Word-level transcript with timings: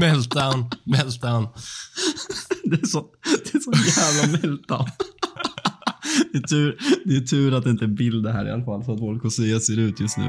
Meltdown, 0.00 0.70
meltdown. 0.84 1.48
Det 2.64 2.82
är 2.82 2.86
så, 2.86 3.04
det 3.44 3.54
är 3.54 3.60
så 3.60 3.72
jävla 4.00 4.38
meltdown. 4.38 4.86
Det 6.32 6.38
är, 6.38 6.42
tur, 6.42 6.78
det 7.04 7.16
är 7.16 7.20
tur 7.20 7.54
att 7.54 7.64
det 7.64 7.70
inte 7.70 7.84
är 7.84 7.88
bilder 7.88 8.32
här 8.32 8.48
i 8.48 8.50
alla 8.50 8.64
fall, 8.64 8.84
så 8.84 8.92
att 8.92 9.00
folk 9.00 9.22
får 9.22 9.30
se 9.30 9.42
hur 9.42 9.52
jag 9.52 9.62
ser 9.62 9.78
ut 9.78 10.00
just 10.00 10.16
nu. 10.16 10.24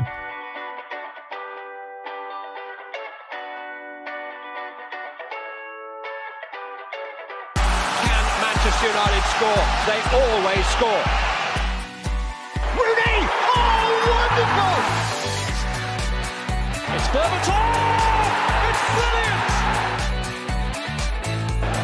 Can 8.05 8.25
Manchester 8.45 8.87
United 8.95 9.23
score? 9.35 9.63
They 9.89 9.99
always 10.21 10.65
score. 10.77 11.03
Rooney! 12.77 13.17
Oh, 13.55 13.85
wonderful! 14.11 14.79
It's 16.95 17.07
Berbatov! 17.13 17.65
It's 18.69 18.83
brilliant! 18.95 19.34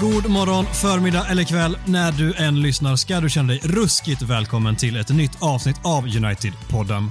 God 0.00 0.30
morgon, 0.30 0.66
förmiddag 0.66 1.26
eller 1.28 1.44
kväll. 1.44 1.78
När 1.84 2.12
du 2.12 2.34
än 2.34 2.62
lyssnar 2.62 2.96
ska 2.96 3.20
du 3.20 3.30
känna 3.30 3.48
dig 3.48 3.60
ruskigt 3.62 4.22
välkommen 4.22 4.76
till 4.76 4.96
ett 4.96 5.08
nytt 5.08 5.42
avsnitt 5.42 5.76
av 5.84 6.06
United-podden. 6.06 7.10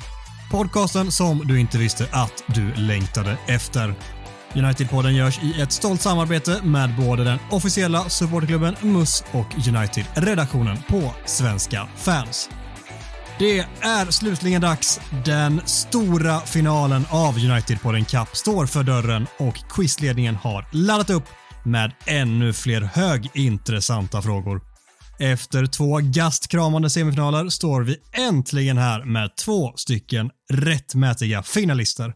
Podcasten 0.52 1.12
som 1.12 1.48
du 1.48 1.60
inte 1.60 1.78
visste 1.78 2.08
att 2.12 2.44
du 2.48 2.74
längtade 2.74 3.38
efter. 3.48 3.94
United-podden 4.54 5.10
görs 5.10 5.40
i 5.44 5.62
ett 5.62 5.72
stolt 5.72 6.02
samarbete 6.02 6.60
med 6.64 6.96
både 6.96 7.24
den 7.24 7.40
officiella 7.52 8.10
supporterklubben 8.10 8.76
MUS 8.82 9.24
och 9.32 9.68
United-redaktionen 9.68 10.78
på 10.88 11.14
Svenska 11.26 11.88
fans. 11.96 12.50
Det 13.40 13.60
är 13.82 14.12
slutligen 14.12 14.62
dags. 14.62 15.00
Den 15.26 15.62
stora 15.66 16.40
finalen 16.40 17.06
av 17.10 17.38
United-podden 17.38 18.06
Cup 18.06 18.36
står 18.38 18.66
för 18.66 18.84
dörren 18.84 19.28
och 19.38 19.56
quizledningen 19.70 20.36
har 20.36 20.66
laddat 20.72 21.10
upp 21.10 21.26
med 21.68 21.92
ännu 22.06 22.54
fler 22.54 22.82
högintressanta 22.82 24.22
frågor. 24.22 24.62
Efter 25.20 25.66
två 25.66 26.00
gastkramande 26.04 26.90
semifinaler 26.90 27.50
står 27.50 27.82
vi 27.82 27.98
äntligen 28.14 28.78
här 28.78 29.04
med 29.04 29.36
två 29.36 29.74
stycken 29.76 30.30
rättmätiga 30.54 31.44
finalister. 31.44 32.14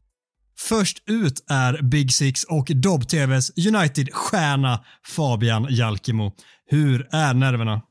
Först 0.60 0.98
ut 1.10 1.46
är 1.50 1.82
Big 1.82 2.14
Six 2.14 2.44
och 2.44 2.66
Dobb-TVs 2.66 3.52
United-stjärna 3.68 4.84
Fabian 5.06 5.68
Jalkemo. 5.70 6.32
Hur 6.66 7.08
är 7.12 7.34
nerverna? 7.34 7.82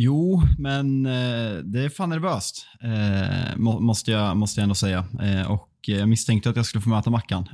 Jo, 0.00 0.42
men 0.58 1.06
eh, 1.06 1.58
det 1.64 1.84
är 1.84 1.88
fan 1.88 2.08
nervöst. 2.08 2.66
Eh, 2.82 3.56
måste, 3.56 4.10
jag, 4.10 4.36
måste 4.36 4.60
jag 4.60 4.62
ändå 4.62 4.74
säga. 4.74 5.04
Eh, 5.22 5.50
och 5.50 5.68
jag 5.86 6.08
misstänkte 6.08 6.50
att 6.50 6.56
jag 6.56 6.66
skulle 6.66 6.82
få 6.82 6.88
möta 6.88 7.10
Mackan. 7.10 7.48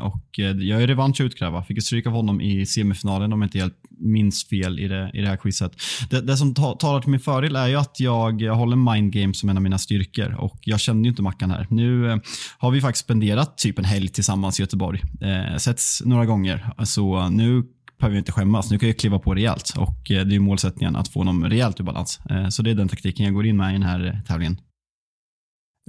Och 0.00 0.38
jag 0.38 0.82
är 0.82 0.86
revansch 0.86 1.20
att 1.20 1.24
utkräva. 1.24 1.64
Fick 1.64 1.76
ju 1.76 1.80
stryk 1.80 2.06
av 2.06 2.12
honom 2.12 2.40
i 2.40 2.66
semifinalen 2.66 3.32
om 3.32 3.40
jag 3.40 3.46
inte 3.46 3.58
helt 3.58 3.76
minns 3.98 4.48
fel 4.48 4.78
i 4.78 4.88
det, 4.88 5.10
i 5.14 5.20
det 5.20 5.28
här 5.28 5.36
quizet. 5.36 5.72
Det, 6.10 6.20
det 6.20 6.36
som 6.36 6.54
ta, 6.54 6.74
talar 6.74 7.00
till 7.00 7.10
min 7.10 7.20
fördel 7.20 7.56
är 7.56 7.66
ju 7.66 7.76
att 7.76 8.00
jag, 8.00 8.42
jag 8.42 8.54
håller 8.54 8.76
mind 8.94 9.12
game 9.12 9.34
som 9.34 9.48
en 9.48 9.56
av 9.56 9.62
mina 9.62 9.78
styrkor 9.78 10.34
och 10.34 10.58
jag 10.60 10.80
kände 10.80 11.06
ju 11.06 11.10
inte 11.10 11.22
Mackan 11.22 11.50
här. 11.50 11.66
Nu 11.70 12.20
har 12.58 12.70
vi 12.70 12.80
faktiskt 12.80 13.04
spenderat 13.04 13.58
typ 13.58 13.78
en 13.78 13.84
helg 13.84 14.08
tillsammans 14.08 14.60
i 14.60 14.62
Göteborg. 14.62 15.00
Eh, 15.20 15.56
setts 15.56 16.02
några 16.04 16.26
gånger, 16.26 16.84
så 16.84 17.28
nu 17.28 17.62
behöver 18.00 18.12
vi 18.12 18.18
inte 18.18 18.32
skämmas. 18.32 18.70
Nu 18.70 18.78
kan 18.78 18.88
jag 18.88 18.98
kliva 18.98 19.18
på 19.18 19.34
rejält 19.34 19.72
och 19.76 20.10
eh, 20.10 20.26
det 20.26 20.34
är 20.34 20.40
målsättningen 20.40 20.96
att 20.96 21.08
få 21.08 21.20
honom 21.20 21.44
rejält 21.44 21.80
ur 21.80 21.84
balans. 21.84 22.20
Eh, 22.30 22.48
så 22.48 22.62
det 22.62 22.70
är 22.70 22.74
den 22.74 22.88
taktiken 22.88 23.24
jag 23.24 23.34
går 23.34 23.46
in 23.46 23.56
med 23.56 23.70
i 23.70 23.72
den 23.72 23.82
här 23.82 24.06
eh, 24.06 24.20
tävlingen. 24.26 24.60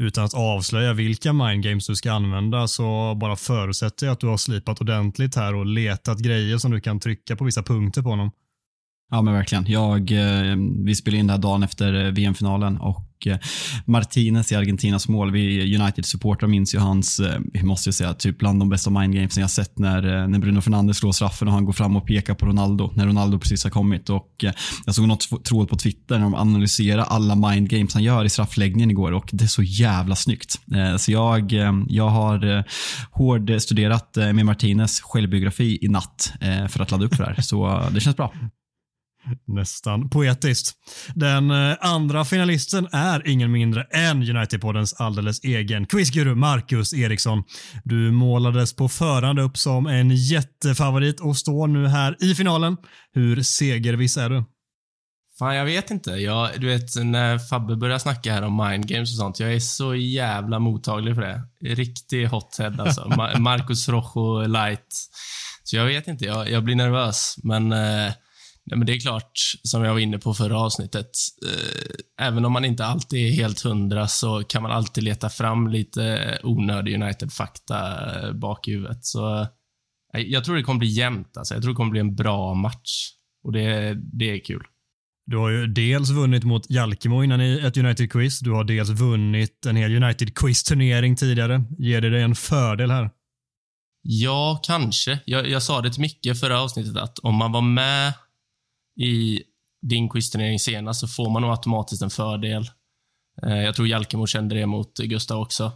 Utan 0.01 0.25
att 0.25 0.33
avslöja 0.33 0.94
vilka 0.94 1.33
mindgames 1.33 1.88
du 1.88 1.95
ska 1.95 2.11
använda 2.11 2.67
så 2.67 3.16
bara 3.16 3.35
förutsätter 3.35 4.05
jag 4.05 4.13
att 4.13 4.19
du 4.19 4.27
har 4.27 4.38
slipat 4.38 4.81
ordentligt 4.81 5.35
här 5.35 5.55
och 5.55 5.66
letat 5.66 6.19
grejer 6.19 6.57
som 6.57 6.72
du 6.72 6.81
kan 6.81 6.99
trycka 6.99 7.35
på 7.35 7.45
vissa 7.45 7.63
punkter 7.63 8.01
på 8.01 8.09
honom. 8.09 8.31
Ja 9.13 9.22
men 9.22 9.33
verkligen. 9.33 9.66
Jag, 9.67 10.11
eh, 10.11 10.55
vi 10.85 10.95
spelade 10.95 11.19
in 11.19 11.27
det 11.27 11.33
här 11.33 11.39
dagen 11.39 11.63
efter 11.63 12.05
eh, 12.05 12.11
VM-finalen 12.11 12.77
och 12.77 13.27
eh, 13.27 13.38
Martinez 13.85 14.51
i 14.51 14.55
Argentinas 14.55 15.07
mål, 15.07 15.31
vi 15.31 15.75
United-supportrar 15.77 16.47
minns 16.47 16.75
ju 16.75 16.79
hans, 16.79 17.22
vi 17.53 17.63
måste 17.63 17.89
ju 17.89 17.94
säga, 17.94 18.13
typ 18.13 18.38
bland 18.38 18.59
de 18.59 18.69
bästa 18.69 18.89
mindgamesen 18.89 19.41
jag 19.41 19.49
sett 19.49 19.79
när, 19.79 20.27
när 20.27 20.39
Bruno 20.39 20.61
Fernandes 20.61 20.97
slår 20.97 21.11
straffen 21.11 21.47
och 21.47 21.53
han 21.53 21.66
går 21.66 21.73
fram 21.73 21.95
och 21.95 22.07
pekar 22.07 22.33
på 22.33 22.45
Ronaldo 22.45 22.91
när 22.95 23.07
Ronaldo 23.07 23.39
precis 23.39 23.63
har 23.63 23.72
kommit. 23.72 24.09
Och 24.09 24.45
Jag 24.85 24.95
såg 24.95 25.07
något 25.07 25.45
tråd 25.45 25.69
på 25.69 25.78
Twitter 25.78 26.16
när 26.16 26.23
de 26.23 26.35
analyserar 26.35 27.03
alla 27.03 27.35
mindgames 27.35 27.93
han 27.93 28.03
gör 28.03 28.25
i 28.25 28.29
straffläggningen 28.29 28.91
igår 28.91 29.11
och 29.11 29.29
det 29.31 29.43
är 29.43 29.47
så 29.47 29.63
jävla 29.63 30.16
snyggt. 30.16 30.59
Så 30.97 31.11
jag, 31.11 31.53
jag 31.88 32.09
har 32.09 32.63
hård 33.11 33.49
hårdstuderat 33.49 34.16
med 34.16 34.45
Martinez 34.45 35.01
självbiografi 35.01 35.78
i 35.81 35.88
natt 35.88 36.33
för 36.69 36.81
att 36.81 36.91
ladda 36.91 37.05
upp 37.05 37.16
för 37.16 37.23
det 37.23 37.33
här, 37.35 37.41
så 37.41 37.83
det 37.93 37.99
känns 37.99 38.17
bra. 38.17 38.33
Nästan 39.48 40.09
poetiskt. 40.09 40.74
Den 41.16 41.52
eh, 41.52 41.78
andra 41.82 42.26
finalisten 42.26 42.88
är 42.92 43.28
ingen 43.28 43.52
mindre 43.52 43.84
än 43.84 44.24
United-poddens 44.24 44.96
alldeles 44.98 45.44
egen 45.44 45.86
quizguru 45.86 46.36
Marcus 46.36 46.94
Eriksson. 46.94 47.44
Du 47.84 48.12
målades 48.12 48.76
på 48.76 48.90
förhand 48.90 49.40
upp 49.40 49.58
som 49.58 49.88
en 49.88 50.16
jättefavorit 50.16 51.20
och 51.20 51.38
står 51.38 51.68
nu 51.68 51.88
här 51.88 52.18
i 52.20 52.36
finalen. 52.36 52.78
Hur 53.14 53.44
segerviss 53.44 54.18
är 54.18 54.30
du? 54.30 54.44
Fan, 55.40 55.56
jag 55.56 55.66
vet 55.66 55.92
inte. 55.92 56.12
Jag, 56.12 56.50
du 56.58 56.68
vet, 56.68 56.96
när 56.96 57.40
Fabbe 57.40 57.76
börjar 57.76 58.00
snacka 58.00 58.34
här 58.34 58.42
om 58.42 58.68
mindgames 58.70 59.12
och 59.12 59.18
sånt, 59.18 59.40
jag 59.40 59.53
är 59.53 59.59
så 59.59 59.96
jävla 59.96 60.59
mottaglig 60.59 61.16
för 61.16 61.22
det. 61.22 61.42
Riktig 61.76 62.26
hothead 62.26 62.82
alltså. 62.82 63.08
Ma 63.18 63.40
Marcus 63.40 63.90
Rojo 63.90 64.48
light. 64.48 64.88
Så 65.64 65.76
jag 65.76 65.86
vet 65.86 66.08
inte, 66.08 66.26
jag, 66.26 66.50
jag 66.50 66.64
blir 66.64 66.76
nervös. 66.76 67.36
Men, 67.44 67.72
eh, 67.72 68.12
nej, 68.66 68.77
men 68.77 68.85
det 68.85 68.94
är 68.94 68.99
klart, 68.99 69.31
som 69.63 69.83
jag 69.83 69.94
var 69.94 69.99
inne 69.99 70.17
på 70.17 70.33
förra 70.33 70.59
avsnittet, 70.59 71.11
eh, 71.47 72.25
även 72.27 72.45
om 72.45 72.51
man 72.51 72.66
inte 72.66 72.85
alltid 72.85 73.27
är 73.27 73.31
helt 73.31 73.61
hundra 73.61 74.07
så 74.07 74.44
kan 74.44 74.63
man 74.63 74.72
alltid 74.72 75.03
leta 75.03 75.29
fram 75.29 75.67
lite 75.67 76.39
onödig 76.44 76.95
United-fakta 77.01 77.79
eh, 78.22 78.33
bak 78.33 78.67
i 78.67 78.72
huvudet. 78.72 79.05
Så 79.05 79.41
eh, 80.13 80.22
jag 80.22 80.44
tror 80.44 80.55
det 80.55 80.63
kommer 80.63 80.79
bli 80.79 80.88
jämnt. 80.88 81.38
Alltså. 81.38 81.53
Jag 81.53 81.63
tror 81.63 81.73
det 81.73 81.77
kommer 81.77 81.91
bli 81.91 81.99
en 81.99 82.16
bra 82.16 82.53
match. 82.53 83.09
Och 83.44 83.51
det, 83.51 83.97
det 84.13 84.31
är 84.31 84.45
kul. 84.45 84.63
Du 85.25 85.38
har 85.38 85.49
ju 85.49 85.67
dels 85.67 86.09
vunnit 86.09 86.43
mot 86.43 86.69
Jalkemo 86.69 87.23
innan 87.23 87.41
i 87.41 87.59
ett 87.59 87.78
United-quiz. 87.78 88.39
Du 88.39 88.51
har 88.51 88.63
dels 88.63 88.89
vunnit 88.89 89.66
en 89.66 89.75
hel 89.75 90.03
United-quiz-turnering 90.03 91.16
tidigare. 91.16 91.63
Ger 91.78 92.01
det 92.01 92.09
dig 92.09 92.22
en 92.22 92.35
fördel 92.35 92.91
här? 92.91 93.09
Ja, 94.01 94.59
kanske. 94.63 95.19
Jag, 95.25 95.49
jag 95.49 95.63
sa 95.63 95.81
det 95.81 95.91
till 95.91 96.01
Micke 96.01 96.38
förra 96.39 96.61
avsnittet 96.61 96.97
att 96.97 97.19
om 97.19 97.35
man 97.35 97.51
var 97.51 97.61
med 97.61 98.13
i 99.00 99.44
din 99.81 100.09
quizturnering 100.09 100.59
senast 100.59 101.00
så 101.00 101.07
får 101.07 101.29
man 101.29 101.41
nog 101.41 101.52
automatiskt 101.52 102.02
en 102.02 102.09
fördel. 102.09 102.69
Eh, 103.44 103.57
jag 103.57 103.75
tror 103.75 103.88
Jalkemo 103.88 104.28
kände 104.28 104.56
det 104.56 104.66
mot 104.66 104.97
Gustav 104.97 105.41
också. 105.41 105.72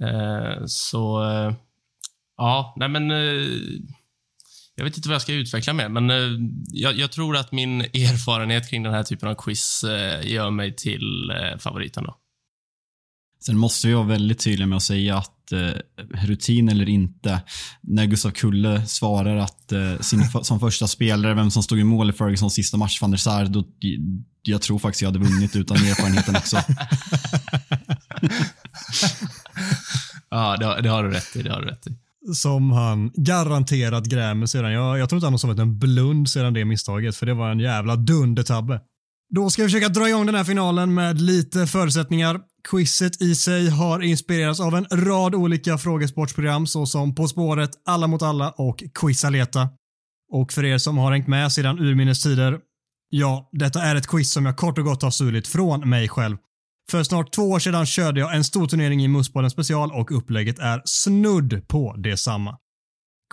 Eh, 0.00 0.64
så, 0.66 1.22
eh, 1.22 1.54
ja, 2.36 2.74
nej 2.76 2.88
men... 2.88 3.10
Jag 4.74 4.84
vet 4.84 4.96
inte 4.96 5.08
vad 5.08 5.14
jag 5.14 5.22
ska 5.22 5.32
utveckla 5.32 5.72
med, 5.72 5.90
men 5.90 6.10
jag, 6.72 6.94
jag 6.94 7.12
tror 7.12 7.36
att 7.36 7.52
min 7.52 7.80
erfarenhet 7.80 8.70
kring 8.70 8.82
den 8.82 8.94
här 8.94 9.02
typen 9.02 9.28
av 9.28 9.34
quiz 9.34 9.84
gör 10.22 10.50
mig 10.50 10.76
till 10.76 11.32
favoriten 11.58 12.04
då. 12.04 12.16
Sen 13.40 13.58
måste 13.58 13.86
vi 13.86 13.94
vara 13.94 14.06
väldigt 14.06 14.38
tydliga 14.38 14.66
med 14.66 14.76
att 14.76 14.82
säga 14.82 15.16
att 15.16 15.39
eh, 15.52 15.72
rutin 16.26 16.68
eller 16.68 16.88
inte, 16.88 17.42
när 17.80 18.06
Gustav 18.06 18.30
Kulle 18.30 18.86
svarar 18.86 19.36
att 19.36 19.72
eh, 19.72 19.98
sin, 20.00 20.24
som 20.42 20.60
första 20.60 20.86
spelare, 20.86 21.34
vem 21.34 21.50
som 21.50 21.62
stod 21.62 21.78
i 21.78 21.84
mål 21.84 22.10
i 22.10 22.12
Fergusons 22.12 22.54
sista 22.54 22.76
match, 22.76 23.02
van 23.02 23.10
der 23.10 23.18
Sar, 23.18 23.44
då, 23.44 23.64
jag 24.42 24.62
tror 24.62 24.78
faktiskt 24.78 25.02
jag 25.02 25.08
hade 25.08 25.18
vunnit 25.18 25.56
utan 25.56 25.76
erfarenheten 25.76 26.36
också. 26.36 26.56
Ja, 30.30 30.56
det, 30.56 30.82
det 30.82 30.88
har 30.88 31.04
du 31.04 31.10
rätt 31.10 31.36
i. 31.36 31.42
Det 31.42 31.52
har 31.52 31.60
du 31.60 31.68
rätt 31.68 31.86
i. 31.86 31.90
Som 32.34 32.70
han 32.70 33.10
garanterat 33.14 34.04
grämer 34.04 34.46
sedan. 34.46 34.72
Jag, 34.72 34.98
jag 34.98 35.08
tror 35.08 35.16
inte 35.16 35.26
han 35.26 35.32
har 35.32 35.38
sovit 35.38 35.58
en 35.58 35.78
blund 35.78 36.30
sedan 36.30 36.54
det 36.54 36.64
misstaget, 36.64 37.16
för 37.16 37.26
det 37.26 37.34
var 37.34 37.50
en 37.50 37.60
jävla 37.60 37.96
dundertabbe. 37.96 38.80
Då 39.34 39.50
ska 39.50 39.62
vi 39.62 39.68
försöka 39.68 39.88
dra 39.88 40.08
igång 40.08 40.26
den 40.26 40.34
här 40.34 40.44
finalen 40.44 40.94
med 40.94 41.20
lite 41.20 41.66
förutsättningar. 41.66 42.40
Quizet 42.68 43.22
i 43.22 43.34
sig 43.34 43.68
har 43.68 44.00
inspirerats 44.00 44.60
av 44.60 44.74
en 44.74 44.86
rad 44.90 45.34
olika 45.34 45.78
frågesportsprogram 45.78 46.66
såsom 46.66 47.14
På 47.14 47.28
spåret, 47.28 47.70
Alla 47.86 48.06
mot 48.06 48.22
alla 48.22 48.50
och 48.50 48.82
Quizaleta. 48.94 49.68
Och 50.32 50.52
för 50.52 50.64
er 50.64 50.78
som 50.78 50.98
har 50.98 51.12
hängt 51.12 51.28
med 51.28 51.52
sedan 51.52 51.78
urminnes 51.78 52.22
tider, 52.22 52.58
Ja, 53.12 53.48
detta 53.52 53.82
är 53.82 53.96
ett 53.96 54.06
quiz 54.06 54.32
som 54.32 54.46
jag 54.46 54.56
kort 54.56 54.78
och 54.78 54.84
gott 54.84 55.02
har 55.02 55.10
stulit 55.10 55.48
från 55.48 55.88
mig 55.88 56.08
själv. 56.08 56.36
För 56.90 57.02
snart 57.02 57.32
två 57.32 57.42
år 57.42 57.58
sedan 57.58 57.86
körde 57.86 58.20
jag 58.20 58.36
en 58.36 58.44
stor 58.44 58.66
turnering 58.66 59.04
i 59.04 59.08
Mussbollen 59.08 59.50
special 59.50 59.92
och 59.92 60.16
upplägget 60.16 60.58
är 60.58 60.82
snudd 60.84 61.68
på 61.68 61.94
detsamma. 61.96 62.56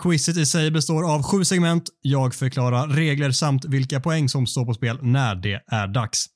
Quizet 0.02 0.36
i 0.36 0.46
sig 0.46 0.70
består 0.70 1.14
av 1.14 1.22
sju 1.22 1.44
segment, 1.44 1.84
jag 2.02 2.34
förklarar 2.34 2.88
regler 2.88 3.30
samt 3.30 3.64
vilka 3.64 4.00
poäng 4.00 4.28
som 4.28 4.46
står 4.46 4.64
på 4.64 4.74
spel 4.74 4.98
när 5.02 5.34
det 5.34 5.62
är 5.66 5.86
dags. 5.86 6.26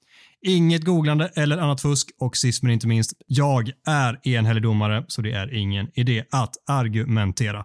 Inget 0.46 0.84
googlande 0.84 1.32
eller 1.36 1.58
annat 1.58 1.80
fusk 1.80 2.10
och 2.20 2.36
sist 2.36 2.62
men 2.62 2.72
inte 2.72 2.86
minst, 2.86 3.12
jag 3.26 3.70
är 3.86 4.28
enhällig 4.28 4.62
domare 4.62 5.04
så 5.08 5.22
det 5.22 5.32
är 5.32 5.54
ingen 5.54 5.88
idé 5.94 6.24
att 6.30 6.54
argumentera. 6.66 7.64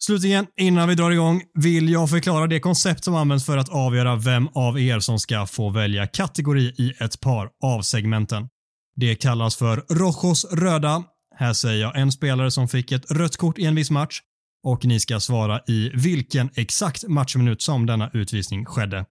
Slutligen, 0.00 0.46
innan 0.60 0.88
vi 0.88 0.94
drar 0.94 1.10
igång, 1.10 1.42
vill 1.54 1.88
jag 1.88 2.10
förklara 2.10 2.46
det 2.46 2.60
koncept 2.60 3.04
som 3.04 3.14
används 3.14 3.46
för 3.46 3.56
att 3.56 3.68
avgöra 3.68 4.16
vem 4.16 4.48
av 4.54 4.80
er 4.80 5.00
som 5.00 5.18
ska 5.18 5.46
få 5.46 5.70
välja 5.70 6.06
kategori 6.06 6.74
i 6.78 6.94
ett 7.00 7.20
par 7.20 7.50
av 7.62 7.82
segmenten. 7.82 8.48
Det 8.96 9.14
kallas 9.14 9.56
för 9.56 9.84
Rojos 9.90 10.44
röda. 10.52 11.04
Här 11.36 11.52
säger 11.52 11.82
jag 11.82 11.98
en 11.98 12.12
spelare 12.12 12.50
som 12.50 12.68
fick 12.68 12.92
ett 12.92 13.10
rött 13.10 13.36
kort 13.36 13.58
i 13.58 13.64
en 13.64 13.74
viss 13.74 13.90
match 13.90 14.20
och 14.64 14.84
ni 14.84 15.00
ska 15.00 15.20
svara 15.20 15.60
i 15.66 15.90
vilken 15.94 16.50
exakt 16.54 17.08
matchminut 17.08 17.62
som 17.62 17.86
denna 17.86 18.10
utvisning 18.12 18.64
skedde. 18.64 19.04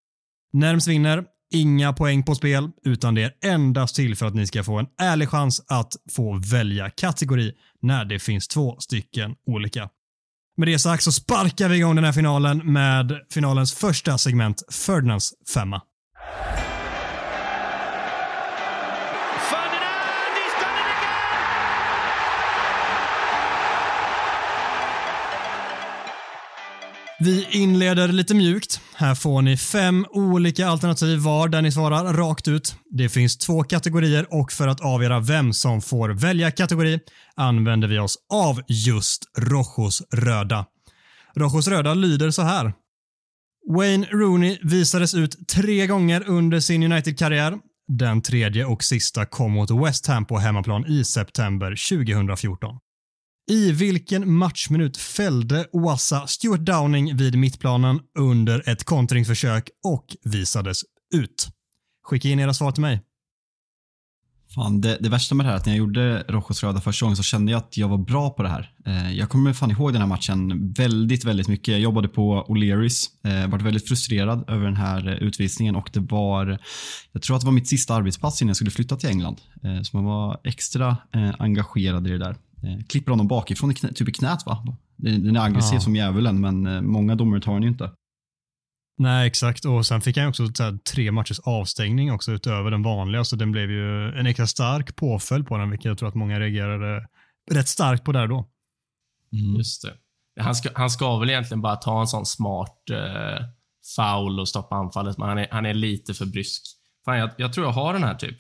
Närmst 0.54 0.88
vinner, 0.88 1.24
inga 1.54 1.94
poäng 1.94 2.24
på 2.24 2.36
spel, 2.36 2.70
utan 2.86 3.16
det 3.16 3.24
är 3.24 3.52
endast 3.52 3.96
till 3.96 4.16
för 4.16 4.26
att 4.26 4.36
ni 4.36 4.48
ska 4.48 4.64
få 4.64 4.80
en 4.80 4.88
ärlig 5.02 5.30
chans 5.30 5.66
att 5.68 5.94
få 6.16 6.38
välja 6.52 6.90
kategori 6.90 7.54
när 7.82 8.06
det 8.06 8.20
finns 8.20 8.48
två 8.48 8.76
stycken 8.80 9.36
olika. 9.48 9.90
Med 10.58 10.68
det 10.68 10.80
sagt 10.80 11.04
så 11.04 11.12
sparkar 11.12 11.70
vi 11.70 11.78
igång 11.78 11.96
den 11.96 12.04
här 12.04 12.12
finalen 12.12 12.74
med 12.74 13.12
finalens 13.34 13.74
första 13.74 14.18
segment, 14.18 14.64
Ferdinands 14.86 15.34
femma. 15.54 15.82
Vi 27.20 27.48
inleder 27.52 28.08
lite 28.08 28.36
mjukt. 28.36 28.82
Här 28.96 29.16
får 29.16 29.42
ni 29.42 29.58
fem 29.58 30.06
olika 30.10 30.68
alternativ 30.68 31.20
var 31.20 31.48
där 31.48 31.62
ni 31.62 31.72
svarar 31.72 32.14
rakt 32.14 32.48
ut. 32.48 32.76
Det 32.90 33.10
finns 33.10 33.38
två 33.38 33.64
kategorier 33.64 34.34
och 34.34 34.52
för 34.52 34.68
att 34.68 34.82
avgöra 34.82 35.20
vem 35.20 35.54
som 35.54 35.82
får 35.82 36.10
välja 36.10 36.52
kategori 36.52 37.00
använder 37.36 37.88
vi 37.88 38.00
oss 38.00 38.18
av 38.34 38.62
just 38.68 39.24
Rojos 39.38 40.02
röda. 40.12 40.66
Rojos 41.36 41.68
röda 41.68 41.94
lyder 41.94 42.32
så 42.32 42.42
här. 42.42 42.74
Wayne 43.78 44.08
Rooney 44.12 44.58
visades 44.64 45.16
ut 45.16 45.48
tre 45.48 45.88
gånger 45.88 46.24
under 46.28 46.60
sin 46.60 46.92
United-karriär. 46.92 47.58
Den 47.88 48.22
tredje 48.22 48.66
och 48.66 48.84
sista 48.84 49.26
kom 49.26 49.52
mot 49.52 49.72
West 49.72 50.08
Ham 50.08 50.26
på 50.26 50.38
hemmaplan 50.38 50.86
i 50.88 51.04
september 51.04 51.98
2014. 52.06 52.76
I 53.50 53.72
vilken 53.72 54.34
matchminut 54.34 54.98
fällde 54.98 55.68
Oasa 55.72 56.28
Stuart 56.28 56.60
Downing 56.60 57.18
vid 57.18 57.38
mittplanen 57.38 58.00
under 58.20 58.70
ett 58.70 58.84
kontringsförsök 58.84 59.70
och 59.84 60.06
visades 60.24 60.82
ut? 61.16 61.48
Skicka 62.04 62.28
in 62.28 62.40
era 62.40 62.54
svar 62.54 62.72
till 62.72 62.82
mig. 62.82 63.02
Fan, 64.56 64.82
det, 64.82 64.98
det 65.00 65.10
värsta 65.10 65.36
med 65.36 65.46
det 65.46 65.48
här 65.48 65.56
är 65.56 65.60
att 65.60 65.66
när 65.66 65.74
jag 65.74 65.78
gjorde 65.78 66.24
Rojos 66.28 66.64
röda 66.64 66.82
första 66.82 67.06
gången 67.06 67.18
så 67.18 67.24
kände 67.24 67.52
jag 67.52 67.60
att 67.60 67.78
jag 67.78 67.88
var 67.88 67.98
bra 67.98 68.30
på 68.30 68.44
det 68.44 68.50
här. 68.50 68.72
Eh, 68.86 69.12
jag 69.12 69.30
kommer 69.30 69.54
fan 69.54 69.72
ihåg 69.72 69.94
den 69.94 70.02
här 70.02 70.08
matchen 70.08 70.74
väldigt, 70.74 71.26
väldigt 71.26 71.48
mycket. 71.48 71.68
Jag 71.68 71.80
jobbade 71.80 72.08
på 72.08 72.46
O'Learys, 72.50 73.08
eh, 73.24 73.50
var 73.50 73.60
väldigt 73.60 73.88
frustrerad 73.88 74.50
över 74.50 74.66
den 74.66 74.76
här 74.76 75.08
eh, 75.08 75.14
utvisningen 75.14 75.76
och 75.76 75.90
det 75.94 76.00
var, 76.00 76.60
jag 77.12 77.22
tror 77.22 77.36
att 77.36 77.42
det 77.42 77.46
var 77.46 77.54
mitt 77.54 77.68
sista 77.68 77.96
arbetspass 77.96 78.42
innan 78.42 78.50
jag 78.50 78.56
skulle 78.56 78.72
flytta 78.72 78.96
till 78.96 79.10
England. 79.10 79.42
Eh, 79.64 79.82
så 79.82 79.98
man 79.98 80.06
var 80.06 80.40
extra 80.44 80.98
eh, 81.14 81.32
engagerad 81.40 82.08
i 82.08 82.10
det 82.10 82.18
där. 82.18 82.36
Eh, 82.64 82.86
klipper 82.90 83.12
honom 83.12 83.28
bakifrån, 83.28 83.74
typ 83.74 84.10
i 84.10 84.12
knät 84.12 84.46
va? 84.46 84.66
Den 84.98 85.36
är 85.36 85.46
aggressiv 85.46 85.76
Ja. 85.76 85.80
som 85.80 85.96
djävulen 85.96 86.42
men 86.42 86.68
eh, 86.68 86.82
många 86.82 87.16
domare 87.16 87.42
tar 87.42 87.54
den 87.54 87.64
ju 87.64 87.70
inte. 87.70 87.92
Nej, 89.00 89.28
exakt. 89.28 89.66
Och 89.66 89.86
sen 89.86 90.02
fick 90.02 90.18
han 90.18 90.28
också 90.28 90.48
så 90.54 90.64
här, 90.64 90.78
tre 90.94 91.12
matchers 91.12 91.40
avstängning 91.40 92.12
också 92.12 92.32
utöver 92.32 92.72
den 92.72 92.84
vanliga, 92.84 93.24
så 93.24 93.36
den 93.36 93.52
blev 93.52 93.72
ju 93.72 94.10
en 94.20 94.26
extra 94.28 94.48
stark 94.48 94.96
påföljd 94.96 95.48
på 95.48 95.58
den, 95.58 95.70
vilket 95.70 95.86
jag 95.86 95.98
tror 95.98 96.10
att 96.10 96.16
många 96.16 96.40
reagerade 96.40 97.08
rätt 97.52 97.68
starkt 97.68 98.04
på 98.04 98.12
där 98.12 98.28
då. 98.28 98.48
Just 99.58 99.82
det. 99.82 99.94
Han 100.44 100.56
ska, 100.56 100.70
han 100.76 100.90
ska 100.90 101.18
väl 101.20 101.30
egentligen 101.30 101.62
bara 101.62 101.76
ta 101.76 102.02
en 102.02 102.08
sån 102.08 102.26
smart 102.26 102.78
eh, 102.92 103.46
foul 103.96 104.40
och 104.40 104.50
stoppa 104.50 104.76
anfallet, 104.76 105.18
men 105.18 105.28
han 105.30 105.38
är, 105.38 105.48
han 105.52 105.66
är 105.66 105.74
lite 105.74 106.14
för 106.14 106.26
brysk. 106.26 106.62
Fan, 107.06 107.18
jag, 107.18 107.30
jag 107.38 107.54
tror 107.54 107.66
jag 107.66 107.74
har 107.74 107.94
den 107.94 108.04
här 108.04 108.16
typ. 108.16 108.38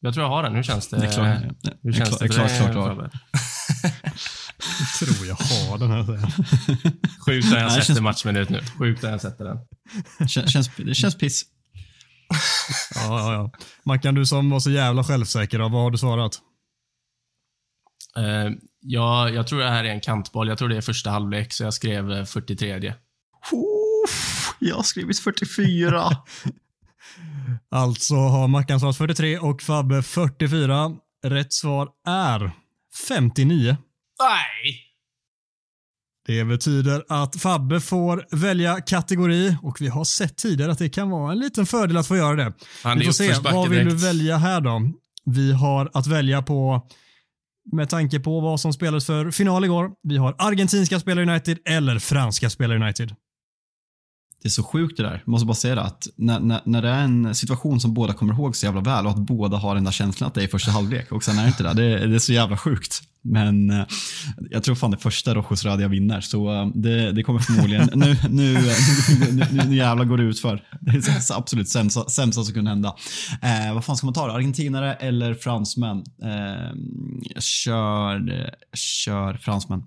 Jag 0.00 0.14
tror 0.14 0.24
jag 0.26 0.30
har 0.30 0.42
den. 0.42 0.54
Hur 0.54 0.62
känns 0.62 0.88
det? 0.88 0.96
Det 0.96 1.06
är 1.06 1.12
klart, 1.12 1.38
Hur 1.82 1.92
känns 1.92 2.08
klart, 2.08 2.20
det 2.20 2.26
det 2.28 2.42
är 2.42 2.48
för 2.48 2.72
klart? 2.72 3.12
Jag 4.78 4.88
tror 4.98 5.26
jag 5.26 5.34
har 5.34 5.78
den 5.78 5.90
här. 5.90 5.98
jag. 6.14 6.32
Sjukt 7.26 7.52
att 7.52 7.60
jag 7.60 7.72
sätter 7.72 7.84
känns- 7.84 8.00
matchminut 8.00 8.48
nu. 8.48 8.60
Sjukt 8.78 9.04
att 9.04 9.10
jag 9.10 9.20
sätter 9.20 9.44
den. 9.44 9.58
Kän- 10.28 10.46
känns, 10.46 10.70
det 10.76 10.94
känns 10.94 11.18
piss. 11.18 11.42
Ja, 12.94 13.02
ja, 13.20 13.32
ja. 13.32 13.50
Mackan, 13.84 14.14
du 14.14 14.26
som 14.26 14.50
var 14.50 14.60
så 14.60 14.70
jävla 14.70 15.04
självsäker, 15.04 15.58
då, 15.58 15.68
vad 15.68 15.82
har 15.82 15.90
du 15.90 15.98
svarat? 15.98 16.38
Eh, 18.16 18.50
jag, 18.80 19.34
jag 19.34 19.46
tror 19.46 19.60
det 19.60 19.70
här 19.70 19.84
är 19.84 19.88
en 19.88 20.00
kantboll. 20.00 20.48
Jag 20.48 20.58
tror 20.58 20.68
det 20.68 20.76
är 20.76 20.80
första 20.80 21.10
halvlek, 21.10 21.52
så 21.52 21.64
jag 21.64 21.74
skrev 21.74 22.12
eh, 22.12 22.24
43. 22.24 22.94
Uff, 24.04 24.54
jag 24.58 24.76
har 24.76 24.82
skrivit 24.82 25.18
44. 25.20 26.02
Alltså 27.70 28.14
har 28.14 28.48
Mackan 28.48 28.80
svarat 28.80 28.96
43 28.96 29.38
och 29.38 29.62
Fabbe 29.62 30.02
44. 30.02 30.90
Rätt 31.26 31.52
svar 31.52 31.88
är 32.06 32.50
59. 33.08 33.76
Nej! 34.22 34.84
Det 36.26 36.44
betyder 36.44 37.04
att 37.08 37.40
Fabbe 37.40 37.80
får 37.80 38.26
välja 38.30 38.80
kategori 38.80 39.56
och 39.62 39.80
vi 39.80 39.88
har 39.88 40.04
sett 40.04 40.36
tidigare 40.36 40.72
att 40.72 40.78
det 40.78 40.88
kan 40.88 41.10
vara 41.10 41.32
en 41.32 41.38
liten 41.38 41.66
fördel 41.66 41.96
att 41.96 42.06
få 42.06 42.16
göra 42.16 42.36
det. 42.36 42.52
Han 42.84 42.98
Vi 42.98 43.04
får 43.04 43.12
se, 43.12 43.34
vad 43.42 43.68
vill 43.68 43.78
du 43.78 43.84
direkt. 43.84 44.04
välja 44.04 44.36
här 44.36 44.60
då? 44.60 44.92
Vi 45.24 45.52
har 45.52 45.90
att 45.94 46.06
välja 46.06 46.42
på, 46.42 46.86
med 47.72 47.88
tanke 47.88 48.20
på 48.20 48.40
vad 48.40 48.60
som 48.60 48.72
spelades 48.72 49.06
för 49.06 49.30
final 49.30 49.64
igår. 49.64 49.90
Vi 50.02 50.16
har 50.16 50.34
argentinska 50.38 51.00
spelare 51.00 51.30
United 51.30 51.58
eller 51.64 51.98
franska 51.98 52.50
spelare 52.50 52.78
United. 52.78 53.14
Det 54.42 54.48
är 54.48 54.50
så 54.50 54.62
sjukt 54.62 54.96
det 54.96 55.02
där. 55.02 55.22
Jag 55.24 55.28
måste 55.28 55.46
bara 55.46 55.54
säga 55.54 55.74
det 55.74 55.82
att 55.82 56.08
när, 56.16 56.40
när, 56.40 56.60
när 56.64 56.82
det 56.82 56.88
är 56.88 57.02
en 57.02 57.34
situation 57.34 57.80
som 57.80 57.94
båda 57.94 58.12
kommer 58.12 58.34
ihåg 58.34 58.56
så 58.56 58.66
jävla 58.66 58.80
väl 58.80 59.06
och 59.06 59.12
att 59.12 59.18
båda 59.18 59.56
har 59.56 59.74
den 59.74 59.84
där 59.84 59.92
känslan 59.92 60.28
att 60.28 60.34
det 60.34 60.40
är 60.40 60.44
i 60.44 60.48
första 60.48 60.70
halvlek 60.70 61.12
och 61.12 61.24
sen 61.24 61.38
är 61.38 61.42
det 61.42 61.48
inte 61.48 61.62
det. 61.62 61.74
Det 61.74 62.06
det 62.06 62.14
är 62.14 62.18
så 62.18 62.32
jävla 62.32 62.56
sjukt. 62.56 63.02
Men 63.22 63.70
eh, 63.70 63.86
jag 64.50 64.62
tror 64.62 64.74
fan 64.74 64.90
det 64.90 64.96
första 64.96 65.34
Rojos 65.34 65.64
jag 65.64 65.88
vinner 65.88 66.20
så 66.20 66.54
eh, 66.54 66.66
det, 66.74 67.12
det 67.12 67.22
kommer 67.22 67.40
förmodligen, 67.40 67.90
nu, 67.94 68.16
nu, 68.28 68.52
nu, 68.52 69.46
nu, 69.50 69.64
nu, 69.68 69.76
jävlar 69.76 70.04
går 70.04 70.16
det 70.16 70.22
ut 70.22 70.40
för. 70.40 70.64
Det 70.80 70.90
är 70.90 71.36
absolut 71.38 71.68
sämsta, 71.68 72.04
sämsta 72.08 72.42
som 72.42 72.54
kunde 72.54 72.70
hända. 72.70 72.94
Eh, 73.42 73.74
vad 73.74 73.84
fan 73.84 73.96
ska 73.96 74.06
man 74.06 74.14
ta 74.14 74.26
då? 74.26 74.32
Argentinare 74.32 74.94
eller 74.94 75.34
fransmän? 75.34 75.96
Eh, 76.22 76.76
kör, 77.40 78.50
kör 78.74 79.34
fransmän. 79.34 79.82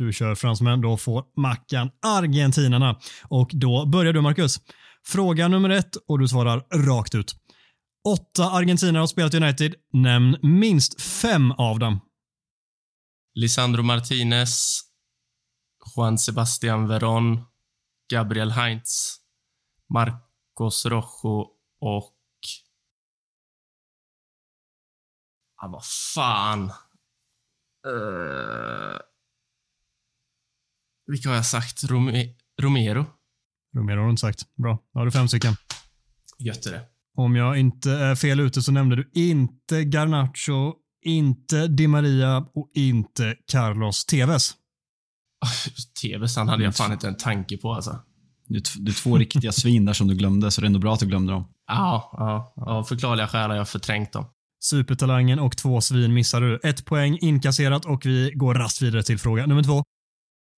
Du 0.00 0.12
kör 0.12 0.34
fransmän, 0.34 0.80
då 0.80 0.96
får 0.96 1.24
Mackan 1.36 1.90
argentinarna. 2.02 3.00
Och 3.28 3.50
då 3.52 3.86
börjar 3.86 4.12
du 4.12 4.20
Marcus. 4.20 4.60
Fråga 5.06 5.48
nummer 5.48 5.70
ett 5.70 5.96
och 5.96 6.18
du 6.18 6.28
svarar 6.28 6.86
rakt 6.86 7.14
ut. 7.14 7.34
Åtta 8.08 8.50
argentinare 8.50 9.00
har 9.00 9.06
spelat 9.06 9.34
i 9.34 9.36
United. 9.36 9.74
Nämn 9.92 10.36
minst 10.42 11.02
fem 11.02 11.52
av 11.52 11.78
dem. 11.78 12.00
Lisandro 13.34 13.82
Martinez, 13.82 14.80
Juan 15.96 16.18
Sebastian 16.18 16.88
Veron, 16.88 17.44
Gabriel 18.12 18.50
Heinz, 18.50 19.16
Marcos 19.94 20.86
Rojo 20.86 21.48
och... 21.80 22.16
Ah, 25.56 25.68
vad 25.68 25.84
fan. 26.14 26.72
Uh... 27.86 29.09
Vilka 31.10 31.28
har 31.28 31.36
jag 31.36 31.46
sagt? 31.46 31.84
Rome- 31.84 32.28
Romero? 32.62 33.06
Romero 33.76 33.98
har 33.98 34.04
du 34.04 34.10
inte 34.10 34.20
sagt. 34.20 34.42
Bra, 34.62 34.78
då 34.94 34.98
har 35.00 35.04
du 35.06 35.10
fem 35.12 35.28
stycken. 35.28 35.54
Gött 36.38 36.66
är 36.66 36.70
det. 36.72 36.82
Om 37.16 37.36
jag 37.36 37.58
inte 37.58 37.90
är 37.92 38.14
fel 38.14 38.40
ute 38.40 38.62
så 38.62 38.72
nämnde 38.72 38.96
du 38.96 39.10
inte 39.14 39.84
Garnacho, 39.84 40.74
inte 41.06 41.66
Di 41.66 41.86
Maria 41.86 42.36
och 42.54 42.70
inte 42.74 43.34
Carlos 43.52 44.04
Tevez. 44.04 44.52
Tevez, 46.02 46.36
han 46.36 46.48
hade 46.48 46.64
jag 46.64 46.76
fan 46.76 46.92
inte 46.92 47.08
en 47.08 47.16
tanke 47.16 47.56
på 47.56 47.72
alltså. 47.72 47.98
Det 48.48 48.56
är, 48.56 48.60
t- 48.60 48.70
det 48.80 48.90
är 48.90 49.02
två 49.02 49.18
riktiga 49.18 49.52
svin 49.52 49.84
där 49.84 49.92
som 49.92 50.08
du 50.08 50.14
glömde, 50.14 50.50
så 50.50 50.60
det 50.60 50.64
är 50.64 50.66
ändå 50.66 50.78
bra 50.78 50.94
att 50.94 51.00
du 51.00 51.06
glömde 51.06 51.32
dem. 51.32 51.44
Ja, 51.66 52.10
ja, 52.12 52.54
av 52.66 52.84
förklarliga 52.84 53.28
skäl 53.28 53.50
har 53.50 53.56
jag 53.56 53.68
förträngt 53.68 54.12
dem. 54.12 54.24
Supertalangen 54.64 55.38
och 55.38 55.56
två 55.56 55.80
svin 55.80 56.14
missar 56.14 56.40
du. 56.40 56.60
Ett 56.64 56.84
poäng 56.84 57.18
inkasserat 57.20 57.84
och 57.84 58.06
vi 58.06 58.32
går 58.34 58.54
rast 58.54 58.82
vidare 58.82 59.02
till 59.02 59.18
fråga 59.18 59.46
nummer 59.46 59.62
två. 59.62 59.82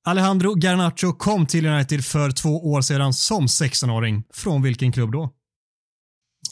Alejandro 0.05 0.55
Garnacho 0.55 1.13
kom 1.13 1.47
till 1.47 1.67
United 1.67 2.05
för 2.05 2.31
två 2.31 2.73
år 2.73 2.81
sedan 2.81 3.13
som 3.13 3.47
16-åring. 3.47 4.25
Från 4.35 4.63
vilken 4.63 4.93
klubb 4.93 5.13
då? 5.13 5.31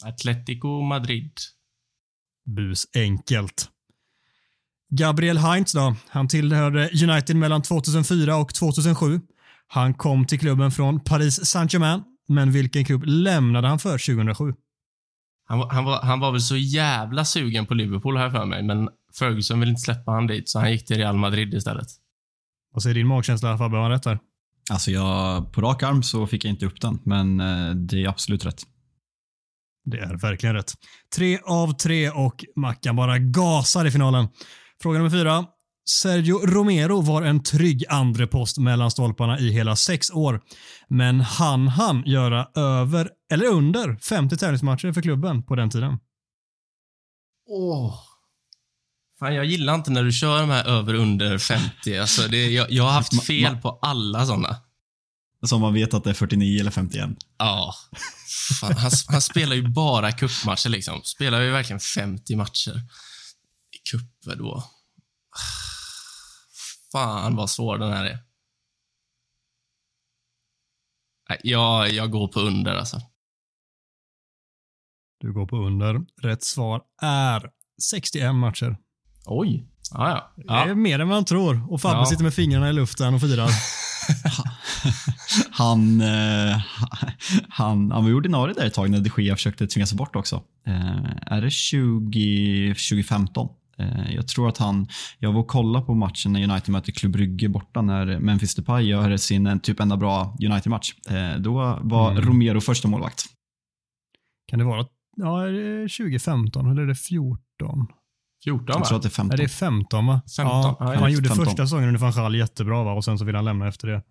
Atletico 0.05 0.81
Madrid. 0.81 1.31
Bus 2.55 2.83
enkelt. 2.95 3.69
Gabriel 4.89 5.37
Heinz 5.37 5.73
då? 5.73 5.95
Han 6.09 6.27
tillhörde 6.27 6.89
United 7.03 7.35
mellan 7.35 7.61
2004 7.61 8.35
och 8.37 8.53
2007. 8.53 9.19
Han 9.67 9.93
kom 9.93 10.25
till 10.25 10.39
klubben 10.39 10.71
från 10.71 10.99
Paris 10.99 11.45
Saint-Germain, 11.45 12.03
men 12.27 12.51
vilken 12.51 12.85
klubb 12.85 13.03
lämnade 13.05 13.67
han 13.67 13.79
för 13.79 13.97
2007? 14.15 14.53
Han, 15.47 15.59
var- 15.59 15.69
han, 15.69 15.83
var, 15.85 16.01
han 16.01 16.19
var 16.19 16.31
väl 16.31 16.41
så 16.41 16.57
jävla 16.57 17.25
sugen 17.25 17.65
på 17.65 17.73
Liverpool 17.73 18.17
här 18.17 18.29
för 18.29 18.45
mig, 18.45 18.63
men 18.63 18.89
Ferguson 19.19 19.59
vill 19.59 19.69
inte 19.69 19.81
släppa 19.81 20.11
han 20.11 20.27
dit, 20.27 20.49
så 20.49 20.59
han 20.59 20.71
gick 20.71 20.85
till 20.87 20.97
Real 20.97 21.17
Madrid 21.17 21.53
istället. 21.53 21.87
Vad 22.71 22.83
säger 22.83 22.95
din 22.95 23.07
magkänsla 23.07 23.57
Fabbe? 23.57 23.75
Har 23.75 23.83
han 23.83 23.91
rätt 23.91 24.03
där? 24.03 24.19
Alltså 24.71 24.91
jag, 24.91 25.53
på 25.53 25.61
rak 25.61 25.83
arm 25.83 26.03
så 26.03 26.27
fick 26.27 26.45
jag 26.45 26.51
inte 26.51 26.65
upp 26.65 26.81
den, 26.81 26.99
men 27.03 27.39
eh, 27.39 27.75
det 27.75 28.03
är 28.03 28.07
absolut 28.07 28.45
rätt. 28.45 28.63
Det 29.85 29.97
är 29.97 30.17
verkligen 30.17 30.55
rätt. 30.55 30.73
Tre 31.15 31.39
av 31.45 31.73
tre 31.73 32.09
och 32.09 32.45
Mackan 32.55 32.95
bara 32.95 33.19
gasar 33.19 33.85
i 33.85 33.91
finalen. 33.91 34.27
Fråga 34.81 34.97
nummer 34.97 35.09
fyra. 35.09 35.45
Sergio 35.89 36.37
Romero 36.45 37.01
var 37.01 37.21
en 37.21 37.43
trygg 37.43 37.85
andre 37.89 38.27
post 38.27 38.57
mellan 38.57 38.91
stolparna 38.91 39.39
i 39.39 39.51
hela 39.51 39.75
sex 39.75 40.11
år. 40.11 40.41
Men 40.87 41.21
han 41.21 41.67
han 41.67 42.03
göra 42.05 42.47
över 42.55 43.09
eller 43.33 43.45
under 43.45 43.95
50 43.95 44.37
tävlingsmatcher 44.37 44.91
för 44.91 45.01
klubben 45.01 45.43
på 45.43 45.55
den 45.55 45.69
tiden? 45.69 45.97
Åh. 47.49 48.10
Fan, 49.21 49.35
jag 49.35 49.45
gillar 49.45 49.75
inte 49.75 49.91
när 49.91 50.03
du 50.03 50.11
kör 50.11 50.39
de 50.39 50.49
här 50.49 50.65
över 50.65 50.93
under 50.93 51.37
50. 51.37 51.97
Alltså, 51.97 52.27
det, 52.27 52.51
jag, 52.51 52.71
jag 52.71 52.83
har 52.83 52.91
haft 52.91 53.25
fel 53.25 53.57
på 53.57 53.79
alla 53.81 54.25
såna. 54.25 54.55
Som 55.43 55.61
man 55.61 55.73
vet 55.73 55.93
att 55.93 56.03
det 56.03 56.09
är 56.09 56.13
49 56.13 56.59
eller 56.59 56.71
51. 56.71 57.09
Ja. 57.37 57.73
Fan, 58.59 58.77
han, 58.77 58.91
han 59.07 59.21
spelar 59.21 59.55
ju 59.55 59.67
bara 59.67 60.11
cupmatcher 60.11 60.69
liksom. 60.69 61.01
Spelar 61.03 61.41
ju 61.41 61.51
verkligen 61.51 61.79
50 61.79 62.35
matcher 62.35 62.81
i 63.71 63.89
cuper 63.91 64.35
då. 64.35 64.63
Fan 66.91 67.35
vad 67.35 67.49
svår 67.49 67.77
den 67.77 67.93
här 67.93 68.05
är. 68.05 68.19
Jag, 71.43 71.89
jag 71.89 72.11
går 72.11 72.27
på 72.27 72.39
under 72.39 72.75
alltså. 72.75 73.01
Du 75.19 75.33
går 75.33 75.47
på 75.47 75.57
under. 75.57 75.99
Rätt 76.21 76.43
svar 76.43 76.81
är 77.01 77.51
61 77.91 78.35
matcher. 78.35 78.77
Oj. 79.39 79.65
Ja, 79.93 80.31
ja. 80.35 80.65
Det 80.65 80.71
är 80.71 80.75
mer 80.75 80.99
än 80.99 81.07
man 81.07 81.25
tror. 81.25 81.71
Och 81.73 81.81
Fabbe 81.81 81.97
Ja. 81.99 82.05
sitter 82.05 82.23
med 82.23 82.33
fingrarna 82.33 82.69
i 82.69 82.73
luften 82.73 83.13
och 83.13 83.21
firar. 83.21 83.49
Han, 85.51 86.01
eh, 86.01 86.57
han, 87.49 87.91
han 87.91 88.03
var 88.03 88.13
ordinarie 88.13 88.53
där 88.53 88.65
ett 88.65 88.73
tag 88.73 88.89
när 88.89 88.99
de 88.99 89.23
Gea 89.23 89.35
försökte 89.35 89.67
tvinga 89.67 89.85
sig 89.85 89.97
bort 89.97 90.15
också. 90.15 90.43
Eh, 90.67 91.33
är 91.33 91.41
det 91.41 91.49
20, 91.51 92.67
2015? 92.73 93.47
Eh, 93.77 94.13
jag 94.15 94.27
tror 94.27 94.49
att 94.49 94.57
han, 94.57 94.87
jag 95.19 95.31
var 95.33 95.39
och 95.41 95.47
kollade 95.47 95.85
på 95.85 95.93
matchen 95.93 96.33
när 96.33 96.43
United 96.43 96.69
mötte 96.69 96.91
Club 96.91 97.11
Brygge 97.11 97.49
borta 97.49 97.81
när 97.81 98.19
Memphis 98.19 98.55
Depay 98.55 98.83
gör 98.85 99.17
sin 99.17 99.47
en 99.47 99.59
typ 99.59 99.79
enda 99.79 99.97
bra 99.97 100.37
United-match. 100.39 100.93
Eh, 101.09 101.39
då 101.39 101.53
var 101.81 102.11
Mm. 102.11 102.23
Romero 102.23 102.61
första 102.61 102.87
målvakt. 102.87 103.23
Kan 104.49 104.59
det 104.59 104.65
vara 104.65 104.85
ja, 105.17 105.43
är 105.47 105.51
det 105.51 105.87
2015 105.89 106.71
eller 106.71 106.81
är 106.81 106.87
det 106.87 106.95
14? 106.95 107.87
14 108.43 108.65
Jag 108.67 108.85
tror 108.85 108.95
va? 108.95 108.97
att 108.97 109.03
det 109.03 109.07
är 109.07 109.09
15. 109.09 109.27
Nej, 109.27 109.37
det 109.37 109.43
är 109.43 109.47
15 109.47 110.05
va? 110.07 110.21
15, 110.37 110.51
Ja, 110.55 110.77
ja, 110.79 110.85
han 110.85 111.11
just 111.11 111.15
gjorde 111.15 111.29
15. 111.29 111.45
första 111.45 111.65
säsongen 111.65 111.87
under 111.87 111.99
van 111.99 112.11
Gaal 112.11 112.35
jättebra 112.35 112.83
va? 112.83 112.91
och 112.93 113.05
sen 113.05 113.17
så 113.17 113.25
vill 113.25 113.35
han 113.35 113.45
lämna 113.45 113.67
efter 113.67 113.87
det. 113.87 114.03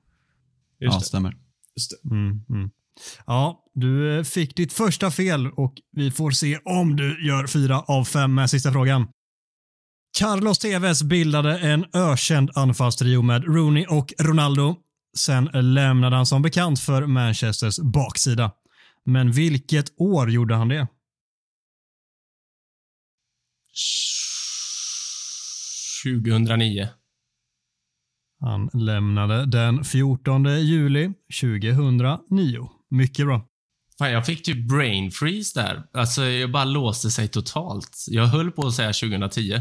ja, 0.78 1.00
stämmer. 1.00 1.34
Mm, 2.10 2.44
mm. 2.50 2.70
Ja, 3.26 3.64
du 3.74 4.18
eh, 4.18 4.22
fick 4.24 4.56
ditt 4.56 4.72
första 4.72 5.10
fel 5.10 5.46
och 5.46 5.74
vi 5.92 6.10
får 6.10 6.30
se 6.30 6.58
om 6.64 6.96
du 6.96 7.26
gör 7.26 7.46
fyra 7.46 7.80
av 7.80 8.04
fem 8.04 8.34
med 8.34 8.50
sista 8.50 8.72
frågan. 8.72 9.06
Carlos 10.18 10.58
Tevez 10.58 11.02
bildade 11.02 11.58
en 11.58 11.84
ökänd 11.94 12.50
anfallstrio 12.54 13.22
med 13.22 13.44
Rooney 13.44 13.86
och 13.86 14.12
Ronaldo. 14.20 14.76
Sen 15.18 15.50
lämnade 15.74 16.16
han 16.16 16.26
som 16.26 16.42
bekant 16.42 16.80
för 16.80 17.06
Manchesters 17.06 17.78
baksida. 17.78 18.52
Men 19.04 19.32
vilket 19.32 20.00
år 20.00 20.30
gjorde 20.30 20.54
han 20.54 20.68
det? 20.68 20.86
2009. 26.04 26.88
Han 28.40 28.70
lämnade 28.72 29.46
den 29.46 29.84
14 29.84 30.44
juli 30.44 31.12
2009. 31.40 32.68
Mycket 32.90 33.26
bra. 33.26 33.46
Fan, 33.98 34.12
jag 34.12 34.26
fick 34.26 34.42
typ 34.44 34.68
brain 34.68 35.10
freeze 35.10 35.60
där. 35.60 35.82
Alltså, 35.92 36.22
jag 36.24 36.52
bara 36.52 36.64
låste 36.64 37.10
sig 37.10 37.28
totalt. 37.28 38.04
Jag 38.08 38.26
höll 38.26 38.50
på 38.50 38.66
att 38.66 38.74
säga 38.74 38.92
2010. 38.92 39.60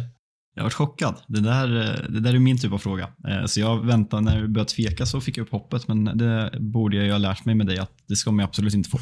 Jag 0.55 0.63
varit 0.63 0.73
chockad. 0.73 1.15
Det 1.27 1.41
där, 1.41 1.67
det 2.09 2.19
där 2.19 2.33
är 2.33 2.39
min 2.39 2.59
typ 2.59 2.71
av 2.73 2.77
fråga. 2.77 3.09
Eh, 3.29 3.45
Så 3.45 3.59
jag 3.59 3.85
väntade, 3.85 4.21
när 4.21 4.41
du 4.41 4.47
började 4.47 4.69
tveka 4.69 5.05
så 5.05 5.21
fick 5.21 5.37
jag 5.37 5.43
upp 5.43 5.51
hoppet, 5.51 5.87
men 5.87 6.05
det 6.05 6.53
borde 6.59 6.97
jag 6.97 7.05
ju 7.05 7.11
ha 7.11 7.17
lärt 7.17 7.45
mig 7.45 7.55
med 7.55 7.67
dig 7.67 7.77
att 7.77 7.91
det 8.07 8.15
ska 8.15 8.31
man 8.31 8.43
ju 8.43 8.47
absolut 8.47 8.73
inte 8.73 8.89
få. 8.89 8.99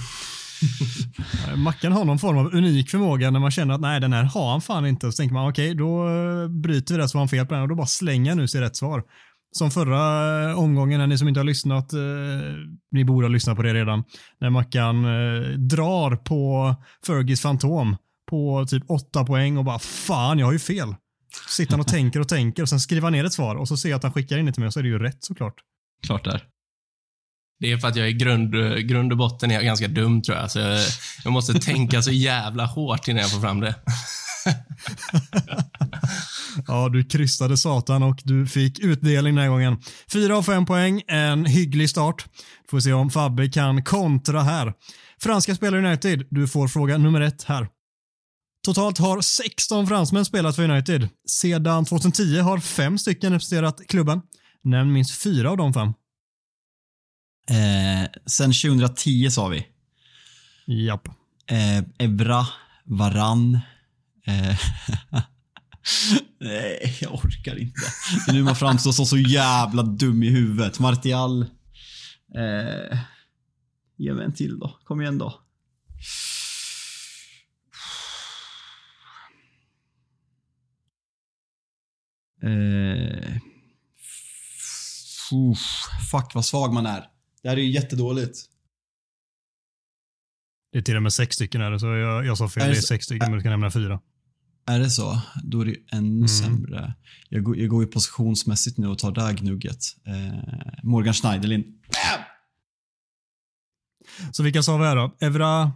Mackan 1.56 1.92
har 1.92 2.06
någon 2.06 2.20
form 2.20 2.38
av 2.38 2.56
unik 2.56 2.90
förmåga 2.90 3.32
när 3.32 3.40
man 3.40 3.52
känner 3.52 3.74
att 3.74 3.82
nej, 3.82 4.00
den 4.00 4.14
här 4.14 4.24
har 4.24 4.52
han 4.52 4.62
fan 4.62 4.86
inte. 4.86 5.08
Och 5.08 5.14
så 5.14 5.22
tänker 5.22 5.34
man 5.34 5.50
okej, 5.50 5.76
då 5.76 6.10
eh, 6.10 6.48
bryter 6.48 6.96
vi 6.96 7.02
det 7.02 7.10
så 7.10 7.18
har 7.18 7.22
han 7.22 7.30
fel 7.30 7.46
på 7.46 7.54
den 7.54 7.64
och 7.64 7.70
då 7.70 7.76
bara 7.76 7.88
slänger 7.88 8.32
han 8.32 8.38
nu 8.38 8.48
sig 8.48 8.62
rätt 8.62 8.76
svar. 8.76 9.04
Som 9.52 9.72
förra 9.72 10.50
eh, 10.50 10.60
omgången, 10.60 11.00
när 11.00 11.08
ni 11.08 11.18
som 11.18 11.28
inte 11.28 11.40
har 11.40 11.46
lyssnat, 11.46 11.94
eh, 11.94 12.00
ni 12.92 13.06
borde 13.06 13.28
ha 13.28 13.32
lyssnat 13.32 13.56
på 13.56 13.64
det 13.64 13.74
redan, 13.74 14.04
när 14.40 14.50
Mackan 14.50 15.06
eh, 15.06 15.50
drar 15.50 16.16
på 16.16 16.76
Fergis 17.06 17.42
Fantom 17.42 17.96
på 18.30 18.66
typ 18.70 18.84
åtta 18.88 19.26
poäng 19.26 19.58
och 19.58 19.66
bara 19.66 19.80
fan, 19.80 20.40
jag 20.40 20.46
har 20.46 20.54
ju 20.54 20.60
fel. 20.60 20.96
Så 21.46 21.52
sitter 21.52 21.72
han 21.72 21.80
och 21.80 21.88
tänker 21.88 22.20
och 22.20 22.28
tänker 22.28 22.64
och 22.64 22.70
sen 22.70 22.80
skriver 22.80 23.04
han 23.04 23.14
ner 23.14 23.26
ett 23.26 23.34
svar 23.34 23.56
och 23.56 23.68
så 23.68 23.78
ser 23.78 23.90
jag 23.90 23.98
att 23.98 24.04
han 24.04 24.14
skickar 24.14 24.38
in 24.38 24.46
det 24.46 24.52
till 24.52 24.60
mig 24.60 24.68
och 24.68 24.74
så 24.74 24.80
är 24.80 24.84
det 24.84 24.90
ju 24.90 25.00
rätt 25.00 25.24
såklart. 25.24 25.54
Klart 26.06 26.24
där. 26.24 26.44
Det 27.60 27.72
är 27.72 27.78
för 27.78 27.88
att 27.88 27.96
jag 27.96 28.10
i 28.10 28.14
grund, 28.14 28.52
grund 28.88 29.12
och 29.12 29.18
botten 29.18 29.52
är 29.52 29.62
ganska 29.62 29.88
dum, 29.88 30.22
tror 30.22 30.38
jag. 30.38 30.52
Så 30.52 30.60
jag, 30.60 30.80
jag 31.24 31.34
måste 31.34 31.54
tänka 31.54 32.02
så 32.02 32.12
jävla 32.12 32.66
hårt 32.66 33.08
innan 33.08 33.22
jag 33.22 33.32
får 33.32 33.42
fram 33.42 33.60
det. 33.60 33.76
Ja, 36.68 36.90
du 36.90 37.04
kryssade 37.04 37.58
satan 37.58 38.04
och 38.04 38.22
du 38.24 38.48
fick 38.48 38.80
utdelning 38.80 39.36
den 39.36 39.44
här 39.44 39.50
gången. 39.50 39.78
Fyra 40.12 40.38
av 40.38 40.44
fem 40.44 40.66
poäng, 40.66 41.02
en 41.08 41.46
hygglig 41.46 41.90
start. 41.90 42.26
Får 42.70 42.80
se 42.80 42.94
om 42.94 43.10
Fabbe 43.10 43.50
kan 43.50 43.84
kontra 43.84 44.42
här. 44.42 44.74
Franska 45.22 45.56
spelare 45.56 45.82
i 45.82 45.86
United, 45.86 46.28
du 46.30 46.48
får 46.48 46.68
fråga 46.68 46.98
nummer 46.98 47.22
ett 47.22 47.44
här. 47.44 47.68
Totalt 48.66 48.98
har 48.98 49.22
16 49.22 49.88
fransmän 49.88 50.26
spelat 50.26 50.56
för 50.56 50.64
United. 50.70 51.10
Sedan 51.30 51.86
2010 51.86 52.40
har 52.40 52.60
fem 52.60 52.98
stycken 52.98 53.34
representerat 53.34 53.82
klubben. 53.88 54.22
Nämn 54.64 54.94
minst 54.94 55.22
fyra 55.22 55.52
av 55.52 55.58
de 55.58 55.74
fem. 55.74 55.94
Eh, 57.50 58.10
sen 58.26 58.54
2010 58.54 59.30
sa 59.32 59.48
vi. 59.48 59.68
Japp. 60.66 61.08
Eh, 61.48 61.84
Evra, 61.98 62.48
Varann. 62.84 63.60
Eh, 64.26 64.60
nej, 66.40 66.98
jag 67.02 67.14
orkar 67.14 67.60
inte. 67.60 67.82
Det 68.26 68.32
är 68.32 68.34
nu 68.34 68.44
man 68.44 68.56
framstår 68.56 68.92
som 68.92 69.06
så 69.06 69.18
jävla 69.18 69.84
dum 69.84 70.24
i 70.24 70.30
huvudet. 70.30 70.80
Martial. 70.80 71.42
Eh, 72.36 73.00
ge 73.98 74.14
mig 74.14 74.26
en 74.26 74.34
till 74.34 74.60
då. 74.60 74.80
Kom 74.84 75.02
igen 75.02 75.18
då. 75.18 75.42
Eh, 82.44 83.38
fuck 86.12 86.36
vad 86.36 86.46
svag 86.46 86.74
man 86.74 86.86
är. 86.86 87.17
Det 87.48 87.52
här 87.52 87.58
är 87.58 87.62
ju 87.62 87.72
jättedåligt. 87.72 88.40
Det 90.72 90.78
är 90.78 90.82
till 90.82 90.96
och 90.96 91.04
med 91.04 91.14
sex 91.14 91.36
stycken 91.36 91.62
här, 91.62 91.78
så 91.78 91.86
jag, 91.86 92.26
jag 92.26 92.38
sa 92.38 92.50
fel. 92.50 92.64
Är 92.64 92.68
det 92.68 92.74
Det 92.74 92.78
är 92.78 92.82
sex 92.82 93.06
stycken, 93.06 93.30
men 93.32 93.38
du 93.38 93.44
kan 93.44 93.52
nämna 93.52 93.72
fyra. 93.72 94.00
Är 94.66 94.80
det 94.80 94.90
så? 94.90 95.22
Då 95.44 95.62
är 95.62 95.66
det 95.66 95.72
ju 95.72 95.86
ännu 95.92 96.16
Mm. 96.16 96.28
sämre. 96.28 96.94
Jag 97.30 97.44
går, 97.44 97.58
jag 97.58 97.70
går 97.70 97.84
ju 97.84 97.88
positionsmässigt 97.90 98.78
nu 98.78 98.88
och 98.88 99.00
tar 99.00 99.12
det 99.12 99.22
här 99.22 99.34
gnugget. 99.34 99.78
Eh, 100.08 100.84
Morgan 100.84 101.14
Schneiderlin. 101.14 101.64
Bam! 101.64 102.24
Så 104.32 104.44
vilka 104.44 104.64
sa 104.64 104.78
vi 104.78 104.86
här 104.86 104.96
då? 104.96 105.16
Evra, 105.20 105.72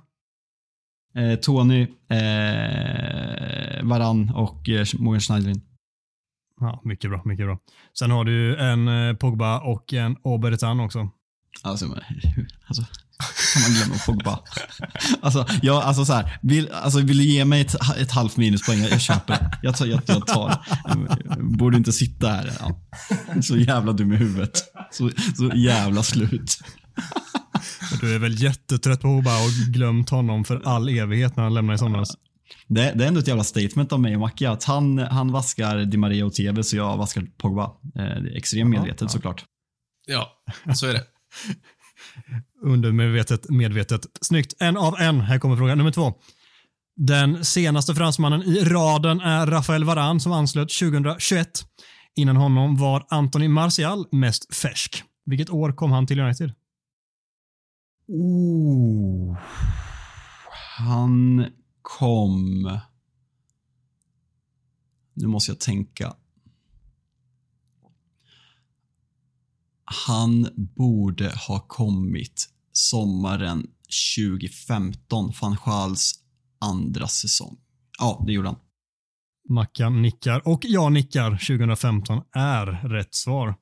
Eh, 1.16 1.36
Tony, 1.40 1.82
eh, 2.10 3.84
Varann 3.84 4.30
och 4.36 4.70
eh, 4.70 4.86
Morgan 5.00 5.22
Schneiderlin. 5.22 5.62
Ja, 6.60 6.82
mycket 6.84 7.10
bra, 7.10 7.22
mycket 7.26 7.46
bra. 7.46 7.60
Sen 8.00 8.12
har 8.12 8.24
du 8.26 8.58
en 8.58 8.88
eh, 8.88 9.16
Pogba 9.16 9.60
och 9.60 9.94
en 9.94 10.18
Obertan 10.24 10.80
också. 10.80 11.10
Alltså, 11.64 11.86
men, 11.86 12.00
alltså 12.68 12.86
kan 13.54 13.62
man 13.62 13.72
glömma 13.72 13.96
Pogba? 14.06 14.40
Alltså, 15.22 15.46
jag, 15.62 15.84
alltså 15.84 16.06
så 16.06 16.14
här, 16.14 16.40
vill, 16.42 16.70
alltså 16.72 17.00
vill 17.00 17.18
du 17.18 17.24
ge 17.24 17.46
mig 17.46 17.62
ett, 17.62 17.76
ett 17.98 18.12
halvt 18.12 18.38
minuspoäng? 18.38 18.80
Jag, 18.80 18.92
jag 18.92 19.02
köper 19.02 19.34
det. 19.34 19.60
Jag 19.62 19.78
tar, 19.78 19.86
jag, 19.86 20.02
jag 20.06 20.28
tar 20.28 20.50
det. 20.50 20.60
Jag 21.26 21.58
borde 21.58 21.78
inte 21.78 21.92
sitta 21.92 22.28
här. 22.28 22.52
Ja. 22.60 22.82
Så 23.42 23.58
jävla 23.58 23.94
dum 23.94 24.14
i 24.14 24.16
huvudet. 24.16 24.64
Så, 24.92 25.10
så 25.38 25.52
jävla 25.56 26.04
slut. 26.04 26.58
Du 28.02 28.16
är 28.16 28.20
väl 28.20 28.44
jättetrött 28.44 29.02
på 29.02 29.08
Pogba 29.08 29.44
och 29.44 29.52
glömt 29.74 30.10
honom 30.10 30.44
för 30.44 30.62
all 30.66 30.90
evighet 30.90 31.36
när 31.36 31.44
han 31.44 31.54
lämnade 31.54 31.76
i 31.76 31.78
somras. 31.78 32.18
Det, 32.68 32.92
det 32.96 33.04
är 33.04 33.08
ändå 33.08 33.20
ett 33.20 33.28
jävla 33.28 33.44
statement 33.44 33.94
av 33.94 34.00
mig 34.00 34.16
och 34.16 34.22
Macke 34.22 34.50
att 34.50 34.64
han, 34.64 34.98
han 34.98 35.32
vaskar 35.32 35.78
Di 35.78 35.98
Maria 35.98 36.26
och 36.26 36.34
TV 36.34 36.64
så 36.64 36.78
jag 36.78 36.98
vaskar 36.98 37.28
Pogba. 37.38 37.64
Eh, 37.64 37.70
det 37.96 38.02
är 38.04 38.38
extremt 38.38 38.70
medvetet 38.70 39.02
ja. 39.02 39.08
såklart. 39.08 39.46
Ja, 40.08 40.44
så 40.76 40.88
är 40.88 40.94
det. 40.94 41.04
Undermedvetet, 42.64 43.50
medvetet. 43.50 44.06
Snyggt. 44.22 44.54
En 44.60 44.78
av 44.78 44.96
en. 45.00 45.22
Här 45.22 45.40
kommer 45.40 45.56
fråga 45.56 45.76
nummer 45.76 45.92
två. 45.92 46.14
Den 46.96 47.46
senaste 47.46 47.96
fransmannen 47.96 48.44
i 48.44 48.64
raden 48.64 49.22
är 49.22 49.48
Rafael 49.48 49.84
Varane 49.84 50.20
som 50.20 50.32
anslöt 50.32 50.70
2021. 50.80 51.48
Innan 52.16 52.36
honom 52.36 52.78
var 52.78 53.06
Anthony 53.10 53.48
Martial 53.48 54.06
mest 54.12 54.56
färsk. 54.56 55.04
Vilket 55.26 55.50
år 55.50 55.72
kom 55.72 55.92
han 55.92 56.08
till 56.08 56.20
United? 56.20 56.54
Oh. 58.08 59.38
Han 60.78 61.46
kom... 61.82 62.80
Nu 65.14 65.28
måste 65.28 65.52
jag 65.52 65.60
tänka. 65.60 66.16
Han 70.08 70.48
borde 70.56 71.34
ha 71.48 71.60
kommit 71.60 72.50
sommaren 72.74 73.68
2015, 74.18 75.32
van 75.42 75.58
Schals 75.58 76.14
andra 76.62 77.08
säsong. 77.08 77.58
Ja, 78.00 78.24
det 78.28 78.34
gjorde 78.34 78.48
han. 78.48 78.58
Mackan 79.50 80.02
nickar 80.02 80.48
och 80.48 80.62
jag 80.66 80.92
nickar. 80.92 81.32
2015 81.32 82.22
är 82.36 82.66
rätt 82.90 83.16
svar. 83.16 83.56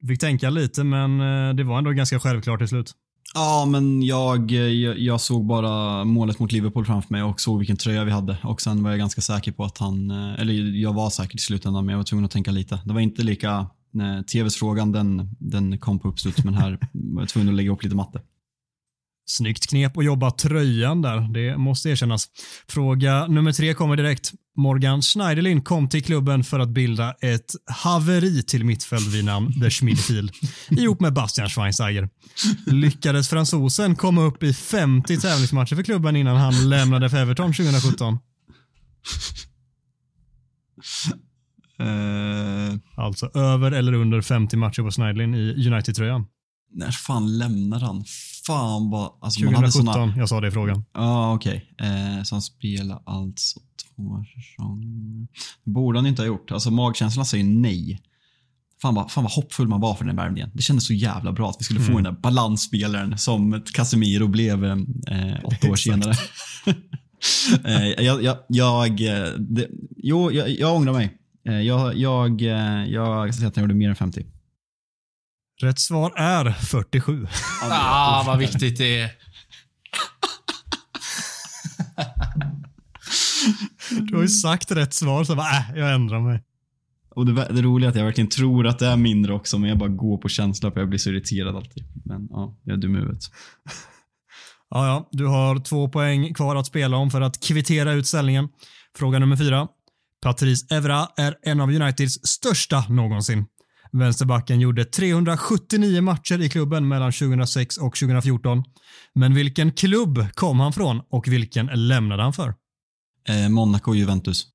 Du 0.00 0.08
fick 0.08 0.20
tänka 0.20 0.50
lite, 0.50 0.84
men 0.84 1.20
eh, 1.20 1.54
det 1.54 1.64
var 1.64 1.78
ändå 1.78 1.90
ganska 1.90 2.20
självklart 2.20 2.60
till 2.60 2.68
slut. 2.68 2.94
Ja, 3.34 3.66
men 3.68 4.02
jag, 4.02 4.50
jag, 4.50 4.98
jag, 4.98 5.20
såg 5.20 5.46
bara 5.46 6.04
målet 6.04 6.38
mot 6.38 6.52
Liverpool 6.52 6.86
framför 6.86 7.14
mig 7.14 7.22
och 7.22 7.40
såg 7.40 7.58
vilken 7.58 7.76
tröja 7.76 8.04
vi 8.04 8.10
hade. 8.10 8.36
Och 8.42 8.60
Sen 8.60 8.82
var 8.82 8.90
jag 8.90 8.98
ganska 8.98 9.20
säker 9.20 9.52
på 9.52 9.64
att 9.64 9.78
han, 9.78 10.10
eh, 10.10 10.40
eller 10.40 10.52
jag 10.82 10.92
var 10.92 11.10
säker 11.10 11.36
i 11.36 11.38
slutändan, 11.38 11.86
men 11.86 11.92
jag 11.92 11.98
var 11.98 12.04
tvungen 12.04 12.24
att 12.24 12.30
tänka 12.30 12.50
lite. 12.50 12.80
Det 12.84 12.92
var 12.92 13.00
inte 13.00 13.22
lika, 13.22 13.66
Eh, 14.00 14.22
TVs-frågan 14.22 14.92
den, 14.92 15.30
den 15.38 15.78
kom 15.78 15.98
på 15.98 16.08
uppstuds, 16.08 16.44
men 16.44 16.54
här 16.54 16.78
var 16.92 17.22
jag 17.22 17.28
tvungen 17.28 17.48
att 17.48 17.54
lägga 17.54 17.70
upp 17.70 17.82
lite 17.82 17.96
matte. 17.96 18.20
Snyggt 19.26 19.66
knep 19.66 19.96
att 19.96 20.04
jobba 20.04 20.30
tröjan 20.30 21.02
där, 21.02 21.32
det 21.32 21.56
måste 21.56 21.88
erkännas. 21.88 22.28
Fråga 22.68 23.26
nummer 23.26 23.52
tre 23.52 23.74
kommer 23.74 23.96
direkt. 23.96 24.32
Morgan 24.56 25.02
Schneiderlin 25.02 25.62
kom 25.62 25.88
till 25.88 26.04
klubben 26.04 26.44
för 26.44 26.60
att 26.60 26.68
bilda 26.68 27.14
ett 27.20 27.52
haveri 27.66 28.42
till 28.42 28.64
mittfält 28.64 29.06
vid 29.06 29.24
namn 29.24 29.60
The 29.60 29.70
Schmidfield 29.70 30.32
ihop 30.70 31.00
med 31.00 31.12
Bastian 31.12 31.48
Schweinsteiger. 31.48 32.08
Lyckades 32.66 33.28
fransosen 33.28 33.96
komma 33.96 34.22
upp 34.22 34.42
i 34.42 34.54
50 34.54 35.16
tävlingsmatcher 35.16 35.76
för 35.76 35.82
klubben 35.82 36.16
innan 36.16 36.36
han 36.36 36.68
lämnade 36.68 37.10
för 37.10 37.16
Everton 37.16 37.52
2017? 37.52 38.18
Uh, 41.82 42.78
alltså 42.96 43.30
över 43.34 43.72
eller 43.72 43.92
under 43.92 44.20
50 44.20 44.56
matcher 44.56 44.82
på 44.82 44.90
Schneiderlin 44.90 45.34
i 45.34 45.68
United-tröjan. 45.68 46.26
När 46.74 46.90
fan 46.90 47.38
lämnade 47.38 47.86
han? 47.86 48.04
Fan 48.46 48.90
vad... 48.90 49.12
Alltså 49.20 49.40
2017, 49.40 49.72
såna... 49.72 50.14
jag 50.16 50.28
sa 50.28 50.40
det 50.40 50.48
i 50.48 50.50
frågan. 50.50 50.84
Ja, 50.94 51.00
ah, 51.00 51.34
okej. 51.34 51.70
Okay. 51.72 51.88
Eh, 51.88 52.22
så 52.22 52.34
han 52.34 52.42
spelar 52.42 53.02
alltså 53.06 53.60
två 53.60 54.24
säsonger. 54.34 55.26
borde 55.64 55.98
han 55.98 56.06
inte 56.06 56.22
ha 56.22 56.26
gjort. 56.26 56.52
Alltså 56.52 56.70
magkänslan 56.70 57.26
säger 57.26 57.44
nej. 57.44 58.00
Fan 58.82 58.94
vad, 58.94 59.10
fan 59.10 59.24
vad 59.24 59.32
hoppfull 59.32 59.68
man 59.68 59.80
var 59.80 59.94
för 59.94 60.04
den 60.04 60.16
värvningen. 60.16 60.50
Det 60.54 60.62
kändes 60.62 60.86
så 60.86 60.92
jävla 60.92 61.32
bra 61.32 61.50
att 61.50 61.56
vi 61.58 61.64
skulle 61.64 61.80
mm. 61.80 61.92
få 61.92 61.98
den 61.98 62.04
där 62.04 62.20
balansspelaren 62.20 63.18
som 63.18 63.62
Casemiro 63.72 64.28
blev 64.28 64.64
eh, 64.64 64.76
åtta 65.44 65.70
år 65.70 65.76
senare. 65.76 66.14
eh, 67.64 68.04
jag, 68.04 68.22
jag, 68.22 68.36
jag, 68.48 68.96
det, 69.38 69.68
jo, 69.96 70.32
jag, 70.32 70.50
jag 70.50 70.76
ångrar 70.76 70.92
mig. 70.92 71.21
Eh, 71.48 71.60
jag, 71.60 71.96
jag, 71.96 72.40
jag, 72.40 72.88
jag 72.88 73.34
säger 73.34 73.48
att 73.48 73.56
han 73.56 73.64
gjorde 73.64 73.74
mer 73.74 73.88
än 73.88 73.96
50. 73.96 74.26
Rätt 75.62 75.78
svar 75.78 76.12
är 76.16 76.52
47. 76.52 77.26
ah, 77.70 78.24
vad 78.26 78.38
viktigt 78.38 78.78
det 78.78 79.00
är. 79.00 79.10
Du 84.00 84.14
har 84.14 84.22
ju 84.22 84.28
sagt 84.28 84.70
rätt 84.70 84.94
svar, 84.94 85.24
så 85.24 85.34
bara, 85.34 85.50
äh, 85.50 85.78
jag 85.78 85.94
ändrar 85.94 86.20
mig. 86.20 86.42
Och 87.14 87.26
det, 87.26 87.32
det 87.50 87.62
roliga 87.62 87.86
är 87.86 87.90
att 87.90 87.96
jag 87.96 88.04
verkligen 88.04 88.30
tror 88.30 88.66
att 88.66 88.78
det 88.78 88.86
är 88.86 88.96
mindre 88.96 89.32
också, 89.32 89.58
men 89.58 89.68
jag 89.68 89.78
bara 89.78 89.88
går 89.88 90.18
på 90.18 90.28
känsla 90.28 90.70
för 90.70 90.80
jag 90.80 90.88
blir 90.88 90.98
så 90.98 91.10
irriterad 91.10 91.56
alltid. 91.56 91.84
Men 92.04 92.28
ja, 92.30 92.56
jag 92.62 92.72
är 92.72 92.76
dum 92.76 92.96
i 92.96 92.98
huvudet. 92.98 93.22
Ja, 94.70 94.86
ja, 94.86 95.08
du 95.12 95.26
har 95.26 95.58
två 95.58 95.88
poäng 95.88 96.34
kvar 96.34 96.56
att 96.56 96.66
spela 96.66 96.96
om 96.96 97.10
för 97.10 97.20
att 97.20 97.40
kvittera 97.40 97.92
ut 97.92 98.06
ställningen. 98.06 98.48
Fråga 98.96 99.18
nummer 99.18 99.36
fyra. 99.36 99.68
Patrice 100.22 100.66
Evra 100.70 101.08
är 101.16 101.36
en 101.42 101.60
av 101.60 101.70
Uniteds 101.70 102.18
största 102.22 102.84
någonsin. 102.88 103.46
Vänsterbacken 103.92 104.60
gjorde 104.60 104.84
379 104.84 106.02
matcher 106.02 106.40
i 106.40 106.48
klubben 106.48 106.88
mellan 106.88 107.12
2006 107.12 107.76
och 107.76 107.96
2014. 107.96 108.64
Men 109.14 109.34
vilken 109.34 109.72
klubb 109.72 110.26
kom 110.34 110.60
han 110.60 110.72
från 110.72 111.00
och 111.10 111.28
vilken 111.28 111.66
lämnade 111.66 112.22
han 112.22 112.32
för? 112.32 112.54
Eh, 113.28 113.48
Monaco 113.48 113.94
Juventus. 113.94 114.46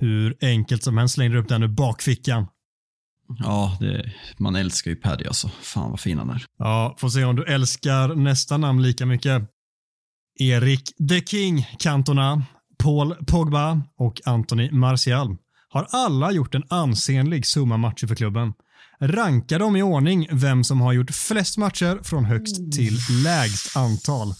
Hur 0.00 0.36
enkelt 0.40 0.82
som 0.82 0.98
helst 0.98 1.14
slängde 1.14 1.36
du 1.36 1.42
upp 1.42 1.48
den 1.48 1.62
ur 1.62 1.68
bakfickan. 1.68 2.46
Ja, 3.38 3.76
det, 3.80 4.12
man 4.38 4.56
älskar 4.56 4.90
ju 4.90 4.96
Paddy 4.96 5.24
alltså. 5.24 5.48
Fan 5.48 5.90
vad 5.90 6.00
fin 6.00 6.18
han 6.18 6.30
är. 6.30 6.44
Ja, 6.58 6.96
får 6.98 7.08
se 7.08 7.24
om 7.24 7.36
du 7.36 7.44
älskar 7.44 8.14
nästa 8.14 8.56
namn 8.56 8.82
lika 8.82 9.06
mycket. 9.06 9.42
Erik 10.40 11.08
The 11.08 11.20
King 11.20 11.66
Cantona, 11.78 12.42
Paul 12.84 13.14
Pogba 13.26 13.82
och 13.96 14.20
Anthony 14.24 14.70
Martial 14.70 15.36
har 15.68 15.86
alla 15.90 16.32
gjort 16.32 16.54
en 16.54 16.64
ansenlig 16.68 17.46
summa 17.46 17.76
matcher 17.76 18.06
för 18.06 18.14
klubben. 18.14 18.52
Ranka 19.00 19.58
dem 19.58 19.76
i 19.76 19.82
ordning 19.82 20.28
vem 20.32 20.64
som 20.64 20.80
har 20.80 20.92
gjort 20.92 21.10
flest 21.10 21.58
matcher 21.58 22.00
från 22.02 22.24
högst 22.24 22.72
till 22.72 22.98
lägst 23.24 23.76
antal. 23.76 24.34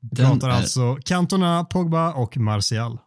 Vi 0.00 0.16
pratar 0.16 0.48
är... 0.48 0.52
alltså 0.52 0.98
Cantona, 1.04 1.64
Pogba 1.64 2.12
och 2.12 2.36
Martial. 2.36 2.98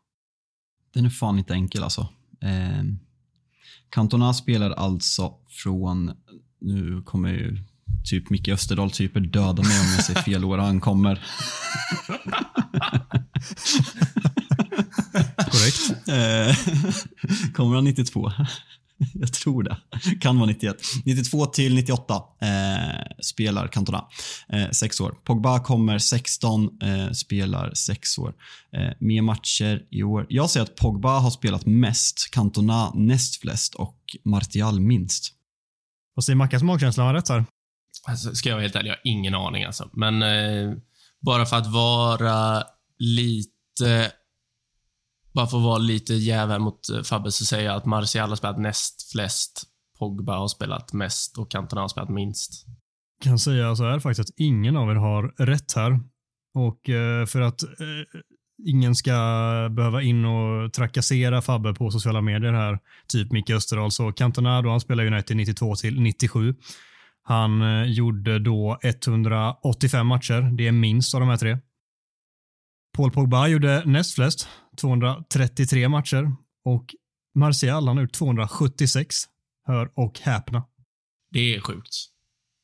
Den 0.93 1.05
är 1.05 1.09
fan 1.09 1.39
inte 1.39 1.53
enkel 1.53 1.83
alltså. 1.83 2.01
Eh, 2.41 2.83
Cantona 3.89 4.33
spelar 4.33 4.71
alltså 4.71 5.33
från, 5.49 6.11
nu 6.61 7.01
kommer 7.05 7.29
ju 7.29 7.57
typ 8.03 8.29
Micke 8.29 8.47
Österdahl-typer 8.47 9.19
döda 9.19 9.63
mig 9.63 9.79
om 9.79 9.85
jag 9.95 10.03
säger 10.05 10.21
fel 10.21 10.45
år 10.45 10.57
han 10.57 10.79
kommer. 10.79 11.23
Korrekt. 15.51 16.07
Eh, 16.07 16.55
kommer 17.53 17.75
han 17.75 17.83
92? 17.83 18.31
Jag 19.13 19.33
tror 19.33 19.63
det. 19.63 19.77
Kan 20.21 20.39
vara 20.39 20.49
91. 20.49 20.77
92 21.05 21.45
till 21.45 21.75
98 21.75 22.23
eh, 22.41 22.47
spelar 23.21 23.67
Cantona. 23.67 24.05
Eh, 24.49 24.69
sex 24.69 25.01
år. 25.01 25.15
Pogba 25.23 25.59
kommer 25.59 25.97
16, 25.97 26.81
eh, 26.81 27.11
spelar 27.11 27.73
sex 27.73 28.17
år. 28.17 28.33
Eh, 28.73 28.93
mer 28.99 29.21
matcher 29.21 29.83
i 29.89 30.03
år. 30.03 30.25
Jag 30.29 30.49
säger 30.49 30.63
att 30.63 30.75
Pogba 30.75 31.19
har 31.19 31.31
spelat 31.31 31.65
mest, 31.65 32.31
Cantona 32.31 32.91
näst 32.95 33.41
flest 33.41 33.75
och 33.75 33.99
Martial 34.25 34.79
minst. 34.79 35.33
Vad 36.13 36.23
säger 36.23 36.37
Mackas 36.37 36.63
magkänsla? 36.63 37.03
Har 37.03 37.13
rätt 37.13 37.29
här? 37.29 37.45
Alltså, 38.03 38.35
ska 38.35 38.49
jag 38.49 38.55
vara 38.55 38.63
helt 38.63 38.75
ärlig, 38.75 38.89
jag 38.89 38.95
har 38.95 39.01
ingen 39.03 39.35
aning 39.35 39.63
alltså. 39.63 39.89
Men 39.93 40.21
eh, 40.21 40.73
bara 41.21 41.45
för 41.45 41.57
att 41.57 41.67
vara 41.73 42.63
lite 42.99 44.11
bara 45.37 45.47
för 45.47 45.57
att 45.57 45.63
vara 45.63 45.77
lite 45.77 46.13
jävel 46.13 46.59
mot 46.61 46.89
eh, 46.89 47.01
Fabbe 47.01 47.31
så 47.31 47.45
säger 47.45 47.65
jag 47.65 47.75
att 47.75 47.85
Martial 47.85 48.29
har 48.29 48.35
spelat 48.35 48.59
näst 48.59 49.11
flest, 49.11 49.63
Pogba 49.99 50.37
har 50.37 50.47
spelat 50.47 50.93
mest 50.93 51.37
och 51.37 51.51
Cantona 51.51 51.81
har 51.81 51.87
spelat 51.87 52.09
minst. 52.09 52.65
Jag 53.19 53.23
kan 53.23 53.39
säga 53.39 53.75
så 53.75 53.83
här 53.83 53.99
faktiskt 53.99 54.29
att 54.29 54.35
ingen 54.39 54.77
av 54.77 54.89
er 54.91 54.95
har 54.95 55.45
rätt 55.45 55.73
här. 55.75 55.99
Och 56.53 56.89
eh, 56.89 57.25
för 57.25 57.41
att 57.41 57.63
eh, 57.63 58.19
ingen 58.67 58.95
ska 58.95 59.11
behöva 59.71 60.01
in 60.01 60.25
och 60.25 60.73
trakassera 60.73 61.41
Fabbe 61.41 61.73
på 61.73 61.91
sociala 61.91 62.21
medier 62.21 62.53
här, 62.53 62.79
typ 63.07 63.31
Micke 63.31 63.49
Österdahl, 63.49 63.91
så 63.91 64.11
Cantona 64.11 64.61
då, 64.61 64.69
han 64.69 64.79
spelade 64.79 65.09
United 65.09 65.37
92 65.37 65.75
till 65.75 66.01
97. 66.01 66.55
Han 67.23 67.61
gjorde 67.93 68.39
då 68.39 68.79
185 68.83 70.07
matcher. 70.07 70.57
Det 70.57 70.67
är 70.67 70.71
minst 70.71 71.13
av 71.13 71.19
de 71.19 71.29
här 71.29 71.37
tre. 71.37 71.57
Paul 72.97 73.11
Pogba 73.11 73.47
gjorde 73.47 73.83
näst 73.85 74.15
flest, 74.15 74.47
233 74.77 75.89
matcher 75.89 76.31
och 76.65 76.85
Martial 77.35 77.87
han 77.87 77.97
har 77.97 78.03
gjort 78.03 78.11
276. 78.13 79.15
Hör 79.67 79.89
och 79.95 80.19
häpna. 80.19 80.63
Det 81.31 81.55
är 81.55 81.61
sjukt. 81.61 81.89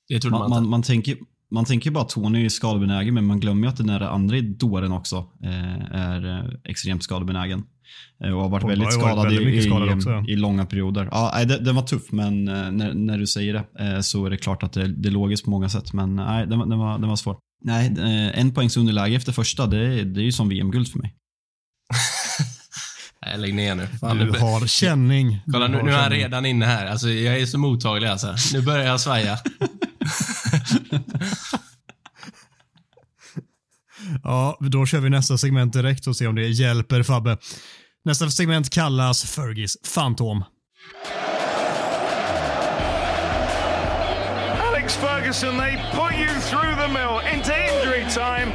Det 0.08 0.20
trodde 0.20 0.38
man, 0.38 0.50
man, 0.50 0.64
man, 0.64 0.70
man 0.70 0.82
tänker 0.84 1.18
man 1.52 1.66
tänker 1.66 1.92
bara 1.92 2.04
att 2.04 2.10
Tony 2.10 2.46
är 2.46 2.50
skadebenägen, 2.50 3.14
men 3.14 3.26
man 3.26 3.40
glömmer 3.40 3.64
ju 3.68 3.70
att 3.70 3.78
den 3.78 3.88
där 3.88 4.02
andra 4.02 4.42
dåren 4.42 4.92
också 4.92 5.18
eh, 5.44 5.82
är 5.92 6.26
eh, 6.40 6.52
extremt 6.64 7.04
skadebenägen. 7.04 7.64
Eh, 8.24 8.32
och 8.32 8.42
har 8.42 8.50
varit 8.50 8.62
Pogba 8.62 8.70
väldigt 8.70 8.94
har 8.94 9.02
varit 9.02 9.12
skadad, 9.14 9.34
väldigt 9.34 9.66
i, 9.66 9.70
skadad 9.70 9.90
i, 9.90 9.94
också, 9.94 10.10
ja. 10.10 10.26
i 10.28 10.36
långa 10.36 10.66
perioder. 10.66 11.10
Ja, 11.12 11.32
nej, 11.34 11.46
det, 11.46 11.58
den 11.60 11.76
var 11.76 11.82
tuff, 11.84 12.12
men 12.12 12.48
eh, 12.48 12.72
när, 12.72 12.94
när 12.94 13.18
du 13.18 13.28
säger 13.28 13.54
det 13.54 13.86
eh, 13.94 14.00
så 14.00 14.26
är 14.26 14.30
det 14.30 14.38
klart 14.38 14.64
att 14.64 14.74
det, 14.74 14.88
det 14.88 15.10
är 15.10 15.12
logiskt 15.12 15.44
på 15.44 15.50
många 15.50 15.70
sätt. 15.70 15.94
Men 15.94 16.16
nej, 16.16 16.48
den, 16.48 16.60
var- 16.60 16.66
den, 16.66 16.80
var, 16.80 17.00
den 17.00 17.10
var 17.10 17.16
svår. 17.16 17.38
Nej, 17.62 17.88
eh, 17.98 18.40
en 18.40 18.54
poängs 18.54 18.78
underläge 18.78 19.16
efter 19.16 19.32
första, 19.32 19.68
det, 19.68 19.78
är- 19.78 20.06
det 20.06 20.22
är 20.22 20.26
ju 20.26 20.32
som 20.32 20.50
VM-guld 20.50 20.88
för 20.88 21.00
mig. 21.00 21.16
Nej, 23.26 23.38
lägg 23.38 23.54
ner 23.54 23.76
nu. 23.76 23.88
Fan, 24.00 24.18
Du 24.18 24.32
nu 24.32 24.40
har 24.40 24.68
känning. 24.68 25.40
kolla, 25.52 25.68
nu, 25.68 25.82
nu 25.84 25.92
är 25.92 25.98
han 25.98 26.10
redan 26.12 26.46
inne 26.46 26.66
här. 26.66 26.86
Alltså, 26.86 27.10
jag 27.10 27.40
är 27.40 27.46
så 27.46 27.58
mottaglig 27.58 28.08
alltså. 28.08 28.36
Nu 28.54 28.62
börjar 28.62 28.86
jag 28.86 29.02
svaja. 29.02 29.40
Ja, 34.24 34.58
då 34.62 34.86
kör 34.86 35.00
vi 35.00 35.10
nästa 35.10 35.38
segment 35.38 35.74
direkt 35.74 36.08
och 36.08 36.16
ser 36.16 36.28
om 36.28 36.36
det 36.36 36.48
hjälper 36.48 37.04
Fabbe. 37.04 37.38
Nästa 38.06 38.30
segment 38.30 38.70
kallas 38.70 39.24
Fergis 39.24 39.78
Fantom. 39.86 40.44
Alex 44.68 44.96
Ferguson, 44.96 45.58
they 45.58 45.78
put 45.92 46.14
you 46.20 46.42
through 46.50 46.76
the 46.82 46.88
mill 46.88 47.36
into 47.36 47.52
injury 47.52 48.06
time. 48.14 48.52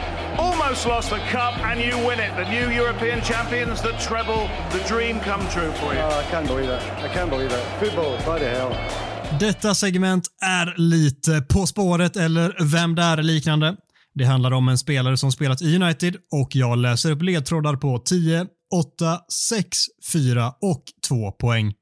Almost 0.69 0.87
lost 0.87 1.11
the 1.11 1.21
cup, 1.33 1.55
and 1.65 1.81
you 1.81 2.09
win 2.09 2.21
it. 2.21 2.33
The 2.37 2.51
new 2.51 2.71
European 2.77 3.23
champions, 3.23 3.83
the 3.83 3.93
treble, 3.93 4.51
the 4.73 4.95
dream 4.95 5.21
come 5.21 5.41
true 5.51 5.73
for 5.73 5.95
you. 5.95 6.01
Oh, 6.01 6.21
I 6.21 6.25
can't 6.31 6.47
believe 6.47 6.71
it. 6.71 6.83
I 7.05 7.09
can't 7.15 7.31
believe 7.31 7.53
it. 7.53 7.65
Football, 7.81 8.19
bloody 8.25 8.45
hell. 8.45 8.75
Detta 9.41 9.75
segment 9.75 10.25
är 10.43 10.75
lite 10.77 11.41
På 11.41 11.67
spåret 11.67 12.17
eller 12.17 12.57
Vem 12.65 12.95
där 12.95 13.23
liknande. 13.23 13.77
Det 14.15 14.25
handlar 14.25 14.51
om 14.51 14.69
en 14.69 14.79
spelare 14.79 15.17
som 15.17 15.33
spelat 15.33 15.63
i 15.63 15.77
United 15.77 16.17
och 16.33 16.57
jag 16.57 16.79
läser 16.79 17.11
upp 17.11 17.23
ledtrådar 17.23 17.77
på 17.77 17.99
10, 17.99 18.47
8, 18.75 19.21
6, 19.49 19.79
4 20.13 20.53
och 20.61 20.83
2 21.09 21.33
poäng. 21.33 21.75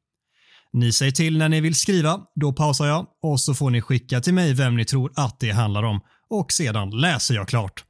Ni 0.72 0.92
säger 0.92 1.12
till 1.12 1.38
när 1.38 1.48
ni 1.48 1.60
vill 1.60 1.74
skriva, 1.74 2.20
då 2.34 2.52
pausar 2.52 2.86
jag 2.86 3.06
och 3.22 3.40
så 3.40 3.54
får 3.54 3.70
ni 3.70 3.80
skicka 3.80 4.20
till 4.20 4.34
mig 4.34 4.54
vem 4.54 4.76
ni 4.76 4.84
tror 4.84 5.12
att 5.16 5.40
det 5.40 5.50
handlar 5.50 5.82
om 5.82 6.00
och 6.30 6.52
sedan 6.52 6.90
läser 6.90 7.34
jag 7.34 7.48
klart. 7.48 7.84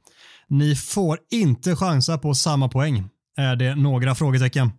Ni 0.49 0.75
får 0.75 1.19
inte 1.31 1.75
chansa 1.75 2.17
på 2.17 2.33
samma 2.33 2.69
poäng. 2.69 3.09
Är 3.37 3.55
det 3.55 3.75
några 3.75 4.15
frågetecken? 4.15 4.71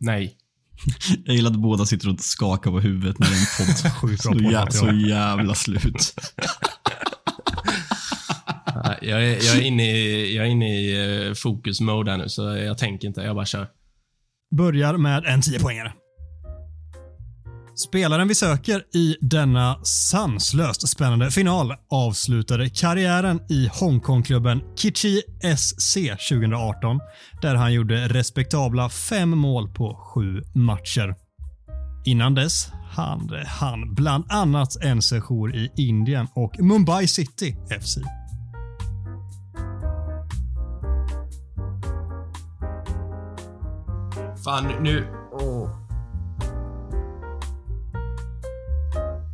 Nej. 0.00 0.36
Jag 1.24 1.36
gillar 1.36 1.50
att 1.50 1.56
båda 1.56 1.86
sitter 1.86 2.08
och 2.08 2.20
skakar 2.20 2.70
på 2.70 2.80
huvudet 2.80 3.18
när 3.18 3.26
det 3.26 3.34
är 3.34 3.40
en 3.40 3.66
podd. 3.66 3.92
Sjukt 4.00 4.22
bra 4.22 4.32
så, 4.70 4.86
jä 4.86 4.92
så 5.02 5.08
jävla 5.08 5.54
slut. 5.54 6.14
Ja, 8.84 8.96
Jag 9.02 9.24
är, 9.24 9.46
jag 9.46 9.56
är 9.56 9.60
inne 9.62 9.96
i, 9.96 10.36
jag 10.36 10.46
är 10.46 10.50
inne 10.50 10.80
i 10.80 11.26
eh, 11.28 11.34
fokusmode 11.34 12.10
här 12.10 12.18
nu, 12.18 12.28
så 12.28 12.42
jag 12.42 12.78
tänker 12.78 13.08
inte. 13.08 13.20
Jag 13.20 13.34
bara 13.36 13.46
kör. 13.46 13.66
börjar 14.56 14.96
med 14.96 15.24
en 15.26 15.40
10-poängare. 15.40 15.92
Spelaren 17.74 18.28
vi 18.28 18.34
söker 18.34 18.82
i 18.94 19.16
denna 19.20 19.78
sanslöst 19.84 20.88
spännande 20.88 21.30
final 21.30 21.72
avslutade 21.90 22.68
karriären 22.68 23.40
i 23.48 23.68
Hongkongklubben 23.72 24.60
Kichi 24.76 25.22
SC 25.56 25.94
2018 26.30 27.00
där 27.42 27.54
han 27.54 27.72
gjorde 27.72 28.08
respektabla 28.08 28.88
fem 28.88 29.30
mål 29.30 29.68
på 29.68 29.94
sju 29.94 30.42
matcher. 30.54 31.14
Innan 32.04 32.34
dess 32.34 32.68
hade 32.90 33.46
han 33.46 33.94
bland 33.94 34.24
annat 34.28 34.76
en 34.84 35.02
sejour 35.02 35.54
i 35.56 35.70
Indien 35.76 36.26
och 36.34 36.60
Mumbai 36.60 37.06
City 37.06 37.56
FC. 37.80 37.98
Fan, 44.44 44.82
nu- 44.82 45.06
Oh. 45.32 45.79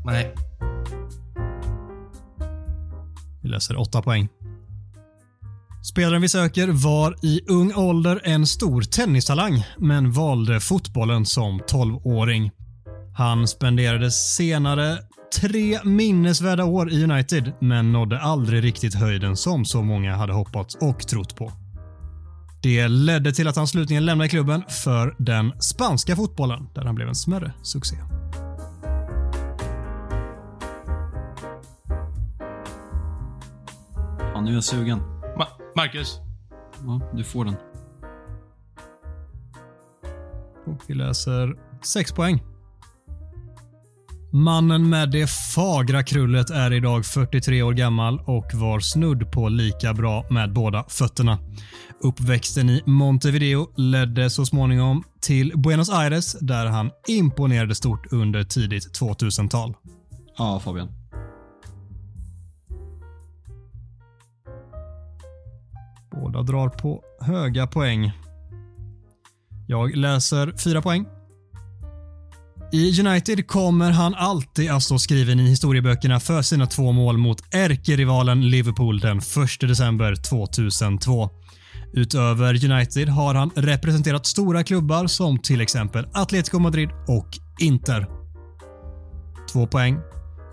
Nej. 0.06 0.34
Vi 3.42 3.48
läser 3.48 3.80
8 3.80 4.02
poäng. 4.02 4.28
Spelaren 5.82 6.22
vi 6.22 6.28
söker 6.28 6.68
var 6.68 7.16
i 7.22 7.40
ung 7.48 7.72
ålder 7.74 8.20
en 8.24 8.46
stor 8.46 8.82
tennistalang, 8.82 9.64
men 9.78 10.12
valde 10.12 10.60
fotbollen 10.60 11.26
som 11.26 11.60
12-åring. 11.60 12.50
Han 13.14 13.48
spenderade 13.48 14.10
senare 14.10 14.98
tre 15.40 15.78
minnesvärda 15.84 16.64
år 16.64 16.92
i 16.92 17.04
United, 17.04 17.52
men 17.60 17.92
nådde 17.92 18.20
aldrig 18.20 18.64
riktigt 18.64 18.94
höjden 18.94 19.36
som 19.36 19.64
så 19.64 19.82
många 19.82 20.16
hade 20.16 20.32
hoppats 20.32 20.74
och 20.74 21.08
trott 21.08 21.36
på. 21.36 21.52
Det 22.62 22.88
ledde 22.88 23.32
till 23.32 23.48
att 23.48 23.56
han 23.56 23.66
slutligen 23.66 24.06
lämnade 24.06 24.28
klubben 24.28 24.62
för 24.68 25.16
den 25.18 25.52
spanska 25.60 26.16
fotbollen, 26.16 26.66
där 26.74 26.84
han 26.84 26.94
blev 26.94 27.08
en 27.08 27.14
smärre 27.14 27.52
succé. 27.62 27.96
Ja, 34.36 34.40
nu 34.40 34.50
är 34.50 34.54
jag 34.54 34.64
sugen. 34.64 34.98
Ma 35.38 35.46
Marcus. 35.76 36.20
Ja, 36.86 37.00
du 37.14 37.24
får 37.24 37.44
den. 37.44 37.54
Och 40.66 40.82
vi 40.86 40.94
läser 40.94 41.54
6 41.84 42.12
poäng. 42.12 42.42
Mannen 44.32 44.88
med 44.88 45.10
det 45.10 45.30
fagra 45.54 46.02
krullet 46.02 46.50
är 46.50 46.72
idag 46.72 47.06
43 47.06 47.62
år 47.62 47.72
gammal 47.72 48.20
och 48.20 48.46
var 48.54 48.80
snudd 48.80 49.32
på 49.32 49.48
lika 49.48 49.94
bra 49.94 50.24
med 50.30 50.52
båda 50.52 50.84
fötterna. 50.88 51.38
Uppväxten 52.00 52.70
i 52.70 52.82
Montevideo 52.86 53.72
ledde 53.76 54.30
så 54.30 54.46
småningom 54.46 55.02
till 55.20 55.52
Buenos 55.56 55.90
Aires 55.90 56.32
där 56.40 56.66
han 56.66 56.90
imponerade 57.08 57.74
stort 57.74 58.12
under 58.12 58.44
tidigt 58.44 59.00
2000-tal. 59.00 59.74
Ja, 60.38 60.60
Fabian. 60.64 61.05
Båda 66.20 66.42
drar 66.42 66.68
på 66.68 67.02
höga 67.20 67.66
poäng. 67.66 68.12
Jag 69.66 69.96
läser 69.96 70.54
4 70.64 70.82
poäng. 70.82 71.06
I 72.72 73.00
United 73.00 73.46
kommer 73.46 73.90
han 73.90 74.14
alltid 74.14 74.70
att 74.70 74.82
stå 74.82 74.98
skriven 74.98 75.40
i 75.40 75.48
historieböckerna 75.48 76.20
för 76.20 76.42
sina 76.42 76.66
två 76.66 76.92
mål 76.92 77.18
mot 77.18 77.54
ärkerivalen 77.54 78.50
Liverpool 78.50 79.00
den 79.00 79.18
1 79.18 79.24
december 79.60 80.14
2002. 80.14 81.30
Utöver 81.92 82.72
United 82.72 83.08
har 83.08 83.34
han 83.34 83.50
representerat 83.54 84.26
stora 84.26 84.64
klubbar 84.64 85.06
som 85.06 85.38
till 85.38 85.60
exempel 85.60 86.06
Atletico 86.12 86.58
Madrid 86.58 86.88
och 87.08 87.28
Inter. 87.60 88.06
Två 89.52 89.66
poäng. 89.66 89.98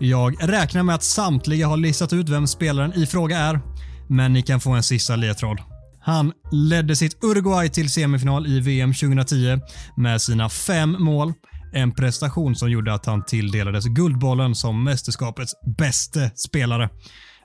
Jag 0.00 0.36
räknar 0.40 0.82
med 0.82 0.94
att 0.94 1.02
samtliga 1.02 1.68
har 1.68 1.76
listat 1.76 2.12
ut 2.12 2.28
vem 2.28 2.46
spelaren 2.46 2.92
i 2.94 3.06
fråga 3.06 3.38
är, 3.38 3.60
men 4.08 4.32
ni 4.32 4.42
kan 4.42 4.60
få 4.60 4.70
en 4.70 4.82
sista 4.82 5.16
ledtråd. 5.16 5.58
Han 6.00 6.32
ledde 6.52 6.96
sitt 6.96 7.24
Uruguay 7.24 7.68
till 7.68 7.90
semifinal 7.90 8.46
i 8.46 8.60
VM 8.60 8.94
2010 8.94 9.60
med 9.96 10.22
sina 10.22 10.48
fem 10.48 10.96
mål. 10.98 11.32
En 11.72 11.92
prestation 11.92 12.56
som 12.56 12.70
gjorde 12.70 12.94
att 12.94 13.06
han 13.06 13.24
tilldelades 13.24 13.84
Guldbollen 13.84 14.54
som 14.54 14.84
mästerskapets 14.84 15.54
bäste 15.78 16.30
spelare. 16.48 16.90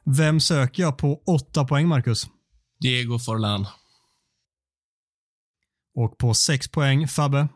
Vem 0.05 0.39
söker 0.39 0.83
jag 0.83 0.97
på 0.97 1.21
åtta 1.27 1.65
poäng, 1.65 1.87
Marcus? 1.87 2.27
Diego 2.81 3.19
Forlan. 3.19 3.65
Och 5.95 6.17
på 6.17 6.33
sex 6.33 6.71
poäng, 6.71 7.07
Fabbe. 7.07 7.47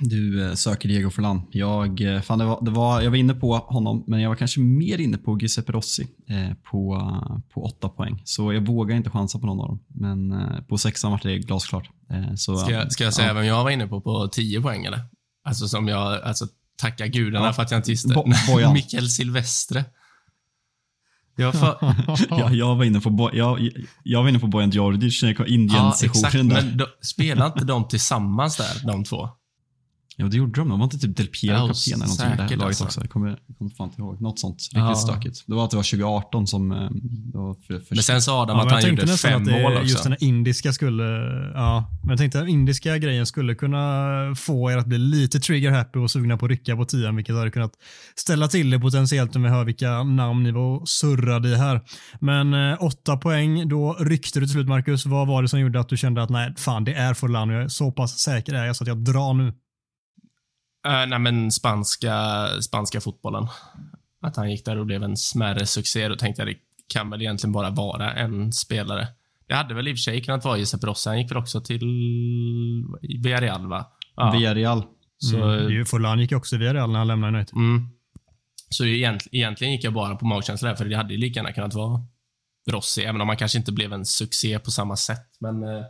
Du 0.00 0.46
eh, 0.48 0.54
söker 0.54 0.88
Diego 0.88 1.10
Forlan. 1.10 1.42
Jag, 1.50 2.00
eh, 2.00 2.20
fan 2.20 2.38
det 2.38 2.44
var, 2.44 2.64
det 2.64 2.70
var, 2.70 3.00
jag 3.02 3.10
var 3.10 3.16
inne 3.16 3.34
på 3.34 3.56
honom, 3.56 4.04
men 4.06 4.20
jag 4.20 4.28
var 4.28 4.36
kanske 4.36 4.60
mer 4.60 4.98
inne 5.00 5.18
på 5.18 5.38
Giuseppe 5.38 5.72
Rossi 5.72 6.06
eh, 6.28 6.54
på, 6.70 6.98
på 7.54 7.64
åtta 7.64 7.88
poäng. 7.88 8.22
Så 8.24 8.52
jag 8.52 8.66
vågar 8.66 8.96
inte 8.96 9.10
chansa 9.10 9.38
på 9.38 9.46
någon 9.46 9.60
av 9.60 9.66
dem. 9.68 9.80
Men 9.88 10.32
eh, 10.32 10.60
på 10.68 10.78
sexan 10.78 11.10
var 11.10 11.20
det 11.22 11.38
glasklart. 11.38 11.90
Eh, 12.10 12.34
så, 12.34 12.56
Ska, 12.56 12.70
jag- 12.72 12.92
ska 12.92 13.04
jag 13.04 13.14
säga 13.14 13.28
ja. 13.28 13.34
vem 13.34 13.44
jag 13.44 13.64
var 13.64 13.70
inne 13.70 13.86
på 13.86 14.00
på 14.00 14.28
10 14.28 14.60
poäng 14.60 14.84
eller? 14.84 15.00
Alltså 15.44 15.68
som 15.68 15.88
jag, 15.88 16.22
alltså 16.22 16.46
tacka 16.76 17.06
gudarna 17.06 17.46
Ja. 17.46 17.52
för 17.52 17.62
att 17.62 17.70
jag 17.70 17.78
inte 17.78 17.90
visste. 17.90 18.08
Bo-. 18.14 18.26
Mikael 18.72 19.08
Silvestre. 19.08 19.84
Jag 21.36 21.54
för, 21.54 21.76
Ja, 22.30 22.50
jag, 22.52 22.76
var 22.76 22.84
inne 22.84 23.00
på, 23.00 23.10
Bo- 23.10 23.30
jag, 23.32 23.68
jag 24.02 24.22
var 24.22 24.28
inne 24.28 24.38
på 24.38 24.46
Bojan 24.46 24.70
Djordjic 24.70 25.22
när 25.22 25.28
jag 25.28 25.36
kom 25.36 25.46
ja, 25.48 25.94
exakt. 26.04 26.34
Indien-sessionen. 26.34 26.46
Men 26.68 26.76
då, 26.76 26.86
spelar 27.02 27.46
inte 27.46 27.64
de 27.64 27.88
tillsammans 27.88 28.56
där, 28.56 28.86
de 28.86 29.04
två? 29.04 29.28
Ja, 30.16 30.26
det 30.26 30.36
gjorde 30.36 30.60
de. 30.60 30.68
De 30.68 30.78
var 30.78 30.84
inte 30.84 30.98
typ 30.98 31.16
Del 31.16 31.26
Piero 31.26 31.54
Ja, 31.56 31.66
kapten 31.66 31.92
eller 31.94 32.06
någonting 32.06 32.26
i 32.26 32.28
det 32.28 32.42
här 32.42 32.48
säkert 32.48 32.58
laget 32.58 32.68
alltså. 32.70 32.84
också. 32.84 33.00
Jag 33.00 33.10
kommer, 33.10 33.28
jag 33.46 33.58
kommer 33.58 33.70
fan 33.70 33.88
inte 33.88 34.00
ihåg. 34.02 34.20
Något 34.20 34.38
sånt 34.38 34.56
riktigt 34.58 34.78
Ja. 34.78 34.94
stökigt. 34.94 35.44
Det 35.46 35.54
var 35.54 35.64
att 35.64 35.70
det 35.70 35.76
var 35.76 35.82
2018 35.82 36.46
som... 36.46 36.72
eh, 36.72 36.78
Det 37.32 37.38
var 37.38 37.54
för, 37.54 37.78
för 37.80 37.94
Men 37.94 38.02
sen 38.02 38.22
sa 38.22 38.42
Adam 38.42 38.56
Ja, 38.56 38.62
att 38.64 38.70
han 38.70 38.76
jag 38.80 38.82
tänkte 38.88 39.02
gjorde 39.02 39.12
nästan 39.12 39.30
fem 39.30 39.42
att 39.42 39.62
mål 39.62 39.72
också. 39.72 39.84
just 39.86 40.02
den 40.02 40.12
här 40.12 40.24
indiska 40.24 40.72
skulle, 40.72 41.04
ja, 41.54 41.90
men 42.02 42.10
jag 42.10 42.18
tänkte 42.18 42.38
att 42.38 42.44
den 42.44 42.52
indiska 42.54 42.98
grejen 42.98 43.26
skulle 43.26 43.54
kunna 43.54 43.94
få 44.36 44.70
er 44.70 44.76
att 44.76 44.86
bli 44.86 44.98
lite 44.98 45.40
trigger 45.40 45.70
happy 45.70 45.98
och 45.98 46.10
sugna 46.10 46.36
på 46.36 46.44
att 46.44 46.50
rycka 46.50 46.76
på 46.76 46.84
tian, 46.84 47.16
vilket 47.16 47.34
hade 47.36 47.50
kunnat 47.50 47.72
ställa 48.16 48.48
till 48.48 48.70
det 48.70 48.78
potentiellt 48.78 49.36
om 49.36 49.42
vi 49.42 49.48
hör 49.48 49.64
vilka 49.64 50.02
namn 50.02 50.42
ni 50.42 50.50
var 50.52 50.82
surrade 50.86 51.48
i 51.48 51.54
här. 51.54 51.80
Men 52.20 52.54
eh, 52.54 52.76
åtta 52.82 53.16
poäng, 53.16 53.68
då 53.68 53.96
ryckte 54.00 54.40
du 54.40 54.46
till 54.46 54.52
slut 54.52 54.68
Marcus. 54.68 55.06
Vad 55.06 55.26
var 55.28 55.42
det 55.42 55.48
som 55.48 55.60
gjorde 55.60 55.80
att 55.80 55.88
du 55.88 55.96
kände 55.96 56.22
att 56.22 56.30
nej, 56.30 56.54
fan 56.56 56.84
det 56.84 56.94
är 56.94 57.14
Forlan 57.14 57.48
och 57.50 57.54
jag 57.56 57.62
är 57.64 57.68
så 57.68 57.92
pass 57.92 58.18
säker 58.18 58.54
är 58.54 58.64
jag 58.66 58.76
så 58.76 58.84
att 58.84 58.88
jag 58.88 58.98
drar 59.04 59.34
nu. 59.34 59.52
Uh, 60.88 61.06
nej, 61.06 61.18
men 61.18 61.50
spanska, 61.50 62.46
spanska 62.62 63.00
fotbollen. 63.00 63.46
Att 64.20 64.36
han 64.36 64.50
gick 64.50 64.64
där 64.64 64.78
och 64.78 64.86
blev 64.86 65.02
en 65.02 65.16
smärre 65.16 65.66
succé. 65.66 66.08
Då 66.08 66.16
tänkte 66.16 66.42
jag 66.42 66.48
det 66.48 66.58
kan 66.88 67.10
väl 67.10 67.22
egentligen 67.22 67.52
bara 67.52 67.70
vara 67.70 68.12
en 68.12 68.52
spelare. 68.52 69.08
Det 69.48 69.54
hade 69.54 69.74
väl 69.74 69.88
i 69.88 69.92
och 69.92 69.96
för 69.96 70.00
sig 70.02 70.22
kunnat 70.24 70.44
vara 70.44 70.56
Josep 70.56 70.84
Rossi. 70.84 71.08
Han 71.08 71.18
gick 71.18 71.30
väl 71.30 71.38
också 71.38 71.60
till 71.60 71.84
Villarreal, 73.22 73.68
va? 73.68 73.86
Ja. 74.16 74.30
Villarreal. 74.30 74.82
Så, 75.18 75.36
Mm. 75.36 75.86
Forlan 75.86 76.20
gick 76.20 76.32
också 76.32 76.56
via 76.56 76.74
Real 76.74 76.90
när 76.90 76.98
han 76.98 77.08
lämnade 77.08 77.36
United. 77.36 77.56
mm. 77.56 77.88
så 78.70 78.84
egent, 78.84 79.26
egentligen 79.32 79.72
gick 79.72 79.84
jag 79.84 79.92
bara 79.92 80.16
på 80.16 80.26
magkänsla 80.26 80.68
där, 80.68 80.76
för 80.76 80.84
det 80.84 80.96
hade 80.96 81.14
ju 81.14 81.20
lika 81.20 81.38
gärna 81.40 81.52
kunnat 81.52 81.74
vara 81.74 82.00
Rossi, 82.70 83.04
även 83.04 83.20
om 83.20 83.28
han 83.28 83.36
kanske 83.36 83.58
inte 83.58 83.72
blev 83.72 83.92
en 83.92 84.04
succé 84.04 84.58
på 84.58 84.70
samma 84.70 84.96
sätt. 84.96 85.26
Men 85.40 85.62
eh, 85.62 85.84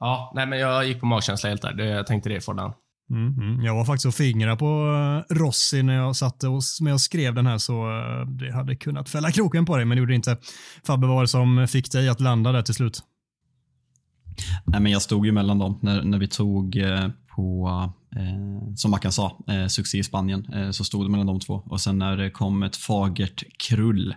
ja, 0.00 0.32
nej, 0.34 0.46
men 0.46 0.58
jag 0.58 0.86
gick 0.86 1.00
på 1.00 1.06
magkänsla 1.06 1.48
helt 1.48 1.62
där. 1.62 1.72
Det, 1.72 1.84
jag 1.84 2.06
tänkte 2.06 2.28
det 2.28 2.40
Forlan. 2.40 2.72
Mm, 3.10 3.34
mm. 3.34 3.64
Jag 3.64 3.74
var 3.74 3.84
faktiskt 3.84 4.06
och 4.06 4.14
fingrade 4.14 4.56
på 4.56 4.66
eh, 5.30 5.34
Rossi 5.34 5.82
när 5.82 5.94
jag 5.94 6.16
satt 6.16 6.44
och, 6.44 6.62
med 6.80 6.92
och 6.92 7.00
skrev 7.00 7.34
den 7.34 7.46
här 7.46 7.58
så 7.58 7.72
eh, 7.72 8.26
det 8.26 8.52
hade 8.52 8.76
kunnat 8.76 9.08
fälla 9.08 9.30
kroken 9.30 9.66
på 9.66 9.76
dig, 9.76 9.84
men 9.84 9.96
det 9.96 10.00
gjorde 10.00 10.12
det 10.12 10.16
inte. 10.16 10.36
Fabbe, 10.86 11.06
vad 11.06 11.16
var 11.16 11.22
det 11.22 11.28
som 11.28 11.68
fick 11.68 11.92
dig 11.92 12.08
att 12.08 12.20
landa 12.20 12.52
där 12.52 12.62
till 12.62 12.74
slut? 12.74 13.02
Nej, 14.64 14.80
men 14.80 14.92
jag 14.92 15.02
stod 15.02 15.26
ju 15.26 15.32
mellan 15.32 15.58
dem 15.58 15.78
när, 15.82 16.02
när 16.02 16.18
vi 16.18 16.28
tog 16.28 16.76
eh, 16.76 17.08
på, 17.36 17.68
eh, 18.16 18.74
som 18.76 18.90
Mackan 18.90 19.12
sa, 19.12 19.44
eh, 19.48 19.66
succé 19.66 19.98
i 19.98 20.04
Spanien. 20.04 20.52
Eh, 20.52 20.70
så 20.70 20.84
stod 20.84 21.04
det 21.04 21.10
mellan 21.10 21.26
de 21.26 21.40
två. 21.40 21.54
Och 21.54 21.80
sen 21.80 21.98
när 21.98 22.16
det 22.16 22.30
kom 22.30 22.62
ett 22.62 22.76
fagert 22.76 23.44
krull 23.58 24.14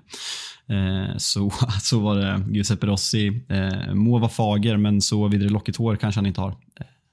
eh, 0.69 1.17
så, 1.17 1.51
så 1.81 1.99
var 1.99 2.15
det 2.15 2.45
Giuseppe 2.51 2.87
Rossi. 2.87 3.45
Eh, 3.49 3.93
må 3.93 4.17
vara 4.19 4.29
fager, 4.29 4.77
men 4.77 5.01
så 5.01 5.27
vidare 5.27 5.49
lockigt 5.49 5.77
hår 5.77 5.95
kanske 5.95 6.19
han 6.19 6.25
inte 6.25 6.41
har. 6.41 6.55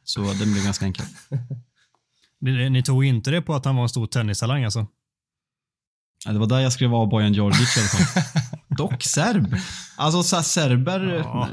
Så 0.04 0.20
den 0.20 0.52
blev 0.52 0.64
ganska 0.64 0.84
enkel. 0.84 1.06
Ni, 2.40 2.70
ni 2.70 2.83
tog 2.83 3.05
inte 3.05 3.31
det 3.31 3.42
på 3.42 3.55
att 3.55 3.64
han 3.64 3.77
var 3.77 3.83
en 3.83 3.88
stor 3.88 4.07
tennistalang 4.07 4.64
alltså? 4.64 4.87
Ja, 6.25 6.33
Det 6.33 6.38
var 6.38 6.46
där 6.46 6.59
jag 6.61 6.72
skrev 6.72 6.94
av 6.94 7.09
Bojan 7.09 7.33
Djordjic 7.33 7.77
i 7.77 7.81
alla 7.81 7.88
fall. 7.88 8.22
Dock 8.77 9.03
serb. 9.03 9.57
Alltså 9.96 10.22
så 10.22 10.37
här, 10.37 10.42
serber, 10.42 11.01
Ja. 11.25 11.49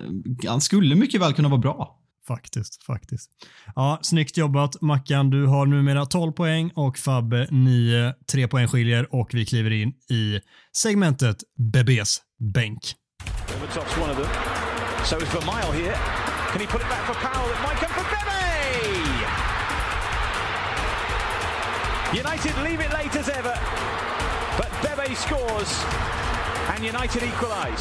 han 0.48 0.62
skulle 0.62 0.96
mycket 0.96 1.22
väl 1.22 1.34
kunna 1.34 1.50
vara 1.50 1.60
bra. 1.62 2.00
Faktiskt, 2.28 2.84
faktiskt. 2.84 3.32
Ja, 3.76 4.00
snyggt 4.02 4.38
jobbat 4.38 4.82
Mackan. 4.82 5.30
Du 5.30 5.46
har 5.46 5.66
numera 5.66 6.06
12 6.06 6.32
poäng 6.32 6.72
och 6.76 6.98
Fabbe 6.98 7.48
9. 7.52 8.14
3 8.32 8.48
poäng 8.48 8.68
skiljer 8.68 9.16
och 9.16 9.30
vi 9.34 9.46
kliver 9.46 9.72
in 9.72 9.90
i 10.10 10.40
segmentet 10.78 11.38
Bebes 11.74 12.18
bänk. 12.54 12.96
So 15.06 15.18
is 15.18 15.34
Vermeil 15.36 15.72
here. 15.74 15.96
Can 16.52 16.62
he 16.62 16.68
put 16.68 16.82
it 16.82 16.90
back 16.90 17.06
for 17.06 17.14
Powell? 17.14 17.52
It 17.52 17.62
might 17.68 17.80
come 17.80 17.94
for 17.94 18.13
United 22.14 22.54
leave 22.64 22.86
it 22.86 22.92
late 22.92 23.20
as 23.20 23.30
ever. 23.30 23.56
But 24.58 24.72
Bebe 24.82 25.16
scores. 25.16 25.86
And 26.76 26.80
United. 26.80 27.24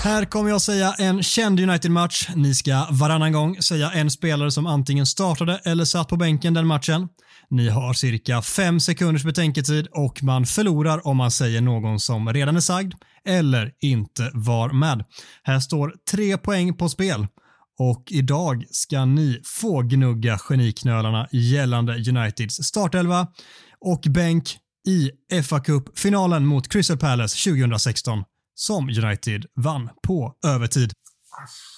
Här 0.03 0.25
kommer 0.25 0.51
jag 0.51 0.61
säga 0.63 0.95
en 0.99 1.23
känd 1.23 1.61
United-match. 1.61 2.29
Ni 2.35 2.55
ska 2.55 2.87
varannan 2.91 3.33
gång 3.33 3.63
säga 3.63 3.91
en 3.91 4.11
spelare 4.11 4.51
som 4.51 4.67
antingen 4.67 5.07
startade 5.07 5.61
eller 5.65 5.85
satt 5.85 6.09
på 6.09 6.17
bänken 6.17 6.55
den 6.55 6.67
matchen. 6.67 7.09
Ni 7.51 7.69
har 7.69 7.95
cirka 7.95 8.43
fem 8.43 8.81
sekunders 8.81 9.25
betänketid 9.25 9.87
och 9.91 10.23
man 10.23 10.47
förlorar 10.47 11.07
om 11.07 11.17
man 11.17 11.31
säger 11.31 11.61
någon 11.61 12.01
som 12.01 12.33
redan 12.33 12.57
är 12.57 12.61
sagd 12.61 12.95
eller 13.27 13.73
inte 13.81 14.31
var 14.35 14.73
med. 14.73 15.05
Här 15.43 15.61
står 15.61 15.95
tre 16.11 16.39
poäng 16.39 16.77
på 16.77 16.89
spel 16.89 17.27
och 17.79 18.05
idag 18.11 18.65
ska 18.71 19.05
ni 19.05 19.41
få 19.45 19.83
gnugga 19.83 20.39
geniknölarna 20.39 21.29
gällande 21.33 21.93
Uniteds 21.93 22.55
startelva 22.55 23.27
och 23.83 24.01
bänk 24.11 24.59
i 24.89 25.11
fa 25.43 25.61
Cup-finalen 25.61 26.47
mot 26.47 26.69
Crystal 26.69 26.99
Palace 26.99 27.51
2016 27.51 28.25
som 28.55 28.89
United 28.89 29.47
vann 29.55 29.89
på 30.03 30.35
övertid. 30.47 30.93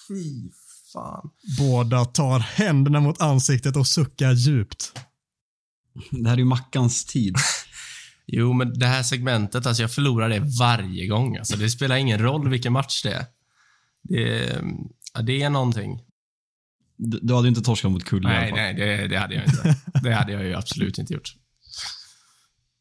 Fy 0.09 0.51
fan. 0.93 1.31
Båda 1.59 2.05
tar 2.05 2.39
händerna 2.39 3.01
mot 3.01 3.21
ansiktet 3.21 3.77
och 3.77 3.87
suckar 3.87 4.33
djupt. 4.33 4.93
Det 6.11 6.29
här 6.29 6.35
är 6.37 6.39
ju 6.39 6.45
Mackans 6.45 7.05
tid. 7.05 7.35
Jo, 8.27 8.53
men 8.53 8.79
det 8.79 8.87
här 8.87 9.03
segmentet, 9.03 9.67
alltså 9.67 9.83
jag 9.83 9.93
förlorar 9.95 10.29
det 10.29 10.41
varje 10.59 11.07
gång. 11.07 11.37
Alltså 11.37 11.57
det 11.57 11.71
spelar 11.71 11.97
ingen 11.97 12.19
roll 12.19 12.49
vilken 12.49 12.73
match 12.73 13.03
det 13.03 13.13
är. 13.13 13.27
Det, 14.03 14.39
är- 14.45 14.65
ja, 15.15 15.23
det 15.23 15.43
är 15.43 15.51
någonting. 15.51 16.01
Du, 16.97 17.19
du 17.23 17.35
hade 17.35 17.47
ju 17.47 17.49
inte 17.49 17.63
torskat 17.63 17.91
mot 17.91 18.05
Kull 18.05 18.23
i 18.25 18.27
alla 18.27 18.35
Nej, 18.41 18.49
fall. 18.51 18.57
nej, 18.59 18.75
det, 18.75 19.09
det 19.09 19.17
hade 19.19 19.35
jag 19.35 19.45
inte. 19.45 19.77
Det 20.03 20.15
hade 20.15 20.33
jag 20.33 20.45
ju 20.45 20.55
absolut 20.55 20.99
inte 20.99 21.15
gjort. 21.15 21.35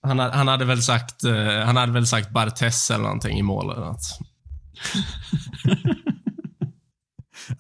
Han, 0.04 0.20
ha- 0.20 0.32
han 0.36 0.48
hade 0.48 0.66
väl 0.66 0.82
sagt, 0.82 1.24
eh, 1.24 1.60
han 1.66 1.78
hade 1.78 1.92
väl 1.92 2.08
sagt 2.08 2.30
Bartes 2.30 2.92
eller 2.92 3.04
någonting 3.04 3.38
i 3.38 3.42
mål 3.44 3.72
eller 3.72 3.86
något. 3.86 4.02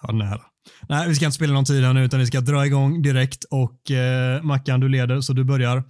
Ja, 0.01 0.11
nära. 0.11 0.41
Nej, 0.89 1.07
vi 1.07 1.15
ska 1.15 1.25
inte 1.25 1.35
spela 1.35 1.53
någon 1.53 1.65
tid 1.65 1.83
här 1.83 1.93
nu 1.93 2.05
utan 2.05 2.19
vi 2.19 2.25
ska 2.27 2.41
dra 2.41 2.65
igång 2.65 3.01
direkt 3.01 3.43
och 3.43 3.91
eh, 3.91 4.41
Mackan, 4.43 4.79
du 4.79 4.89
leder 4.89 5.21
så 5.21 5.33
du 5.33 5.43
börjar. 5.43 5.83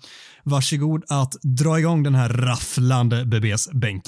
Varsågod 0.44 1.04
att 1.10 1.34
dra 1.44 1.80
igång 1.80 2.04
den 2.04 2.16
här 2.16 2.30
rafflande 2.30 3.26
BBs 3.26 3.70
bänk. 3.74 4.04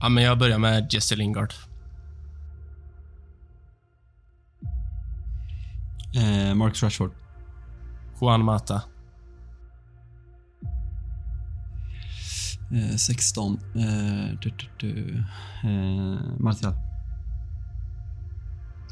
Ja, 0.00 0.08
men 0.08 0.24
jag 0.24 0.38
börjar 0.38 0.58
med 0.58 0.92
Jesse 0.92 1.16
Lingard. 1.16 1.54
Eh, 6.14 6.54
Marcus 6.54 6.82
Rashford. 6.82 7.12
Juan 8.18 8.42
Mata. 8.42 8.84
Eh, 12.72 12.96
16. 12.96 13.58
Eh, 13.74 14.36
du, 14.40 14.50
du, 14.50 14.66
du. 14.78 15.24
Eh, 15.64 16.18
Martial. 16.38 16.74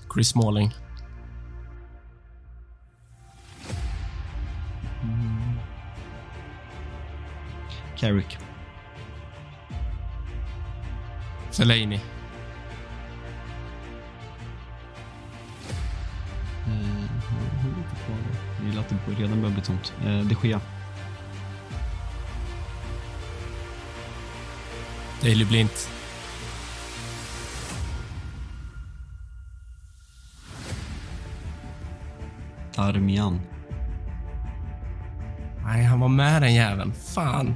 Chris 0.08 0.24
Smalling. 0.24 0.72
Carrick. 7.96 8.38
Fellaini. 11.50 12.00
Jag 18.58 18.68
gillar 18.68 18.80
att 18.80 18.88
det 18.88 19.22
redan 19.22 19.40
börjar 19.40 19.54
bli 19.54 19.62
tomt. 19.62 19.92
Eh, 20.04 20.20
de 20.20 20.48
Gea. 20.48 20.60
Daley 25.22 25.44
Blint. 25.44 25.90
Armian. 32.76 33.40
Nej, 35.64 35.84
han 35.84 36.00
var 36.00 36.08
med 36.08 36.42
den 36.42 36.54
jäveln. 36.54 36.92
Fan. 36.92 37.54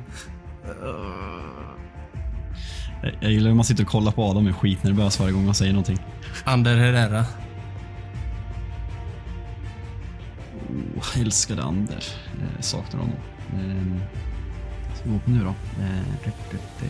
Jag, 3.02 3.12
jag 3.20 3.30
gillar 3.32 3.48
hur 3.48 3.54
man 3.56 3.64
sitter 3.64 3.84
och 3.84 3.90
kollar 3.90 4.12
på 4.12 4.24
Adam 4.24 4.44
och 4.44 4.50
är 4.50 4.54
skitnervös 4.54 5.20
varje 5.20 5.32
gång 5.32 5.44
han 5.44 5.54
säger 5.54 5.72
någonting. 5.72 5.98
Ander 6.44 6.76
Herrera. 6.76 7.24
Oh, 11.14 11.20
älskade 11.20 11.62
Ander. 11.62 12.04
Eh, 12.40 12.60
saknar 12.60 13.00
honom. 13.00 13.16
Eh, 13.52 14.06
ska 14.94 15.04
vi 15.04 15.10
gå 15.10 15.18
på 15.18 15.30
nu 15.30 15.44
då? 15.44 15.54
Eh, 15.82 16.32
det. 16.80 16.88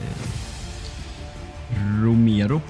Romero. 2.02 2.60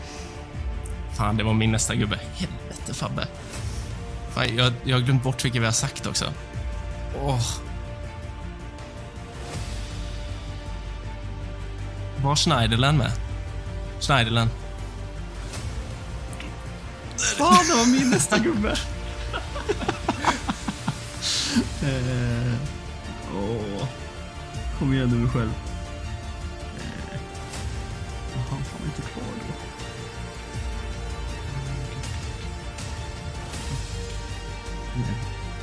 Fan, 1.16 1.36
det 1.36 1.44
var 1.44 1.54
min 1.54 1.72
nästa 1.72 1.94
gubbe. 1.94 2.18
Helvete, 2.34 2.94
Fabbe. 2.94 3.26
Fan, 4.30 4.56
jag, 4.56 4.72
jag 4.84 4.96
har 4.96 5.02
glömt 5.02 5.22
bort 5.22 5.44
vilka 5.44 5.60
vi 5.60 5.66
har 5.66 5.72
sagt 5.72 6.06
också. 6.06 6.32
Åh. 7.22 7.42
Var 12.22 12.36
Schneiderland 12.36 12.98
med? 12.98 13.12
Schneiderland. 14.00 14.50
Fan, 17.38 17.66
det 17.68 17.74
var 17.74 17.86
min 17.86 18.10
nästa 18.10 18.38
gubbe. 18.38 18.76
eh, 21.82 22.54
åh. 23.36 23.88
Kom 24.78 24.92
igen 24.92 25.08
nu 25.08 25.28
själv. 25.28 25.52
Eh, 26.78 27.18
han 28.50 28.64
fan 28.64 28.80
inte 28.84 29.02
kvar 29.02 29.24
då. 29.24 29.54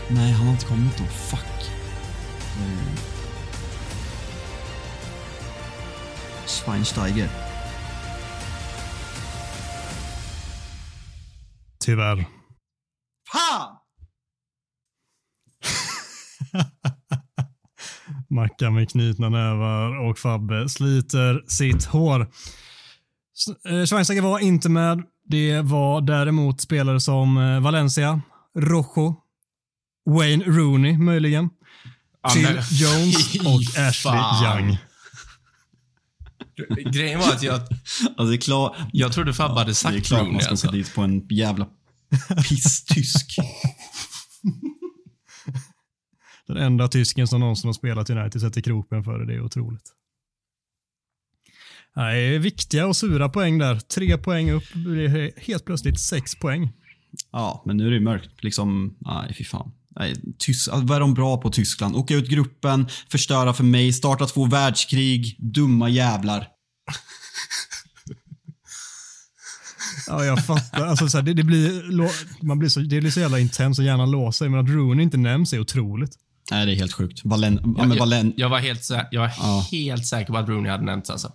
Nej, 0.08 0.32
han 0.32 0.46
har 0.46 0.54
inte 0.54 0.66
kommit 0.66 0.98
då. 0.98 1.04
Fuck. 1.04 1.72
Eh. 2.62 3.00
Schweinsteiger. 6.46 7.30
Tyvärr. 11.80 12.39
Mackan 18.40 18.74
med 18.74 18.90
knutna 18.92 19.30
nävar 19.30 20.10
och 20.10 20.18
Fabbe 20.18 20.70
sliter 20.70 21.44
sitt 21.48 21.86
hår. 21.86 22.22
Eh, 23.70 23.86
Schweinsteiger 23.86 24.22
var 24.22 24.40
inte 24.40 24.70
med. 24.70 25.04
Det 25.28 25.62
var 25.62 26.02
däremot 26.02 26.62
spelare 26.62 27.00
som 27.00 27.38
eh, 27.38 27.60
Valencia, 27.60 28.22
Rojo, 28.58 29.16
Wayne 30.10 30.44
Rooney 30.44 30.98
möjligen, 30.98 31.50
Ja, 32.24 32.30
Phil 32.30 32.44
men- 32.44 32.64
Jones 32.72 33.36
och 33.46 33.62
Ashley 33.88 33.92
fan. 34.14 34.60
Young. 34.64 34.78
Grejen 36.92 37.20
var 37.20 37.28
att 37.30 37.44
jag, 37.44 37.62
Alltså 38.18 38.38
klart. 38.38 38.76
jag 38.94 39.12
trodde 39.14 39.34
Fabbe 39.34 39.54
hade 39.54 39.66
Det 39.66 39.72
är 39.72 39.74
sagt 39.74 40.06
klart 40.06 40.20
man 40.20 40.26
Rooney. 40.28 40.42
ska 40.42 40.52
Alltså. 40.52 40.72
dit 40.72 40.96
på 40.96 41.02
en 41.02 41.28
jävla 41.30 41.66
piss-tysk. 42.50 43.36
Den 46.50 46.58
enda 46.58 46.88
tysken 46.88 47.28
som 47.28 47.40
någonsin 47.40 47.68
har 47.68 47.74
spelat 47.74 48.10
United 48.10 48.42
sätter 48.42 48.62
kroppen 48.62 49.04
för 49.04 49.20
det. 49.20 49.26
Det 49.26 49.34
är 49.34 49.42
otroligt. 49.42 49.94
Nej, 51.96 52.38
viktiga 52.38 52.88
och 52.88 52.96
sura 52.96 53.30
poäng 53.30 53.58
där. 53.58 53.80
Tre 53.80 54.18
poäng 54.18 54.52
upp 54.52 54.74
blir 54.74 55.32
helt 55.38 55.66
plötsligt 55.66 56.00
sex 56.00 56.36
poäng. 56.36 56.74
Ja, 57.32 57.64
men 57.66 57.78
nu 57.78 57.86
är 57.86 57.90
det 57.90 57.96
ju 57.96 58.04
mörkt. 58.04 58.44
Liksom, 58.44 58.96
nej 59.00 59.34
fy 59.34 59.44
fan. 59.44 59.72
Nej, 59.90 60.16
Tys 60.38 60.68
alltså, 60.68 60.88
vad 60.88 60.96
är 60.96 61.00
de 61.00 61.14
bra 61.14 61.38
på 61.38 61.50
Tyskland? 61.50 61.96
Åka 61.96 62.16
ut 62.16 62.30
gruppen, 62.30 62.88
förstöra 63.10 63.54
för 63.54 63.64
mig, 63.64 63.94
starta 63.94 64.26
två 64.26 64.46
världskrig. 64.46 65.36
Dumma 65.40 65.90
jävlar. 65.90 66.48
Ja, 70.08 70.26
jag 70.26 70.46
fattar. 70.46 70.86
Alltså, 70.86 71.10
så 71.10 71.18
här, 71.18 71.26
det, 71.26 71.34
det, 71.34 71.44
blir, 71.44 71.92
man 72.46 72.60
blir 72.60 72.70
så, 72.70 72.80
det 72.80 73.02
blir 73.02 73.12
så 73.12 73.20
jävla 73.20 73.40
intens 73.40 73.80
och 73.80 73.86
hjärnan 73.86 74.12
låser 74.12 74.50
men 74.50 74.60
att 74.60 74.70
Rooney 74.70 75.04
inte 75.04 75.18
nämns 75.18 75.54
är 75.54 75.60
otroligt. 75.60 76.12
Nej, 76.52 76.66
det 76.66 76.72
är 76.74 76.76
helt 76.76 76.94
sjukt. 76.94 77.22
Valen, 77.26 77.60
ja, 77.64 77.68
men 77.68 77.90
jag, 77.90 77.98
Valen, 78.00 78.34
jag 78.38 78.50
var, 78.50 78.60
helt, 78.60 78.80
sä- 78.82 79.06
jag 79.12 79.22
var 79.22 79.32
Ja. 79.40 79.66
helt 79.72 80.06
säker 80.06 80.34
på 80.34 80.38
att 80.40 80.50
Rooney 80.50 80.72
hade 80.72 80.84
nämnts 80.86 81.10
alltså. 81.10 81.32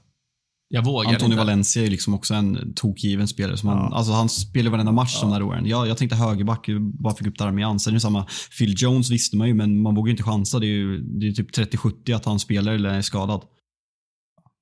Jag 0.68 0.84
vågade 0.84 1.14
Antonio 1.14 1.32
inte. 1.32 1.36
Valencia 1.44 1.82
är 1.82 1.84
ju 1.84 1.90
liksom 1.90 2.14
också 2.14 2.34
en 2.34 2.72
tokgiven 2.74 3.28
spelare. 3.28 3.56
Som 3.56 3.68
han, 3.68 3.92
alltså 3.92 4.12
han 4.12 4.28
spelar 4.28 4.70
varenda 4.70 4.92
match 4.92 5.20
de 5.20 5.30
där 5.30 5.42
åren. 5.42 5.66
Jag, 5.66 5.88
jag 5.88 5.96
tänkte 5.98 6.16
högerback, 6.16 6.66
bara 6.80 7.14
fick 7.14 7.26
upp 7.26 7.38
Darmian. 7.38 7.80
Sen 7.80 7.90
är 7.90 7.94
det 7.94 8.00
samma. 8.00 8.26
Phil 8.58 8.74
Jones 8.78 9.10
visste 9.10 9.36
man 9.36 9.48
ju, 9.48 9.54
men 9.54 9.82
man 9.82 9.94
vågar 9.94 10.06
ju 10.08 10.10
inte 10.10 10.22
chansa. 10.22 10.58
Det 10.58 10.66
är 10.66 10.68
ju 10.68 11.00
det 11.00 11.26
är 11.28 11.32
typ 11.32 11.56
30-70 11.56 12.16
att 12.16 12.24
han 12.24 12.38
spelar 12.38 12.72
eller 12.72 12.88
är 12.90 13.02
skadad. 13.02 13.42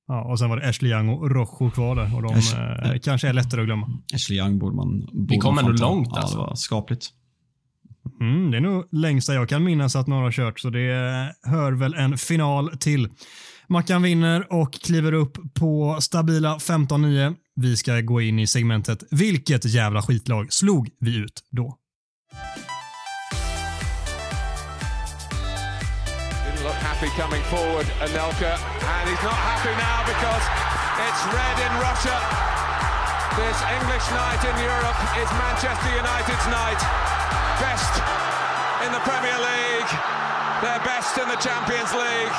Ja, 0.06 0.30
och 0.32 0.38
sen 0.38 0.48
var 0.48 0.56
det 0.56 0.68
Ashley 0.68 0.90
Young 0.92 1.08
och 1.08 1.30
Rojo 1.30 1.70
kvar 1.70 1.96
där 1.96 2.16
och 2.16 2.22
de 2.22 2.34
Ashley- 2.34 2.92
eh, 2.94 2.98
kanske 2.98 3.28
är 3.28 3.32
lättare 3.32 3.60
att 3.60 3.66
glömma. 3.66 3.90
Ashley 4.14 4.38
Young 4.38 4.58
borde 4.58 4.76
man... 4.76 5.00
Borde 5.12 5.36
kom 5.38 5.54
man 5.54 5.64
ändå 5.66 5.82
långt, 5.82 6.08
ja, 6.10 6.20
alltså. 6.20 6.36
det 6.38 6.42
var 6.44 6.54
skapligt. 6.54 7.08
Mm, 8.20 8.50
det 8.50 8.56
är 8.56 8.60
nog 8.60 8.88
längsta 8.92 9.34
jag 9.34 9.48
kan 9.48 9.64
minnas 9.64 9.96
att 9.96 10.06
några 10.06 10.22
har 10.22 10.32
kört, 10.32 10.60
så 10.60 10.70
det 10.70 11.34
hör 11.42 11.72
väl 11.72 11.94
en 11.94 12.18
final 12.18 12.78
till. 12.78 13.08
Mackan 13.68 14.02
vinner 14.02 14.52
och 14.52 14.72
kliver 14.72 15.12
upp 15.12 15.54
på 15.54 15.96
stabila 16.00 16.56
15-9. 16.58 17.34
Vi 17.56 17.76
ska 17.76 18.00
gå 18.00 18.20
in 18.20 18.38
i 18.38 18.46
segmentet 18.46 19.02
“Vilket 19.10 19.64
jävla 19.64 20.02
skitlag 20.02 20.52
slog 20.52 20.90
vi 21.00 21.16
ut 21.16 21.40
då?” 21.50 21.78
Coming 27.16 27.42
forward, 27.50 27.86
Anelka, 28.00 28.54
and 28.54 29.04
he's 29.10 29.24
not 29.24 29.34
happy 29.34 29.74
now 29.74 29.98
because 30.06 30.44
it's 31.06 31.22
red 31.34 31.56
in 31.66 31.72
Russia. 31.82 32.16
This 33.36 33.58
English 33.76 34.06
night 34.14 34.42
in 34.44 34.56
Europe 34.70 34.98
is 35.20 35.28
Manchester 35.42 35.90
United's 35.98 36.46
night. 36.48 37.21
Best 37.70 37.94
in 38.84 38.90
the 38.96 39.02
Premier 39.10 39.38
League, 39.50 39.90
they're 40.62 40.84
best 40.92 41.12
in 41.22 41.26
the 41.32 41.40
Champions 41.48 41.92
League. 42.04 42.34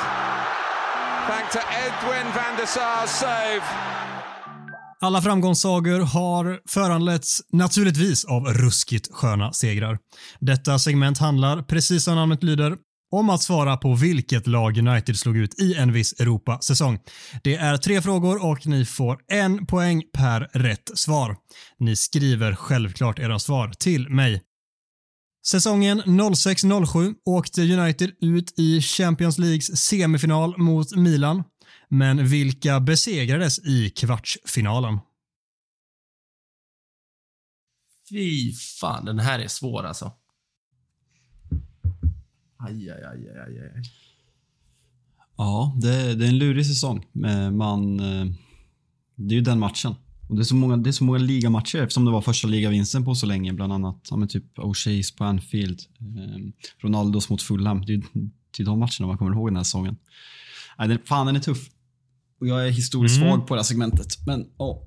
Thanks 1.28 1.52
to 1.52 1.60
Edwin 1.84 2.26
van 2.34 2.56
der 2.58 2.66
Sar's 2.66 3.10
save. 3.10 3.62
Alla 5.00 5.22
framgångssagor 5.22 6.00
har 6.00 6.60
föranletts 6.68 7.42
naturligtvis 7.52 8.24
av 8.24 8.44
ruskigt 8.44 9.08
sköna 9.12 9.52
segrar. 9.52 9.98
Detta 10.40 10.78
segment 10.78 11.18
handlar, 11.18 11.62
precis 11.62 12.04
som 12.04 12.14
namnet 12.14 12.42
lyder, 12.42 12.76
om 13.12 13.30
att 13.30 13.42
svara 13.42 13.76
på 13.76 13.94
vilket 13.94 14.46
lag 14.46 14.78
United 14.78 15.16
slog 15.16 15.36
ut 15.36 15.60
i 15.60 15.74
en 15.74 15.92
viss 15.92 16.20
Europa-säsong. 16.20 16.98
Det 17.42 17.56
är 17.56 17.76
tre 17.76 18.02
frågor 18.02 18.44
och 18.46 18.66
ni 18.66 18.84
får 18.84 19.18
en 19.28 19.66
poäng 19.66 20.02
per 20.12 20.40
rätt 20.40 20.90
svar. 20.94 21.36
Ni 21.78 21.96
skriver 21.96 22.54
självklart 22.54 23.18
era 23.18 23.38
svar 23.38 23.72
till 23.78 24.08
mig. 24.08 24.42
Säsongen 25.46 26.02
06-07 26.02 27.14
åkte 27.24 27.62
United 27.62 28.10
ut 28.20 28.58
i 28.58 28.80
Champions 28.80 29.38
Leagues 29.38 29.86
semifinal 29.86 30.58
mot 30.58 30.96
Milan. 30.96 31.44
Men 31.88 32.26
vilka 32.26 32.80
besegrades 32.80 33.58
i 33.58 33.90
kvartsfinalen? 33.90 34.98
Fy 38.10 38.52
fan, 38.52 39.04
den 39.04 39.18
här 39.18 39.38
är 39.38 39.48
svår 39.48 39.82
alltså. 39.82 40.12
Aj, 42.56 42.90
aj, 42.90 43.04
aj, 43.04 43.28
aj, 43.28 43.60
aj. 43.60 43.82
Ja, 45.36 45.76
det, 45.80 46.14
det 46.14 46.24
är 46.24 46.28
en 46.28 46.38
lurig 46.38 46.66
säsong. 46.66 47.06
Men 47.12 47.56
Man, 47.56 48.00
eh, 48.00 48.26
det 49.14 49.34
är 49.34 49.36
ju 49.36 49.40
den 49.40 49.58
matchen. 49.58 49.94
Och 50.28 50.36
det 50.36 50.42
är 50.42 50.44
så 50.44 50.54
många, 50.54 50.76
det 50.76 50.90
är 50.90 50.92
så 50.92 51.04
många 51.04 51.18
ligamatcher 51.18 51.76
eftersom 51.78 52.04
det 52.04 52.10
var 52.10 52.20
första 52.20 52.48
ligavinsten 52.48 53.04
på 53.04 53.14
så 53.14 53.26
länge. 53.26 53.52
Bland 53.52 53.72
annat 53.72 54.06
ja, 54.10 54.16
men 54.16 54.28
typ 54.28 54.58
O'Shea's 54.58 55.16
på 55.16 55.24
Anfield. 55.24 55.80
Eh, 56.00 56.40
Ronaldos 56.78 57.28
mot 57.30 57.42
Fulham. 57.42 57.84
Det 57.86 57.94
är, 57.94 58.02
det 58.56 58.62
är 58.62 58.64
de 58.64 58.78
matcherna 58.78 59.06
man 59.06 59.18
kommer 59.18 59.32
ihåg 59.32 59.48
den 59.48 59.56
här 59.56 59.64
säsongen. 59.64 59.96
Nej, 60.78 60.88
den, 60.88 60.98
fan, 61.04 61.26
den 61.26 61.36
är 61.36 61.40
tuff. 61.40 61.68
Och 62.40 62.46
jag 62.46 62.66
är 62.66 62.70
historiskt 62.70 63.16
Mm. 63.16 63.28
svag 63.28 63.46
på 63.46 63.54
det 63.54 63.60
här 63.60 63.64
segmentet. 63.64 64.26
Men 64.26 64.46
åh. 64.56 64.82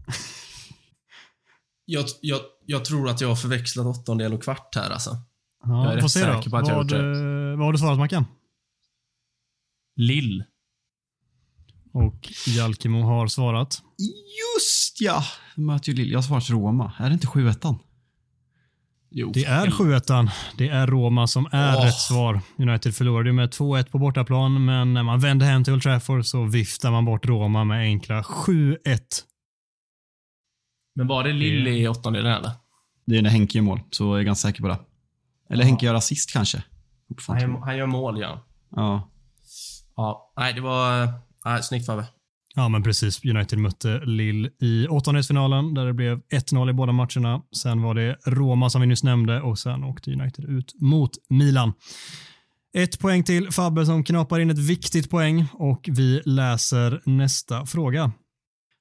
Jag, 1.85 2.05
jag, 2.21 2.39
jag 2.65 2.85
tror 2.85 3.09
att 3.09 3.21
jag 3.21 3.27
har 3.27 3.35
förväxlat 3.35 3.85
åttondel 3.85 4.33
och 4.33 4.43
kvart 4.43 4.75
här 4.75 4.89
alltså. 4.89 5.17
Ja, 5.63 5.83
Jag 5.85 5.93
är 5.93 6.01
rätt 6.01 6.11
säker 6.11 6.49
på 6.49 6.57
att 6.57 6.67
jag 6.67 6.75
har 6.75 6.83
vad, 6.83 6.91
gjort 6.91 6.99
eh, 6.99 7.57
vad 7.57 7.65
har 7.65 7.71
du 7.71 7.77
svarat 7.79 7.97
Mackan? 7.97 8.25
Lill. 9.95 10.43
Och 11.97 12.29
Jalkimo 12.47 13.01
har 13.01 13.27
svarat. 13.27 13.81
Just 13.97 15.01
ja! 15.01 15.23
Möter 15.55 15.89
ju 15.89 15.95
Lille. 15.95 16.11
Jag 16.11 16.17
har 16.17 16.23
svarat 16.23 16.49
Roma. 16.49 16.93
Är 16.99 17.09
det 17.09 17.13
inte 17.13 17.27
7-1? 17.27 17.75
Jo, 19.11 19.31
Det 19.33 19.45
är 19.45 19.69
fan. 19.69 19.71
7 19.71 19.93
Det 20.57 20.69
är 20.69 20.87
Roma 20.87 21.27
som 21.27 21.47
är 21.51 21.75
Åh. 21.77 21.85
rätt 21.85 21.99
svar. 21.99 22.41
United 22.57 22.95
förlorade 22.95 23.29
ju 23.29 23.33
med 23.33 23.49
2-1 23.49 23.91
på 23.91 23.97
bortaplan, 23.99 24.65
men 24.65 24.93
när 24.93 25.03
man 25.03 25.19
vände 25.19 25.45
hem 25.45 25.63
till 25.63 25.73
Old 25.73 25.81
Trafford 25.81 26.25
så 26.25 26.43
viftar 26.43 26.91
man 26.91 27.05
bort 27.05 27.25
Roma 27.25 27.63
med 27.63 27.79
enkla 27.79 28.21
7-1. 28.21 28.77
Men 30.95 31.07
var 31.07 31.23
det 31.23 31.33
Lill 31.33 31.67
i 31.67 31.87
åttondelen 31.87 32.31
eller? 32.31 32.51
Det 33.05 33.17
är 33.17 33.21
när 33.21 33.29
Henke 33.29 33.57
gör 33.57 33.63
mål, 33.63 33.79
så 33.91 34.03
jag 34.03 34.19
är 34.19 34.23
ganska 34.23 34.47
säker 34.47 34.61
på 34.61 34.67
det. 34.67 34.79
Eller 35.49 35.63
Henke 35.63 35.85
gör 35.85 35.93
assist 35.95 36.33
kanske. 36.33 36.63
Han 37.27 37.39
gör, 37.41 37.47
han 37.65 37.77
gör 37.77 37.85
mål, 37.85 38.19
ja. 38.21 38.45
Ja. 38.75 39.11
Ja, 39.95 40.33
nej, 40.37 40.53
det 40.53 40.61
var... 40.61 41.07
Nej, 41.47 41.63
snyggt 41.63 41.85
Fabbe. 41.85 42.05
Ja, 42.55 42.69
men 42.69 42.83
precis. 42.83 43.25
United 43.25 43.59
mötte 43.59 44.01
Lille 44.05 44.49
i 44.59 44.87
åttondelsfinalen 44.87 45.73
där 45.73 45.85
det 45.85 45.93
blev 45.93 46.19
1-0 46.19 46.69
i 46.69 46.73
båda 46.73 46.91
matcherna. 46.91 47.41
Sen 47.61 47.81
var 47.81 47.95
det 47.95 48.17
Roma 48.25 48.69
som 48.69 48.81
vi 48.81 48.87
nyss 48.87 49.03
nämnde 49.03 49.41
och 49.41 49.59
sen 49.59 49.83
åkte 49.83 50.11
United 50.11 50.45
ut 50.45 50.73
mot 50.81 51.11
Milan. 51.29 51.73
Ett 52.73 52.99
poäng 52.99 53.23
till 53.23 53.51
Fabbe 53.51 53.85
som 53.85 54.03
knapar 54.03 54.39
in 54.39 54.49
ett 54.49 54.59
viktigt 54.59 55.09
poäng 55.09 55.47
och 55.53 55.89
vi 55.91 56.21
läser 56.25 57.01
nästa 57.05 57.65
fråga. 57.65 58.11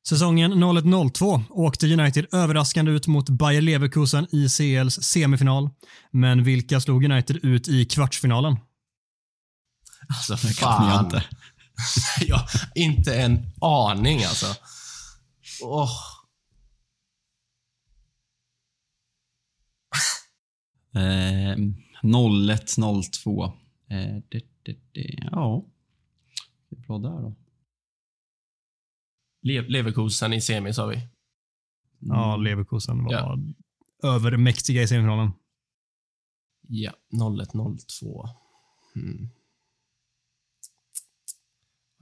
Säsongen 0.08 0.52
01-02 0.52 1.42
åkte 1.50 1.92
United 1.92 2.26
överraskande 2.32 2.92
ut 2.92 3.06
mot 3.06 3.28
Bayer 3.28 3.60
Leverkusen 3.62 4.26
i 4.34 4.48
CLs 4.48 5.02
semifinal. 5.02 5.70
Men 6.10 6.44
vilka 6.44 6.80
slog 6.80 7.04
United 7.04 7.36
ut 7.42 7.68
i 7.68 7.84
kvartsfinalen? 7.84 8.56
Alltså, 10.08 10.48
Det 10.48 10.58
kan 10.58 10.88
jag 10.88 11.04
inte. 11.04 11.24
jag 12.26 12.36
har 12.36 12.48
inte 12.74 13.20
en 13.22 13.46
aning 13.60 14.24
alltså. 14.24 14.46
Åh. 15.62 15.90
Eh, 20.94 21.56
0102. 22.02 23.44
Eh, 23.44 23.52
det, 24.28 24.44
det, 24.62 24.76
det, 24.92 25.18
ja. 25.30 25.64
Det 26.68 26.76
är 26.76 26.80
bra 26.80 26.98
där 26.98 27.22
då. 27.22 27.34
Le- 29.42 29.68
Leverkusen 29.68 30.32
i 30.32 30.40
semi 30.40 30.72
sa 30.72 30.86
vi. 30.86 31.08
Ja, 31.98 32.36
Leverkusen 32.36 33.04
var 33.04 33.12
Ja. 33.12 33.38
övermäktiga 34.02 34.82
i 34.82 34.88
semifinalen. 34.88 35.30
Ja, 36.68 36.92
0102. 37.12 38.28
Mm. 38.96 39.28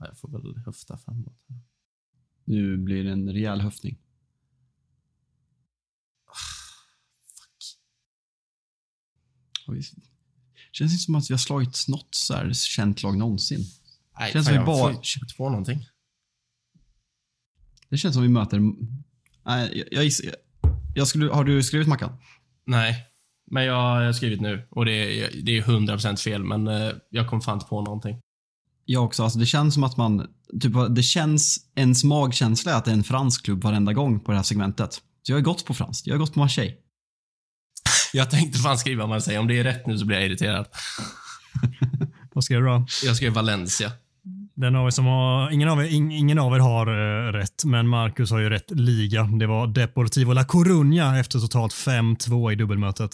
Ja, 0.05 0.09
jag 0.09 0.19
får 0.19 0.29
väl 0.29 0.57
höfta 0.65 0.97
framåt. 0.97 1.37
Nu 2.45 2.77
blir 2.77 3.03
det 3.03 3.11
en 3.11 3.33
rejäl 3.33 3.61
höftning. 3.61 3.97
Fuck. 7.37 7.77
Oj. 9.67 9.81
Känns 10.71 10.91
inte 10.91 11.03
som 11.03 11.15
att 11.15 11.29
vi 11.29 11.33
har 11.33 11.37
slagit 11.39 11.85
något 11.87 12.15
så 12.15 12.33
här 12.33 12.53
känt 12.53 13.03
lag 13.03 13.17
någonsin. 13.17 13.59
Nej, 14.19 14.31
Känns 14.31 14.45
fan, 14.47 14.53
som 14.53 14.53
jag 14.55 14.61
vi 14.61 14.65
bara- 14.65 14.93
får 14.93 15.21
inte 15.23 15.35
på 15.37 15.49
någonting. 15.49 15.85
Det 17.89 17.97
känns 17.97 18.13
som 18.15 18.23
vi 18.23 18.29
möter... 18.29 18.59
Nej, 19.45 19.77
jag, 19.77 19.87
jag, 19.91 20.03
gissar- 20.03 20.35
jag 20.95 21.07
skulle... 21.07 21.31
Har 21.33 21.43
du 21.43 21.63
skrivit 21.63 21.87
Mackan? 21.87 22.17
Nej, 22.65 23.05
men 23.51 23.63
jag 23.65 23.73
har 23.75 24.13
skrivit 24.13 24.41
nu 24.41 24.67
och 24.71 24.85
det 24.85 24.91
är, 25.23 25.41
det 25.43 25.57
är 25.57 25.61
100% 25.63 26.15
fel, 26.15 26.43
men 26.43 26.67
eh, 26.67 26.91
jag 27.09 27.29
kom 27.29 27.41
fan 27.41 27.55
inte 27.57 27.65
på 27.67 27.81
någonting. 27.81 28.21
Jag 28.85 29.03
också. 29.03 29.23
Alltså 29.23 29.39
det 29.39 29.45
känns 29.45 29.73
som 29.73 29.83
att 29.83 29.97
man... 29.97 30.27
Typ, 30.61 30.73
det 30.89 31.03
känns... 31.03 31.57
Ens 31.75 32.03
magkänsla 32.03 32.71
är 32.71 32.75
att 32.77 32.85
det 32.85 32.91
är 32.91 32.95
en 32.95 33.03
fransk 33.03 33.45
klubb 33.45 33.63
varenda 33.63 33.93
gång 33.93 34.19
på 34.19 34.31
det 34.31 34.37
här 34.37 34.43
segmentet. 34.43 35.01
Så 35.23 35.31
jag 35.31 35.37
har 35.37 35.41
gått 35.41 35.65
på 35.65 35.73
franskt. 35.73 36.07
Jag 36.07 36.13
har 36.13 36.19
gått 36.19 36.33
på 36.33 36.39
Marseille. 36.39 36.73
Jag 38.13 38.29
tänkte 38.31 38.59
fan 38.59 38.77
skriva 38.77 39.07
Marseille. 39.07 39.39
Om 39.39 39.47
det 39.47 39.59
är 39.59 39.63
rätt 39.63 39.87
nu 39.87 39.97
så 39.97 40.05
blir 40.05 40.17
jag 40.17 40.25
irriterad. 40.25 40.65
Vad 42.33 42.43
ska 42.43 42.53
jag 42.53 42.63
dra? 42.63 42.85
Jag 43.05 43.15
skrev 43.15 43.33
Valencia. 43.33 43.91
Den 44.55 44.75
av 44.75 44.87
er 44.87 44.91
som 44.91 45.05
har, 45.05 45.51
ingen, 45.51 45.69
av 45.69 45.79
er, 45.81 45.93
ing, 45.93 46.11
ingen 46.15 46.39
av 46.39 46.55
er 46.55 46.59
har 46.59 46.87
eh, 46.87 47.31
rätt, 47.31 47.65
men 47.65 47.87
Marcus 47.87 48.31
har 48.31 48.39
ju 48.39 48.49
rätt 48.49 48.71
liga. 48.71 49.23
Det 49.23 49.47
var 49.47 49.67
Deportivo 49.67 50.33
La 50.33 50.43
Coruña 50.43 51.19
efter 51.19 51.39
totalt 51.39 51.73
5-2 51.73 52.51
i 52.51 52.55
dubbelmötet. 52.55 53.11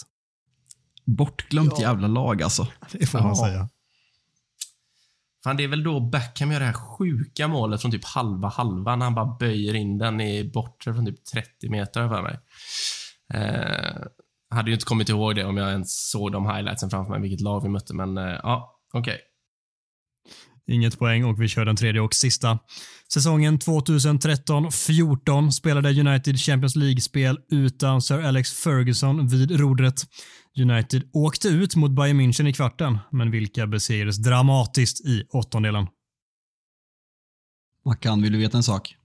Bortglömt 1.05 1.79
jävla 1.79 2.07
lag 2.07 2.43
alltså. 2.43 2.67
Det 2.91 3.05
får 3.05 3.19
man 3.19 3.27
Ja. 3.27 3.35
säga. 3.45 3.69
Fan, 5.43 5.57
det 5.57 5.63
är 5.63 5.67
väl 5.67 5.83
då 5.83 5.99
Beckham 5.99 6.51
gör 6.51 6.59
det 6.59 6.65
här 6.65 6.73
sjuka 6.73 7.47
målet 7.47 7.81
från 7.81 7.91
typ 7.91 8.05
halva 8.05 8.47
halva 8.47 8.95
när 8.95 9.05
han 9.05 9.15
bara 9.15 9.37
böjer 9.39 9.73
in 9.73 9.97
den 9.97 10.21
i 10.21 10.51
bortre 10.53 10.93
från 10.93 11.05
typ 11.05 11.25
30 11.25 11.69
meter 11.69 12.09
för 12.09 12.21
mig. 12.21 12.39
Eh, 13.33 14.01
hade 14.55 14.69
ju 14.69 14.73
inte 14.73 14.85
kommit 14.85 15.09
ihåg 15.09 15.35
det 15.35 15.45
om 15.45 15.57
jag 15.57 15.71
ens 15.71 16.09
såg 16.09 16.31
de 16.31 16.45
highlightsen 16.45 16.89
framför 16.89 17.11
mig, 17.11 17.21
vilket 17.21 17.41
lag 17.41 17.63
vi 17.63 17.69
mötte, 17.69 17.93
men 17.93 18.17
eh, 18.17 18.39
ja, 18.43 18.79
okej. 18.93 19.19
Inget 20.67 20.99
poäng 20.99 21.25
och 21.25 21.41
vi 21.41 21.47
kör 21.47 21.65
den 21.65 21.75
tredje 21.75 22.01
och 22.01 22.13
sista. 22.13 22.59
Säsongen 23.13 23.59
2013-14 23.59 25.49
spelade 25.49 25.89
United 25.89 26.39
Champions 26.39 26.75
League-spel 26.75 27.37
utan 27.51 28.01
Sir 28.01 28.21
Alex 28.21 28.53
Ferguson 28.53 29.27
vid 29.27 29.59
rodret. 29.59 30.03
United 30.59 31.09
åkte 31.13 31.47
ut 31.47 31.75
mot 31.75 31.91
Bayern 31.91 32.21
München 32.21 32.47
i 32.47 32.53
kvarten, 32.53 32.97
men 33.11 33.31
vilka 33.31 33.67
besegrades 33.67 34.17
dramatiskt 34.17 35.05
i 35.05 35.23
åttondelen? 35.29 35.87
Mackan, 37.85 38.21
vill 38.21 38.31
du 38.31 38.37
veta 38.39 38.57
en 38.57 38.63
sak? 38.63 38.95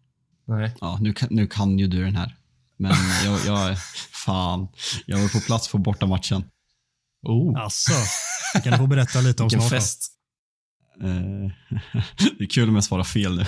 Nej. 0.48 0.74
Ja, 0.80 0.98
nu 1.00 1.12
kan, 1.12 1.28
nu 1.30 1.46
kan 1.46 1.78
ju 1.78 1.86
du 1.86 2.04
den 2.04 2.16
här. 2.16 2.36
Men 2.76 2.92
jag, 3.24 3.40
jag... 3.46 3.78
Fan. 4.26 4.68
Jag 5.06 5.18
var 5.18 5.28
på 5.28 5.40
plats 5.40 5.68
på 5.72 5.78
bortamatchen. 5.78 6.44
Oh, 7.22 7.62
Alltså, 7.62 7.92
det 8.54 8.60
kan 8.60 8.72
du 8.72 8.78
få 8.78 8.86
berätta 8.86 9.20
lite 9.20 9.42
om 9.42 9.46
vilken 9.48 9.60
snart. 9.60 9.70
då. 9.70 9.76
fest. 9.76 10.12
Eh, 11.02 11.08
det 12.38 12.44
är 12.44 12.48
kul 12.48 12.68
om 12.68 12.74
jag 12.74 12.84
svarar 12.84 13.04
fel 13.04 13.36
nu. 13.36 13.44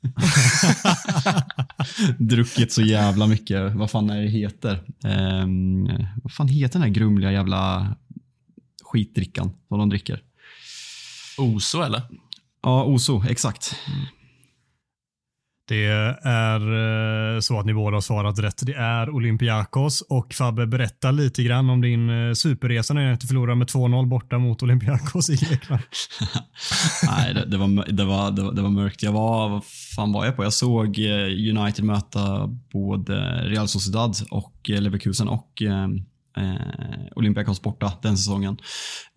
Druckit 2.18 2.72
så 2.72 2.82
jävla 2.82 3.26
mycket. 3.26 3.74
Vad 3.74 3.90
fan 3.90 4.10
är 4.10 4.22
det 4.22 4.28
heter? 4.28 4.82
Ehm, 5.04 5.84
vad 6.22 6.32
fan 6.32 6.48
heter 6.48 6.72
den 6.72 6.82
här 6.82 6.88
grumliga 6.88 7.32
jävla 7.32 7.96
skitdrickan 8.82 9.50
som 9.68 9.78
de 9.78 9.88
dricker? 9.88 10.22
Oso, 11.38 11.82
eller? 11.82 12.02
Ja, 12.62 12.84
Oso. 12.84 13.24
Exakt. 13.28 13.76
Det 15.68 15.84
är 16.22 16.60
eh, 17.34 17.40
så 17.40 17.60
att 17.60 17.66
ni 17.66 17.74
båda 17.74 17.96
har 17.96 18.00
svarat 18.00 18.38
rätt. 18.38 18.66
Det 18.66 18.74
är 18.74 19.10
Olympiakos 19.10 20.00
och 20.00 20.34
Fabbe, 20.34 20.66
berätta 20.66 21.10
lite 21.10 21.42
grann 21.42 21.70
om 21.70 21.80
din 21.80 22.10
eh, 22.10 22.32
superresa 22.32 22.94
när 22.94 23.16
du 23.16 23.26
förlorade 23.26 23.56
med 23.56 23.68
2-0 23.68 24.06
borta 24.06 24.38
mot 24.38 24.62
Olympiakos 24.62 25.30
i 25.30 25.36
Grekland. 25.36 25.82
Nej, 27.06 27.34
det, 27.34 27.44
det, 27.46 27.56
var, 27.56 27.92
det, 27.92 28.04
var, 28.04 28.30
det, 28.30 28.42
var, 28.42 28.52
det 28.52 28.62
var 28.62 28.70
mörkt. 28.70 29.02
Jag 29.02 29.12
var, 29.12 29.48
vad 29.48 29.64
fan 29.96 30.12
var 30.12 30.24
jag 30.24 30.36
på? 30.36 30.44
Jag 30.44 30.52
såg 30.52 30.98
eh, 30.98 31.56
United 31.58 31.84
möta 31.84 32.46
både 32.72 33.14
Real 33.44 33.68
Sociedad 33.68 34.16
och 34.30 34.54
Leverkusen 34.64 35.28
och 35.28 35.62
eh, 36.38 37.16
Olympiakos 37.16 37.62
borta 37.62 37.92
den 38.02 38.16
säsongen. 38.16 38.56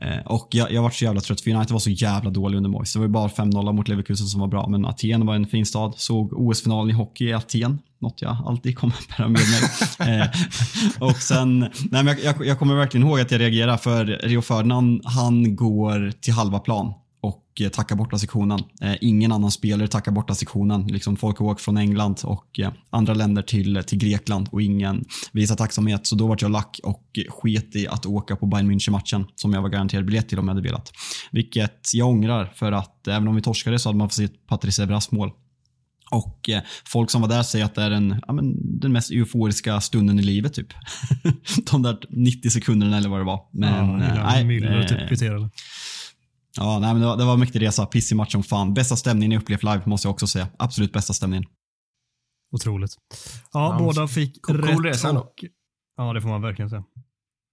Eh, 0.02 0.26
och 0.26 0.48
jag, 0.52 0.72
jag 0.72 0.82
var 0.82 0.90
så 0.90 1.06
jävla 1.06 1.22
trött 1.22 1.42
för 1.42 1.52
United 1.52 1.72
var 1.72 1.80
så 1.80 1.90
jävla 1.90 2.30
dålig 2.30 2.58
under 2.58 2.70
Moise. 2.70 2.98
Det 2.98 3.00
var 3.00 3.08
ju 3.08 3.12
bara 3.12 3.28
5-0 3.28 3.74
mot 3.74 3.88
Leverkusen 3.88 4.28
som 4.28 4.42
var 4.42 4.48
bra, 4.48 4.68
men 4.68 4.86
Aten 4.86 5.26
var 5.26 5.36
en 5.36 5.48
fin 5.48 5.66
stad. 5.66 5.94
Såg 5.98 6.34
OS-finalen 6.34 6.90
i 6.90 6.94
hockey 6.94 7.26
i 7.26 7.34
Aten. 7.34 7.80
Något 8.02 8.22
jag 8.22 8.38
alltid 8.46 8.78
kommer 8.78 8.96
bära 9.18 9.28
med 9.28 9.42
mig. 9.42 10.20
eh, 10.20 10.28
och 11.00 11.16
sen, 11.16 11.60
nej 11.60 12.04
men 12.04 12.08
jag, 12.08 12.20
jag, 12.24 12.46
jag 12.46 12.60
kommer 12.60 12.76
verkligen 12.76 13.08
ihåg 13.08 13.20
att 13.20 13.32
jag 13.32 13.42
reagerade 13.42 13.78
för 13.78 14.06
Rio 14.06 14.42
Ferdinand, 14.42 15.02
han 15.06 15.56
går 15.56 16.12
till 16.22 16.34
halva 16.34 16.60
plan 16.60 16.94
och 17.22 17.62
eh, 17.62 17.70
tackar 17.70 17.96
borta 17.96 18.18
sektionen. 18.18 18.60
Eh, 18.82 18.96
ingen 19.02 19.32
annan 19.32 19.52
spelare 19.52 19.88
tackar 19.88 20.12
borta 20.12 20.36
sektionen. 20.36 20.88
Liksom 20.88 21.18
folk 21.18 21.38
har 21.38 21.46
åkt 21.46 21.62
från 21.62 21.78
England 21.78 22.22
och 22.24 22.60
eh, 22.60 22.72
andra 22.90 23.14
länder 23.14 23.42
till, 23.42 23.84
till 23.88 23.98
Grekland 23.98 24.50
och 24.52 24.62
ingen 24.62 25.06
visar 25.32 25.56
tacksamhet. 25.56 26.08
Så 26.08 26.16
då 26.16 26.28
vart 26.28 26.42
jag 26.42 26.52
lack 26.52 26.80
och 26.84 27.20
sket 27.30 27.76
i 27.76 27.88
att 27.88 28.06
åka 28.06 28.36
på 28.36 28.46
Bayern 28.46 28.72
München-matchen 28.72 29.26
som 29.36 29.54
jag 29.54 29.62
var 29.62 29.70
garanterad 29.70 30.06
biljett 30.06 30.30
till 30.30 30.40
om 30.40 30.48
jag 30.48 30.56
hade 30.56 30.68
velat. 30.68 30.92
Vilket 31.32 31.94
jag 31.94 32.10
ångrar 32.10 32.52
för 32.56 32.72
att 32.72 33.08
även 33.08 33.28
om 33.28 33.36
vi 33.36 33.42
torskade 33.42 33.80
så 33.80 33.90
hade 33.90 33.98
man 33.98 34.10
fått 34.10 34.14
se 34.14 34.28
Patrice 34.28 34.80
Evras 34.80 35.12
mål. 35.12 35.32
Och 36.12 36.50
folk 36.86 37.12
som 37.12 37.22
var 37.22 37.30
där 37.30 37.44
säger 37.44 37.66
att 37.66 37.76
det 37.76 37.82
är 37.82 37.90
den, 37.90 38.22
ja, 38.28 38.34
men, 38.34 38.80
den 38.80 38.92
mest 38.92 39.12
euforiska 39.12 39.82
stunden 39.82 40.20
i 40.20 40.22
livet 40.22 40.54
typ. 40.54 40.68
De 41.72 41.82
där 41.82 41.98
90 42.10 42.50
sekunderna 42.50 42.98
eller 42.98 43.10
vad 43.10 43.20
det 43.20 43.24
var. 43.24 43.40
Men, 43.52 44.02
ja, 44.02 44.24
nej, 44.24 44.44
Müller 44.44 44.82
eh, 44.82 44.88
typ. 44.88 45.10
Ja, 46.58 46.80
nej, 46.80 46.94
men 46.94 47.02
det 47.02 47.08
var, 47.08 47.18
det 47.18 47.26
var 47.26 47.38
mäktig 47.38 47.62
resa. 47.62 47.86
Pissig 47.86 48.16
match 48.16 48.32
som 48.32 48.44
fan. 48.44 48.74
Bästa 48.74 48.96
stämningen 48.96 49.32
jag 49.32 49.42
upplevt 49.42 49.64
live 49.64 49.82
måste 49.86 50.08
jag 50.08 50.14
också 50.14 50.28
säga. 50.28 50.48
Absolut 50.60 50.94
bästa 50.94 51.14
stämningen. 51.14 51.46
Otroligt. 52.56 52.92
Ja, 53.54 53.74
Ja, 53.80 53.86
båda 53.86 54.08
fick 54.08 54.42
cool- 54.42 54.62
cool 54.62 54.86
rätt. 54.86 54.96
resa 54.96 55.10
ändå. 55.10 55.22
och, 55.22 55.34
ja, 55.98 56.14
det 56.14 56.22
får 56.22 56.30
man 56.30 56.42
verkligen 56.42 56.70
säga. 56.70 56.84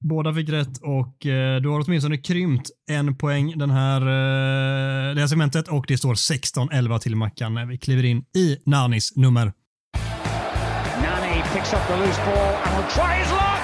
Båda 0.04 0.34
fick 0.34 0.48
rätt 0.48 0.78
och 0.82 1.26
eh, 1.26 1.60
du 1.60 1.68
har 1.68 1.84
åtminstone 1.86 2.16
krympt 2.18 2.70
en 2.90 3.16
poäng 3.16 3.58
den 3.58 3.70
här, 3.70 4.00
eh, 4.00 5.14
det 5.14 5.20
här 5.20 5.26
segmentet 5.26 5.68
och 5.68 5.84
det 5.88 5.98
står 5.98 6.14
16-11 6.14 6.98
till 6.98 7.16
Mackan 7.16 7.54
när 7.54 7.66
vi 7.66 7.78
kliver 7.78 8.04
in 8.04 8.24
i 8.36 8.56
Nanis 8.66 9.16
nummer. 9.16 9.52
Nani 11.02 11.42
picks 11.54 11.72
up 11.72 11.80
the 11.88 11.96
loose 11.96 12.20
ball 12.24 12.54
and 12.64 12.76
will 12.76 12.90
try 12.94 13.18
his 13.22 13.30
luck. 13.30 13.57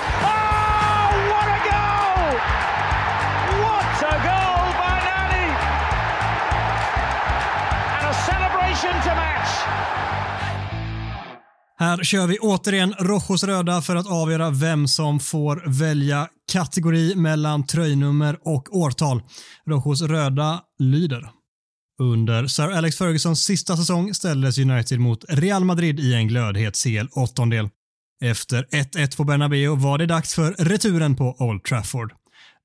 Här 11.76 12.04
kör 12.04 12.26
vi 12.26 12.38
återigen 12.38 12.92
Rojos 12.92 13.44
röda 13.44 13.82
för 13.82 13.96
att 13.96 14.06
avgöra 14.06 14.50
vem 14.50 14.88
som 14.88 15.20
får 15.20 15.64
välja 15.66 16.28
kategori 16.52 17.14
mellan 17.14 17.66
tröjnummer 17.66 18.38
och 18.42 18.76
årtal. 18.76 19.22
Rojos 19.66 20.02
röda 20.02 20.60
lyder. 20.78 21.30
Under 21.98 22.46
Sir 22.46 22.70
Alex 22.70 22.98
Fergusons 22.98 23.44
sista 23.44 23.76
säsong 23.76 24.14
ställdes 24.14 24.58
United 24.58 25.00
mot 25.00 25.24
Real 25.28 25.64
Madrid 25.64 26.00
i 26.00 26.14
en 26.14 26.28
glödhet 26.28 26.76
CL-åttondel. 26.76 27.68
Efter 28.22 28.66
1-1 28.72 29.16
på 29.16 29.24
Bernabeu 29.24 29.76
var 29.76 29.98
det 29.98 30.06
dags 30.06 30.34
för 30.34 30.52
returen 30.52 31.16
på 31.16 31.36
Old 31.38 31.64
Trafford. 31.64 32.12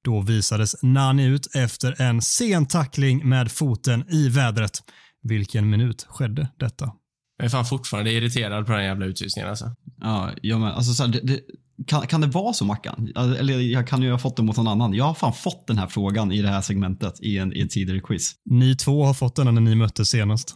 Då 0.03 0.21
visades 0.21 0.75
Nani 0.81 1.25
ut 1.25 1.55
efter 1.55 2.01
en 2.01 2.21
sen 2.21 2.65
tackling 2.65 3.29
med 3.29 3.51
foten 3.51 4.05
i 4.09 4.29
vädret. 4.29 4.79
Vilken 5.23 5.69
minut 5.69 6.05
skedde 6.09 6.47
detta? 6.59 6.91
Jag 7.39 7.45
är 7.45 7.49
fan 7.49 7.65
fortfarande 7.65 8.11
irriterad 8.11 8.65
på 8.65 8.71
den 8.71 8.83
jävla 8.83 9.05
utvisningen 9.05 9.49
alltså. 9.49 9.71
Ja, 10.01 10.31
jag 10.41 10.59
med. 10.59 10.73
Alltså, 10.73 10.93
så 10.93 11.03
här, 11.03 11.11
det, 11.11 11.19
det, 11.23 11.39
kan, 11.87 12.07
kan 12.07 12.21
det 12.21 12.27
vara 12.27 12.53
så 12.53 12.65
Mackan? 12.65 13.11
Eller 13.15 13.59
jag 13.59 13.87
kan 13.87 14.01
ju 14.01 14.11
ha 14.11 14.17
fått 14.17 14.37
det 14.37 14.43
mot 14.43 14.57
någon 14.57 14.67
annan. 14.67 14.93
Jag 14.93 15.05
har 15.05 15.13
fan 15.13 15.33
fått 15.33 15.67
den 15.67 15.77
här 15.77 15.87
frågan 15.87 16.31
i 16.31 16.41
det 16.41 16.47
här 16.49 16.61
segmentet 16.61 17.19
i, 17.19 17.37
en, 17.37 17.57
i 17.57 17.61
ett 17.61 17.69
tidigare 17.69 17.99
quiz. 17.99 18.33
Ni 18.49 18.75
två 18.75 19.05
har 19.05 19.13
fått 19.13 19.35
den 19.35 19.53
när 19.55 19.61
ni 19.61 19.75
möttes 19.75 20.09
senast. 20.09 20.55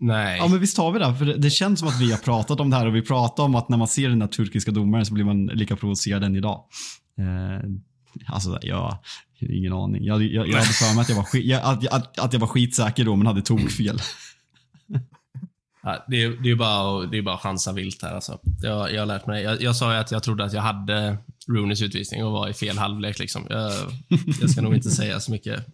Nej. 0.00 0.38
Ja, 0.38 0.48
men 0.48 0.60
visst 0.60 0.78
har 0.78 0.92
vi 0.92 0.98
det. 0.98 1.14
För 1.14 1.24
det, 1.24 1.36
det 1.36 1.50
känns 1.50 1.78
som 1.78 1.88
att 1.88 2.00
vi 2.00 2.10
har 2.10 2.18
pratat 2.18 2.60
om 2.60 2.70
det 2.70 2.76
här 2.76 2.86
och 2.86 2.96
vi 2.96 3.02
pratar 3.02 3.44
om 3.44 3.54
att 3.54 3.68
när 3.68 3.76
man 3.76 3.88
ser 3.88 4.08
den 4.08 4.18
där 4.18 4.26
turkiska 4.26 4.70
domaren 4.70 5.06
så 5.06 5.14
blir 5.14 5.24
man 5.24 5.46
lika 5.46 5.76
provocerad 5.76 6.24
än 6.24 6.36
idag. 6.36 6.64
Eh, 7.18 7.70
Alltså, 8.26 8.58
jag 8.62 8.98
ingen 9.40 9.72
aning. 9.72 10.04
Jag, 10.04 10.22
jag, 10.22 10.48
jag 10.48 10.54
hade 10.54 10.66
för 10.66 10.94
mig 10.94 11.02
att 11.02 11.08
jag, 11.08 11.16
var 11.16 11.22
skit, 11.22 11.46
jag, 11.46 11.62
att, 11.62 11.86
att, 11.86 12.18
att 12.18 12.32
jag 12.32 12.40
var 12.40 12.46
skitsäker 12.46 13.04
då, 13.04 13.16
men 13.16 13.26
hade 13.26 13.42
tokfel. 13.42 14.00
Det, 16.08 16.22
är, 16.22 16.42
det, 16.42 16.50
är 16.50 16.56
bara, 16.56 17.06
det 17.06 17.18
är 17.18 17.22
bara 17.22 17.34
att 17.34 17.40
chansa 17.40 17.72
vilt 17.72 18.02
här. 18.02 18.14
Alltså. 18.14 18.40
Jag, 18.62 18.92
jag 18.92 19.00
har 19.00 19.06
lärt 19.06 19.26
mig. 19.26 19.42
Jag, 19.42 19.62
jag 19.62 19.76
sa 19.76 19.92
ju 19.92 19.98
att 19.98 20.10
jag 20.10 20.22
trodde 20.22 20.44
att 20.44 20.52
jag 20.52 20.62
hade 20.62 21.18
Rooneys 21.48 21.82
utvisning 21.82 22.24
och 22.24 22.32
var 22.32 22.48
i 22.48 22.54
fel 22.54 22.78
halvlek. 22.78 23.18
Liksom. 23.18 23.46
Jag, 23.50 23.72
jag 24.40 24.50
ska 24.50 24.60
nog 24.60 24.74
inte 24.74 24.90
säga 24.90 25.20
så 25.20 25.30
mycket. 25.30 25.66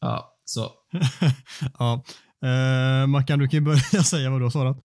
Ja, 0.00 0.38
så. 0.44 0.72
ja. 1.78 2.04
Eh, 2.44 3.06
Mackan, 3.06 3.38
du 3.38 3.48
kan 3.48 3.58
ju 3.58 3.64
börja 3.64 3.80
säga 4.04 4.30
vad 4.30 4.40
du 4.40 4.44
har 4.44 4.50
svarat. 4.50 4.76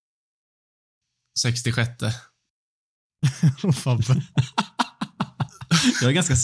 66. 1.39 1.89
Fabbe. 3.83 4.03
jag, 6.01 6.09
är 6.09 6.13
ganska, 6.13 6.35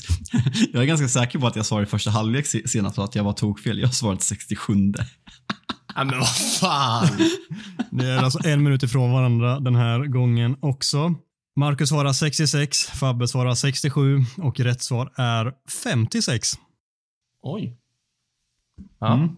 jag 0.74 0.82
är 0.82 0.86
ganska 0.86 1.08
säker 1.08 1.39
på 1.39 1.47
att 1.47 1.56
jag 1.56 1.66
svarade 1.66 1.88
i 1.88 1.89
första 1.89 2.12
halvlek 2.12 2.45
senast 2.66 2.97
och 2.97 3.03
att 3.03 3.16
jag 3.16 3.24
var 3.24 3.34
tokfel. 3.34 3.80
Jag 3.80 3.88
har 3.88 3.93
svarat 3.93 4.22
67. 4.22 4.74
Ja, 5.96 6.04
men 6.04 6.20
vad 6.20 6.36
fan. 6.60 7.08
Ni 7.91 8.06
är 8.06 8.18
alltså 8.18 8.48
en 8.48 8.64
minut 8.64 8.84
ifrån 8.84 9.12
varandra 9.12 9.60
den 9.60 9.76
här 9.76 10.06
gången 10.06 10.58
också. 10.60 11.16
Marcus 11.56 11.89
svarar 11.89 12.14
66, 12.14 12.78
Fabbe 12.78 13.28
svarar 13.28 13.54
67 13.54 14.20
och 14.38 14.60
rätt 14.60 14.82
svar 14.82 15.12
är 15.16 15.54
56. 15.84 16.48
Oj. 17.41 17.78
Ja. 19.00 19.14
Mm. 19.14 19.36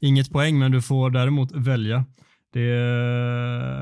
Inget 0.00 0.30
poäng, 0.30 0.58
men 0.58 0.72
du 0.72 0.82
får 0.82 1.10
däremot 1.10 1.52
välja. 1.52 2.04
Det 2.52 2.70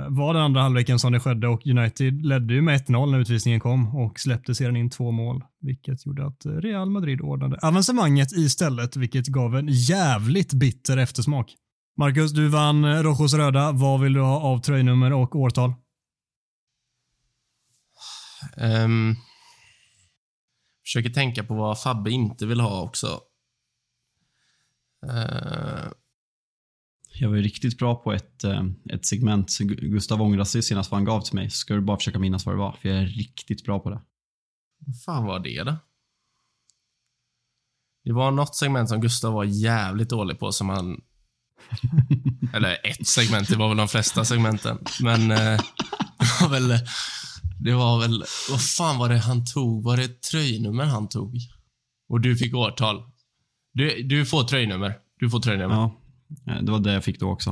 var 0.08 0.34
den 0.34 0.42
andra 0.42 0.60
halvleken 0.60 0.98
som 0.98 1.12
det 1.12 1.20
skedde 1.20 1.48
och 1.48 1.66
United 1.66 2.26
ledde 2.26 2.54
ju 2.54 2.62
med 2.62 2.80
1-0 2.80 3.10
när 3.10 3.18
utvisningen 3.18 3.60
kom 3.60 3.96
och 3.96 4.20
släppte 4.20 4.54
sedan 4.54 4.76
in 4.76 4.90
två 4.90 5.10
mål, 5.10 5.44
vilket 5.60 6.06
gjorde 6.06 6.26
att 6.26 6.46
Real 6.46 6.90
Madrid 6.90 7.20
ordnade 7.20 7.58
avancemanget 7.62 8.32
istället, 8.32 8.96
vilket 8.96 9.26
gav 9.26 9.56
en 9.56 9.68
jävligt 9.68 10.52
bitter 10.52 10.96
eftersmak. 10.96 11.54
Marcus, 12.00 12.32
du 12.32 12.48
vann 12.48 13.02
Rojos 13.02 13.34
röda. 13.34 13.72
Vad 13.72 14.00
vill 14.00 14.12
du 14.12 14.20
ha 14.20 14.40
av 14.40 14.58
tröjnummer 14.58 15.12
och 15.12 15.36
årtal? 15.36 15.72
Um, 18.56 19.16
försöker 20.84 21.10
tänka 21.10 21.44
på 21.44 21.54
vad 21.54 21.80
Fabbe 21.80 22.10
inte 22.10 22.46
vill 22.46 22.60
ha 22.60 22.82
också. 22.82 23.20
Uh, 25.06 25.92
jag 27.12 27.28
var 27.28 27.36
ju 27.36 27.42
riktigt 27.42 27.78
bra 27.78 27.94
på 27.94 28.12
ett, 28.12 28.44
eh, 28.44 28.64
ett 28.90 29.06
segment. 29.06 29.58
Gustav 29.68 30.22
ångrade 30.22 30.46
sig 30.46 30.62
senast 30.62 30.90
vad 30.90 30.98
han 30.98 31.04
gav 31.04 31.20
till 31.20 31.34
mig. 31.34 31.50
Ska 31.50 31.74
du 31.74 31.80
bara 31.80 31.96
försöka 31.96 32.18
minnas 32.18 32.46
vad 32.46 32.54
det 32.54 32.58
var, 32.58 32.72
för 32.72 32.88
jag 32.88 32.98
är 32.98 33.06
riktigt 33.06 33.64
bra 33.64 33.80
på 33.80 33.90
det. 33.90 34.00
Vad 34.78 35.02
fan 35.02 35.24
var 35.24 35.38
det 35.38 35.62
då? 35.62 35.76
Det 38.04 38.12
var 38.12 38.30
något 38.30 38.56
segment 38.56 38.88
som 38.88 39.00
Gustav 39.00 39.32
var 39.32 39.44
jävligt 39.44 40.08
dålig 40.08 40.38
på 40.38 40.52
som 40.52 40.68
han 40.68 41.00
eller 42.54 42.86
ett 42.86 43.08
segment, 43.08 43.48
det 43.48 43.56
var 43.56 43.68
väl 43.68 43.76
de 43.76 43.88
flesta 43.88 44.24
segmenten. 44.24 44.78
Men 45.00 45.30
eh, 45.30 45.60
det 46.18 46.40
var 46.40 46.48
väl... 46.48 46.78
Det 47.60 47.72
var 47.72 48.00
väl... 48.00 48.24
Vad 48.50 48.62
fan 48.62 48.98
var 48.98 49.08
det 49.08 49.18
han 49.18 49.46
tog? 49.46 49.84
Var 49.84 49.96
det 49.96 50.22
tröjnummer 50.22 50.84
han 50.84 51.08
tog? 51.08 51.36
Och 52.08 52.20
du 52.20 52.36
fick 52.36 52.54
årtal. 52.54 53.02
Du, 53.72 54.02
du 54.02 54.26
får 54.26 54.44
tröjnummer. 54.44 54.94
Du 55.18 55.30
får 55.30 55.40
tröjnummer. 55.40 55.74
Ja. 55.74 56.00
Eh, 56.52 56.62
det 56.62 56.72
var 56.72 56.78
det 56.78 56.92
jag 56.92 57.04
fick 57.04 57.20
då 57.20 57.30
också. 57.30 57.50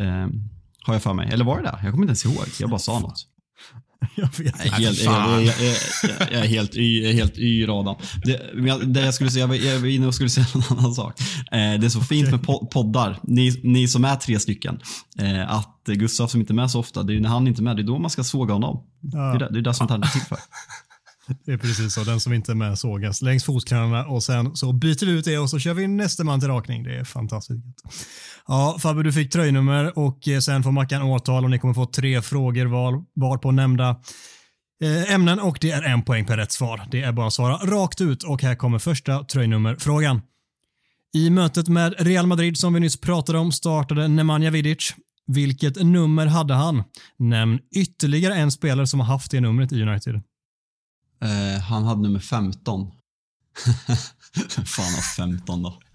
Eh, 0.00 0.26
har 0.82 0.94
jag 0.94 1.02
för 1.02 1.14
mig. 1.14 1.28
Eller 1.32 1.44
var 1.44 1.56
det 1.56 1.62
det? 1.62 1.78
Jag 1.82 1.92
kommer 1.92 2.04
inte 2.04 2.10
ens 2.10 2.24
ihåg. 2.24 2.46
Jag 2.60 2.70
bara 2.70 2.78
sa 2.78 2.98
något. 2.98 3.26
Jag 4.14 4.28
vet 4.38 4.64
inte. 4.64 4.76
Helt, 4.76 5.04
jag, 5.04 5.42
jag, 5.42 5.44
jag, 5.44 5.52
jag, 6.32 6.44
är 6.44 6.48
helt 6.48 6.76
y, 6.76 7.12
helt 7.12 7.38
y 7.38 7.66
radan. 7.66 7.96
Det, 8.24 8.86
det 8.86 9.00
jag 9.00 9.14
skulle 9.14 9.30
säga, 9.30 9.54
jag 9.54 9.78
var 9.78 9.86
inne 9.86 10.06
och 10.06 10.14
skulle 10.14 10.30
säga 10.30 10.46
en 10.54 10.78
annan 10.78 10.94
sak. 10.94 11.20
Eh, 11.20 11.80
det 11.80 11.86
är 11.86 11.88
så 11.88 12.00
fint 12.00 12.30
med 12.30 12.42
poddar, 12.70 13.18
ni, 13.22 13.60
ni 13.62 13.88
som 13.88 14.04
är 14.04 14.16
tre 14.16 14.40
stycken, 14.40 14.80
eh, 15.18 15.52
att 15.52 15.84
Gustav 15.86 16.28
som 16.28 16.40
inte 16.40 16.52
är 16.52 16.54
med 16.54 16.70
så 16.70 16.80
ofta, 16.80 17.02
det 17.02 17.16
är 17.16 17.20
när 17.20 17.28
han 17.28 17.48
inte 17.48 17.60
är 17.60 17.64
med, 17.64 17.76
det 17.76 17.82
är 17.82 17.86
då 17.86 17.98
man 17.98 18.10
ska 18.10 18.24
såga 18.24 18.52
honom. 18.52 18.84
Ja. 19.00 19.18
Det, 19.18 19.44
är 19.44 19.50
det, 19.50 19.58
är 19.58 19.62
det 19.62 19.74
som 19.74 19.88
tar 19.88 19.98
till 19.98 20.20
för. 20.20 20.38
Det 21.44 21.52
är 21.52 21.58
precis 21.58 21.94
så. 21.94 22.04
Den 22.04 22.20
som 22.20 22.32
inte 22.32 22.52
är 22.52 22.54
med 22.56 22.78
sågas 22.78 23.22
längs 23.22 23.44
fotknölarna 23.44 24.06
och 24.06 24.22
sen 24.22 24.56
så 24.56 24.72
byter 24.72 25.06
vi 25.06 25.12
ut 25.12 25.24
det 25.24 25.38
och 25.38 25.50
så 25.50 25.58
kör 25.58 25.74
vi 25.74 25.88
nästa 25.88 26.24
man 26.24 26.40
till 26.40 26.48
rakning. 26.48 26.82
Det 26.82 26.98
är 26.98 27.04
fantastiskt. 27.04 27.60
Ja, 28.50 28.76
Fabbe, 28.80 29.02
du 29.02 29.12
fick 29.12 29.32
tröjnummer 29.32 29.98
och 29.98 30.28
eh, 30.28 30.40
sen 30.40 30.62
får 30.62 30.72
Mackan 30.72 31.02
årtal 31.02 31.44
och 31.44 31.50
ni 31.50 31.58
kommer 31.58 31.74
få 31.74 31.86
tre 31.86 32.22
frågor 32.22 32.66
var, 32.66 33.04
var 33.14 33.38
på 33.38 33.50
nämnda 33.50 34.00
eh, 34.82 35.12
ämnen 35.12 35.40
och 35.40 35.58
det 35.60 35.70
är 35.70 35.82
en 35.82 36.02
poäng 36.02 36.26
per 36.26 36.36
rätt 36.36 36.52
svar. 36.52 36.82
Det 36.90 37.02
är 37.02 37.12
bara 37.12 37.26
att 37.26 37.32
svara 37.32 37.56
rakt 37.56 38.00
ut 38.00 38.22
och 38.22 38.42
här 38.42 38.54
kommer 38.54 38.78
första 38.78 39.24
tröjnummerfrågan. 39.24 40.22
I 41.14 41.30
mötet 41.30 41.68
med 41.68 41.94
Real 41.98 42.26
Madrid 42.26 42.58
som 42.58 42.74
vi 42.74 42.80
nyss 42.80 43.00
pratade 43.00 43.38
om 43.38 43.52
startade 43.52 44.08
Nemanja 44.08 44.50
Vidic. 44.50 44.94
Vilket 45.26 45.82
nummer 45.82 46.26
hade 46.26 46.54
han? 46.54 46.84
Nämn 47.16 47.58
ytterligare 47.76 48.34
en 48.34 48.50
spelare 48.50 48.86
som 48.86 49.00
har 49.00 49.06
haft 49.06 49.30
det 49.30 49.40
numret 49.40 49.72
i 49.72 49.82
United. 49.82 50.14
Eh, 51.22 51.62
han 51.62 51.84
hade 51.84 52.02
nummer 52.02 52.20
15. 52.20 52.86
Fan 54.66 54.94
har 54.94 55.16
15 55.16 55.62
då? 55.62 55.78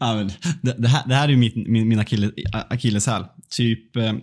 ja, 0.00 0.14
men 0.14 0.30
det, 0.62 0.74
det, 0.78 0.88
här, 0.88 1.08
det 1.08 1.14
här 1.14 1.24
är 1.24 1.32
ju 1.32 1.36
min, 1.36 1.64
min, 1.72 1.88
min 1.88 1.98
akilleshäl. 2.68 3.24
Typ 3.48 3.96
eh, 3.96 4.14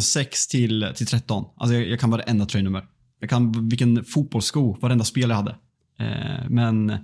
06 0.00 0.48
till, 0.48 0.92
till 0.96 1.06
13. 1.06 1.44
Alltså 1.56 1.74
jag, 1.74 1.88
jag 1.88 2.00
kan 2.00 2.10
varenda 2.10 2.46
tröjnummer. 2.46 2.84
Jag 3.20 3.30
kan 3.30 3.68
vilken 3.68 4.04
fotbollssko 4.04 4.80
varenda 4.80 5.04
spel 5.04 5.30
jag 5.30 5.36
hade. 5.36 5.56
Eh, 5.98 6.48
men 6.48 6.98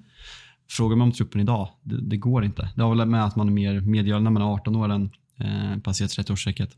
frågar 0.70 0.96
mig 0.96 1.04
om 1.04 1.12
truppen 1.12 1.40
idag, 1.40 1.68
det, 1.82 2.00
det, 2.00 2.16
går 2.16 2.44
inte. 2.44 2.72
Det 2.76 2.82
har 2.82 2.94
väl 2.94 3.08
med 3.08 3.24
att 3.24 3.36
man 3.36 3.48
är 3.48 3.52
mer 3.52 3.80
medgörlig 3.80 4.24
när 4.24 4.30
man 4.30 4.42
är 4.42 4.46
18 4.46 4.76
år 4.76 4.88
än 4.88 5.10
eh, 5.38 5.78
passerat 5.78 6.10
30-årsstrecket. 6.10 6.70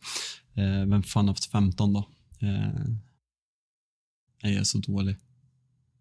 Eh, 0.54 0.88
vem 0.88 1.02
fan 1.02 1.24
har 1.24 1.34
haft 1.34 1.50
15 1.50 1.92
då? 1.92 2.08
Eh, 2.40 2.86
jag 4.42 4.52
är 4.52 4.64
så 4.64 4.78
dålig. 4.78 5.16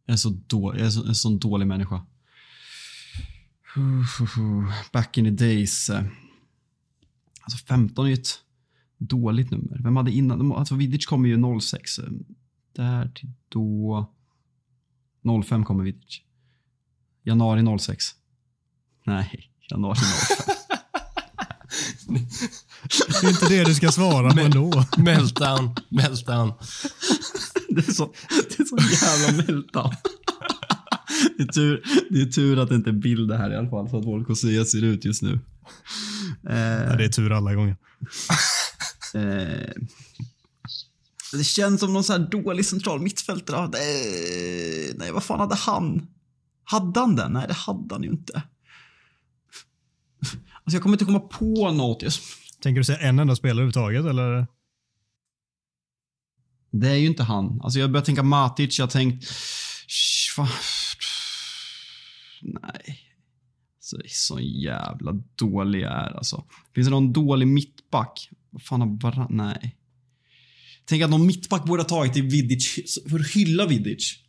Jag 0.06 0.14
är 0.14 0.18
så, 0.18 0.30
då, 0.48 0.76
jag 0.78 0.86
är 0.86 0.90
så, 0.90 1.08
en 1.08 1.16
sån 1.16 1.40
dålig 1.40 1.68
människa. 1.68 2.06
Back 4.92 5.18
in 5.18 5.26
the 5.26 5.46
days. 5.46 5.90
Eh. 5.90 6.04
Alltså 7.42 7.66
15 7.66 8.06
är 8.06 8.10
ju 8.10 8.14
ett 8.14 8.40
dåligt 8.98 9.52
nummer. 9.52 9.80
Vem 9.84 9.96
hade 9.96 10.12
innan? 10.12 10.52
Alltså 10.52 10.76
Vidic 10.76 11.06
kommer 11.06 11.30
ju 11.30 11.60
06. 11.60 12.00
Eh. 12.00 12.06
Där 12.76 13.10
till 13.16 13.32
då. 13.50 14.12
05 15.46 15.66
kommer 15.66 15.84
Vidic. 15.84 16.22
Januari 17.24 17.80
06. 17.80 18.06
Nej, 19.06 19.50
januari 19.72 19.98
05. 19.98 20.56
Det 23.22 23.28
är 23.28 23.30
inte 23.30 23.50
det 23.50 23.64
du 23.64 23.76
ska 23.76 23.92
svara 23.92 24.34
på 24.34 24.40
ändå. 24.40 24.86
Meltdown, 24.98 25.76
meltdown. 25.90 26.54
Det 27.70 27.88
är 27.88 27.94
så, 27.94 28.14
det 28.30 28.60
är 28.60 28.66
så 28.66 29.06
jävla 29.06 29.44
meltdown. 29.44 29.94
Det 31.38 31.44
är, 31.44 31.48
tur, 31.48 31.84
det 32.10 32.22
är 32.22 32.26
tur 32.26 32.60
att 32.60 32.70
det 32.70 32.76
inte 32.76 32.90
är 32.90 32.94
bild 32.94 33.32
här 33.32 33.54
i 33.54 33.56
alla 33.56 33.70
fall, 33.70 33.90
så 33.90 34.26
att 34.32 34.38
se 34.38 34.66
ser 34.66 34.84
ut 34.84 35.06
just 35.06 35.22
nu. 35.22 35.40
Eh, 36.50 36.58
ja, 36.58 36.96
det 36.96 37.06
är 37.06 37.10
tur 37.10 37.32
alla 37.32 37.54
gånger. 37.54 37.76
Eh, 39.16 39.72
det 41.34 41.44
känns 41.44 41.80
som 41.80 41.94
någon 41.94 42.04
så 42.04 42.14
här 42.14 42.20
dålig 42.20 42.66
central 42.66 43.02
mittfältare. 43.02 43.70
Nej, 44.96 45.12
vad 45.12 45.24
fan 45.24 45.40
hade 45.40 45.56
han? 45.56 46.08
Hade 46.64 47.00
han 47.00 47.16
den? 47.16 47.34
Nej, 47.34 47.46
det 47.48 47.54
hade 47.54 47.96
han 47.96 48.04
ju 48.04 48.10
inte. 48.10 48.44
Alltså 50.64 50.76
jag 50.76 50.84
kommer 50.84 50.96
inte 50.96 51.06
komma 51.06 51.20
på 51.20 51.72
något. 51.72 52.02
Jag... 52.02 52.12
Tänker 52.62 52.80
du 52.80 52.84
säga 52.84 53.00
en 53.00 53.20
enda 53.20 53.36
spelare 53.36 53.54
överhuvudtaget 53.54 54.06
eller? 54.06 54.48
Det 56.72 56.88
är 56.88 56.96
ju 56.96 57.08
inte 57.08 57.24
han. 57.24 57.62
Alltså 57.64 57.80
jag 57.80 57.92
börjar 57.92 58.06
tänka 58.06 58.24
Matic, 58.24 58.80
jag 58.80 58.86
har 58.86 58.92
tänkt... 58.92 59.26
Nej. 62.46 63.00
Så, 63.80 64.02
så 64.08 64.40
jävla 64.40 65.12
dålig 65.36 65.82
jag 65.82 65.92
är 65.92 66.18
alltså. 66.18 66.44
Finns 66.76 66.88
det 66.88 66.92
någon 66.92 67.14
dålig 67.14 67.48
mittback? 67.48 68.30
Vad 68.50 68.62
fan 68.62 68.82
har 68.82 68.88
bara... 68.88 69.28
Nej. 69.30 69.78
Tänk 70.86 71.04
att 71.04 71.10
någon 71.10 71.28
mittback 71.28 71.66
borde 71.66 71.82
ha 71.82 71.90
tagit 71.90 72.14
till 72.14 72.24
Vidic 72.24 72.80
för 73.10 73.20
att 73.20 73.32
hylla 73.32 73.68
Vidic. 73.68 74.20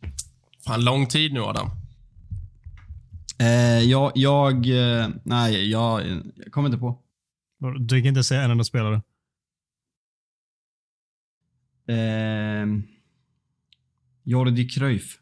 Fan, 0.65 0.83
lång 0.83 1.07
tid 1.07 1.33
nu 1.33 1.41
Adam. 1.41 1.69
Eh, 3.39 3.79
jag, 3.83 4.11
jag, 4.15 4.55
eh, 4.55 5.09
nej, 5.23 5.69
jag, 5.69 6.07
jag 6.35 6.51
kommer 6.51 6.69
inte 6.69 6.79
på. 6.79 7.01
Du 7.79 8.01
kan 8.01 8.07
inte 8.07 8.23
säga 8.23 8.41
en 8.41 8.51
enda 8.51 8.63
spelare? 8.63 9.01
Eh, 11.87 12.67
Jordi 14.23 14.69
Cruyff. 14.69 15.19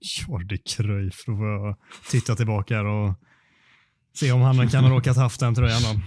Jordi 0.00 0.58
Cruyff. 0.58 1.24
Då 1.26 1.36
får 1.36 1.46
jag 1.46 1.76
titta 2.10 2.36
tillbaka 2.36 2.76
här 2.76 2.84
och 2.84 3.14
se 4.14 4.32
om 4.32 4.40
han 4.40 4.68
kan 4.68 4.84
ha 4.84 4.90
råkat 4.90 5.16
haft 5.16 5.40
den 5.40 5.54
tröjan 5.54 5.82
då. 5.82 6.00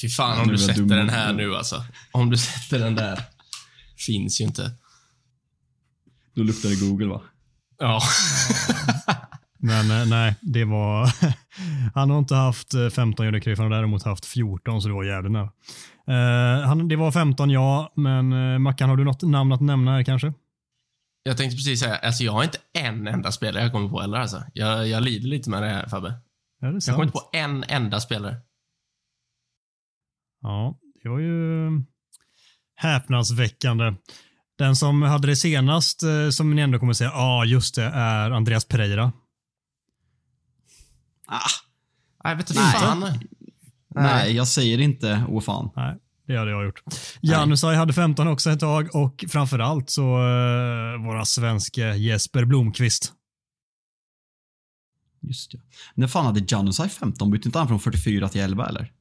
Fy 0.00 0.08
fan 0.08 0.40
om 0.40 0.48
du 0.48 0.58
sätter 0.58 0.82
den 0.82 1.08
här 1.08 1.32
nu 1.32 1.54
alltså. 1.54 1.84
Om 2.12 2.30
du 2.30 2.36
sätter 2.36 2.78
den 2.78 2.94
där. 2.94 3.20
Finns 4.06 4.40
ju 4.40 4.44
inte. 4.44 4.72
Då 6.34 6.42
luktar 6.42 6.68
det 6.68 6.88
Google 6.88 7.06
va? 7.06 7.22
Ja. 7.78 8.00
Men 9.58 9.90
eh, 9.90 10.08
nej, 10.08 10.34
det 10.40 10.64
var... 10.64 11.12
han 11.94 12.10
har 12.10 12.18
inte 12.18 12.34
haft 12.34 12.74
eh, 12.74 12.88
15 12.88 13.26
Jönköping, 13.26 13.56
han 13.56 13.72
har 13.72 13.78
däremot 13.78 14.02
haft 14.02 14.26
14, 14.26 14.82
så 14.82 14.88
det 14.88 14.94
var 14.94 15.04
jävligt 15.04 15.32
nära. 15.32 15.50
Eh, 16.08 16.66
han, 16.66 16.88
det 16.88 16.96
var 16.96 17.12
15 17.12 17.50
ja, 17.50 17.92
men 17.96 18.32
eh, 18.32 18.58
Mackan, 18.58 18.88
har 18.88 18.96
du 18.96 19.04
något 19.04 19.22
namn 19.22 19.52
att 19.52 19.60
nämna 19.60 19.92
här 19.92 20.02
kanske? 20.02 20.32
Jag 21.22 21.36
tänkte 21.36 21.56
precis 21.56 21.80
säga, 21.80 21.96
alltså 21.96 22.24
jag 22.24 22.32
har 22.32 22.44
inte 22.44 22.58
en 22.72 23.06
enda 23.06 23.32
spelare 23.32 23.62
jag 23.62 23.72
kommer 23.72 23.88
på 23.88 24.00
heller 24.00 24.18
alltså. 24.18 24.44
Jag, 24.54 24.88
jag 24.88 25.02
lider 25.02 25.28
lite 25.28 25.50
med 25.50 25.62
det 25.62 25.68
här 25.68 25.88
Fabbe. 25.88 26.14
Ja, 26.60 26.68
det 26.68 26.86
Jag 26.86 26.94
kommer 26.94 27.04
inte 27.04 27.12
på 27.12 27.30
en 27.32 27.64
enda 27.64 28.00
spelare. 28.00 28.36
Ja, 30.40 30.78
det 31.02 31.08
var 31.08 31.18
ju 31.18 31.70
häpnadsväckande. 32.74 33.94
Den 34.58 34.76
som 34.76 35.02
hade 35.02 35.26
det 35.26 35.36
senast, 35.36 36.02
eh, 36.02 36.30
som 36.30 36.54
ni 36.54 36.62
ändå 36.62 36.78
kommer 36.78 36.92
säga, 36.92 37.10
ja 37.10 37.40
ah, 37.40 37.44
just 37.44 37.74
det, 37.74 37.84
är 37.84 38.30
Andreas 38.30 38.64
Pereira. 38.64 39.12
Ah, 41.26 41.48
Nej, 42.24 42.36
vet 42.36 42.46
du 42.46 42.54
Nej. 42.54 42.72
fan. 42.72 43.18
nej. 43.94 44.36
jag 44.36 44.48
säger 44.48 44.80
inte 44.80 45.24
åh 45.28 45.40
fan. 45.40 45.70
Nej, 45.76 45.98
det 46.28 46.38
hade 46.38 46.50
jag 46.50 46.64
gjort. 46.64 46.82
Janusaj 47.20 47.76
hade 47.76 47.92
15 47.92 48.28
också 48.28 48.50
ett 48.50 48.60
tag 48.60 48.88
och 48.94 49.24
framförallt 49.28 49.90
så 49.90 50.02
uh, 50.02 51.06
våra 51.06 51.24
svenska 51.24 51.94
Jesper 51.96 52.44
Blomqvist. 52.44 53.12
Just 55.20 55.52
det. 55.52 55.58
När 55.94 56.06
fan 56.06 56.26
hade 56.26 56.44
Janusaj 56.48 56.88
15? 56.88 57.30
Bytte 57.30 57.48
inte 57.48 57.58
han 57.58 57.68
från 57.68 57.80
44 57.80 58.28
till 58.28 58.40
11 58.40 58.68
eller? 58.68 58.92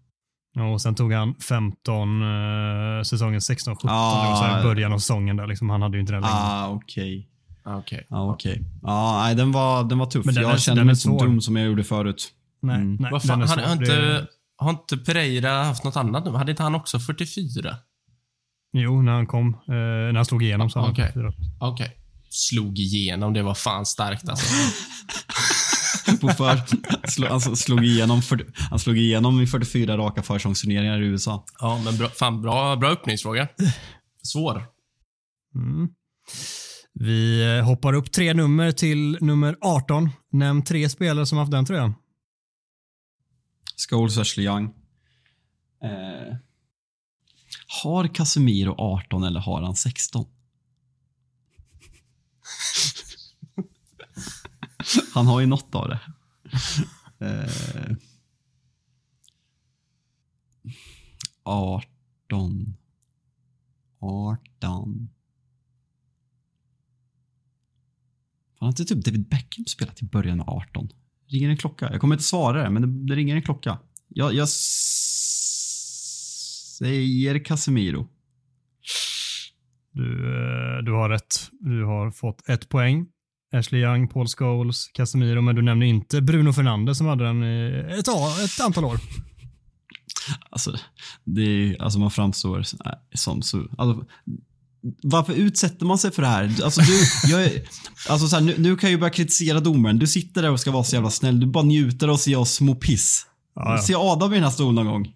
Och 0.74 0.82
sen 0.82 0.96
tog 0.96 1.14
han 1.14 1.36
15 1.36 2.22
uh, 2.22 3.04
säsongen 3.04 3.40
16-17, 3.40 3.76
Ah. 3.84 4.24
det 4.24 4.30
var 4.30 4.36
så 4.36 4.44
här 4.44 4.60
i 4.60 4.64
början 4.64 4.94
av 4.94 4.98
säsongen 5.00 5.38
där. 5.38 5.48
Liksom, 5.48 5.70
han 5.70 5.82
hade 5.82 5.98
ju 5.98 6.02
inte 6.02 6.14
den 6.14 6.22
länge. 6.22 6.34
Ah, 6.34 6.68
okej. 6.70 7.30
Okej. 7.66 8.06
Ja, 8.10 8.32
okej. 8.32 8.64
Ja, 8.84 9.20
nej, 9.24 9.36
den 9.36 9.52
var, 9.52 9.84
den 9.84 9.98
var 9.98 10.06
tuff. 10.06 10.26
Men 10.26 10.36
den 10.36 10.46
är- 10.46 10.50
jag 10.50 10.62
kände 10.62 10.82
den 10.82 10.86
är 10.88 10.92
mig 10.92 10.96
så 10.96 11.10
svår. 11.10 11.20
dum 11.26 11.42
som 11.42 11.56
jag 11.56 11.66
gjorde 11.66 11.84
förut. 11.84 12.30
Nej, 12.62 12.76
Mm. 12.76 12.96
nej, 13.00 13.12
Vad 13.12 13.24
fan, 13.24 13.40
Det- 13.40 13.72
inte, 13.74 14.28
har 14.58 14.70
inte 14.70 14.98
Pereira 14.98 15.64
haft 15.64 15.84
något 15.84 15.96
annat 15.96 16.26
nu? 16.26 16.32
Hade 16.32 16.52
inte 16.52 16.64
han 16.64 16.76
också 16.76 17.00
44? 17.00 17.76
Jo, 18.74 19.02
när 19.02 19.12
han 19.12 19.28
kom, 19.28 19.54
eh, 19.54 19.74
när 19.74 20.16
han 20.16 20.26
slog 20.26 20.44
igenom 20.44 20.70
så 20.70 20.80
hade 20.80 20.92
Okej. 20.92 21.12
han. 21.16 21.34
Okej. 21.60 21.98
Slog 22.30 22.80
igenom, 22.80 23.34
det 23.34 23.44
var 23.44 23.54
fan 23.54 23.86
starkt 23.86 24.30
alltså. 24.30 24.46
På 26.22 26.28
för, 26.30 26.62
slå, 27.08 27.28
alltså, 27.28 27.56
slog 27.56 27.86
igenom, 27.86 28.22
för, 28.22 28.46
han 28.70 28.80
slog 28.80 28.98
igenom 28.98 29.42
i 29.42 29.48
44 29.48 29.98
raka 29.98 30.24
försäsongsturneringar 30.24 31.02
i 31.02 31.06
USA. 31.06 31.46
Ja, 31.60 31.82
men 31.86 31.98
bra, 31.98 32.10
fan, 32.10 32.42
bra, 32.42 32.76
bra 32.76 32.90
öppningsfråga. 32.90 33.48
Svår. 34.24 34.64
Mm. 35.56 35.90
Vi 36.94 37.62
hoppar 37.66 37.94
upp 37.94 38.12
tre 38.12 38.34
nummer 38.34 38.72
till 38.72 39.18
nummer 39.22 39.56
18. 39.62 40.10
Nämn 40.32 40.64
tre 40.64 40.90
spelare 40.90 41.26
som 41.26 41.38
haft 41.38 41.52
den 41.52 41.66
tröjan. 41.66 41.94
Scholes, 43.90 44.18
Ashley 44.18 44.46
Young. 44.46 44.66
Eh, 45.84 46.36
har 47.84 48.08
Casemiro 48.08 48.76
18 48.78 49.24
eller 49.24 49.40
har 49.40 49.62
han 49.62 49.76
16? 49.76 50.26
han 55.14 55.28
har 55.28 55.40
ju 55.40 55.46
något 55.46 55.76
av 55.76 55.90
det. 55.90 56.00
Eh, 57.26 57.96
18. 61.44 62.78
18. 64.00 65.10
Har 68.60 68.68
inte 68.68 68.86
typ 68.86 69.06
David 69.06 69.28
Beckham 69.28 69.66
spelat 69.66 70.02
i 70.02 70.06
början 70.06 70.42
av 70.42 70.50
18? 70.50 70.90
Ringer 71.32 71.50
en 71.50 71.58
klocka. 71.58 71.90
Jag 71.92 72.02
kommer 72.02 72.16
inte 72.16 72.24
svara 72.24 72.64
det, 72.64 72.70
men 72.70 72.82
det, 72.82 72.88
det 73.08 73.16
ringer 73.16 73.36
en 73.36 73.42
klocka. 73.42 73.80
Jag, 74.08 74.34
jag 74.34 74.50
säger 76.78 77.46
Casemiro. 77.46 78.08
Du, 79.92 80.04
eh, 80.04 80.84
du 80.84 80.92
har 80.92 81.10
rätt. 81.10 81.50
Du 81.60 81.84
har 81.84 82.12
fått 82.12 82.50
ett 82.50 82.70
poäng. 82.70 83.08
Ashley 83.54 83.82
Young, 83.82 84.08
Paul 84.08 84.28
Scholes, 84.28 84.88
Casemiro, 84.88 85.42
men 85.42 85.56
du 85.56 85.62
nämner 85.62 85.86
inte 85.86 86.22
Bruno 86.22 86.54
Fernandes 86.54 86.98
som 86.98 87.08
hade 87.08 87.24
den 87.24 87.44
i 87.44 87.86
ett, 87.90 88.08
ett 88.08 88.66
antal 88.66 88.86
år. 88.86 88.98
Alltså, 90.50 90.76
det 91.24 91.42
är, 91.42 91.82
alltså 91.82 92.00
man 92.00 92.12
framstår 92.12 92.64
som 93.14 93.42
så... 93.42 93.68
Alltså, 93.78 94.06
varför 95.04 95.34
utsätter 95.34 95.86
man 95.86 95.98
sig 95.98 96.12
för 96.12 96.22
det 96.22 96.28
här? 96.28 96.44
Alltså, 96.64 96.82
du, 96.82 96.94
jag 97.32 97.52
alltså 98.10 98.28
så 98.28 98.36
här, 98.36 98.44
nu, 98.44 98.56
nu 98.58 98.76
kan 98.76 98.88
jag 98.90 98.92
ju 98.92 98.98
börja 99.00 99.14
kritisera 99.14 99.60
domaren. 99.60 100.00
Du 100.00 100.08
sitter 100.08 100.42
där 100.42 100.52
och 100.52 100.60
ska 100.60 100.72
vara 100.72 100.84
så 100.84 100.96
jävla 100.96 101.10
snäll. 101.10 101.40
Du 101.40 101.46
bara 101.48 101.64
njuter 101.64 102.10
och 102.10 102.20
ser 102.20 102.36
oss 102.38 102.52
små 102.54 102.76
piss. 102.76 103.26
Ja, 103.56 103.76
ja. 103.76 103.82
Se 103.82 103.94
Adam 103.98 104.32
i 104.32 104.36
den 104.36 104.44
här 104.44 104.52
stolen 104.52 104.76
någon 104.76 104.86
gång. 104.94 105.14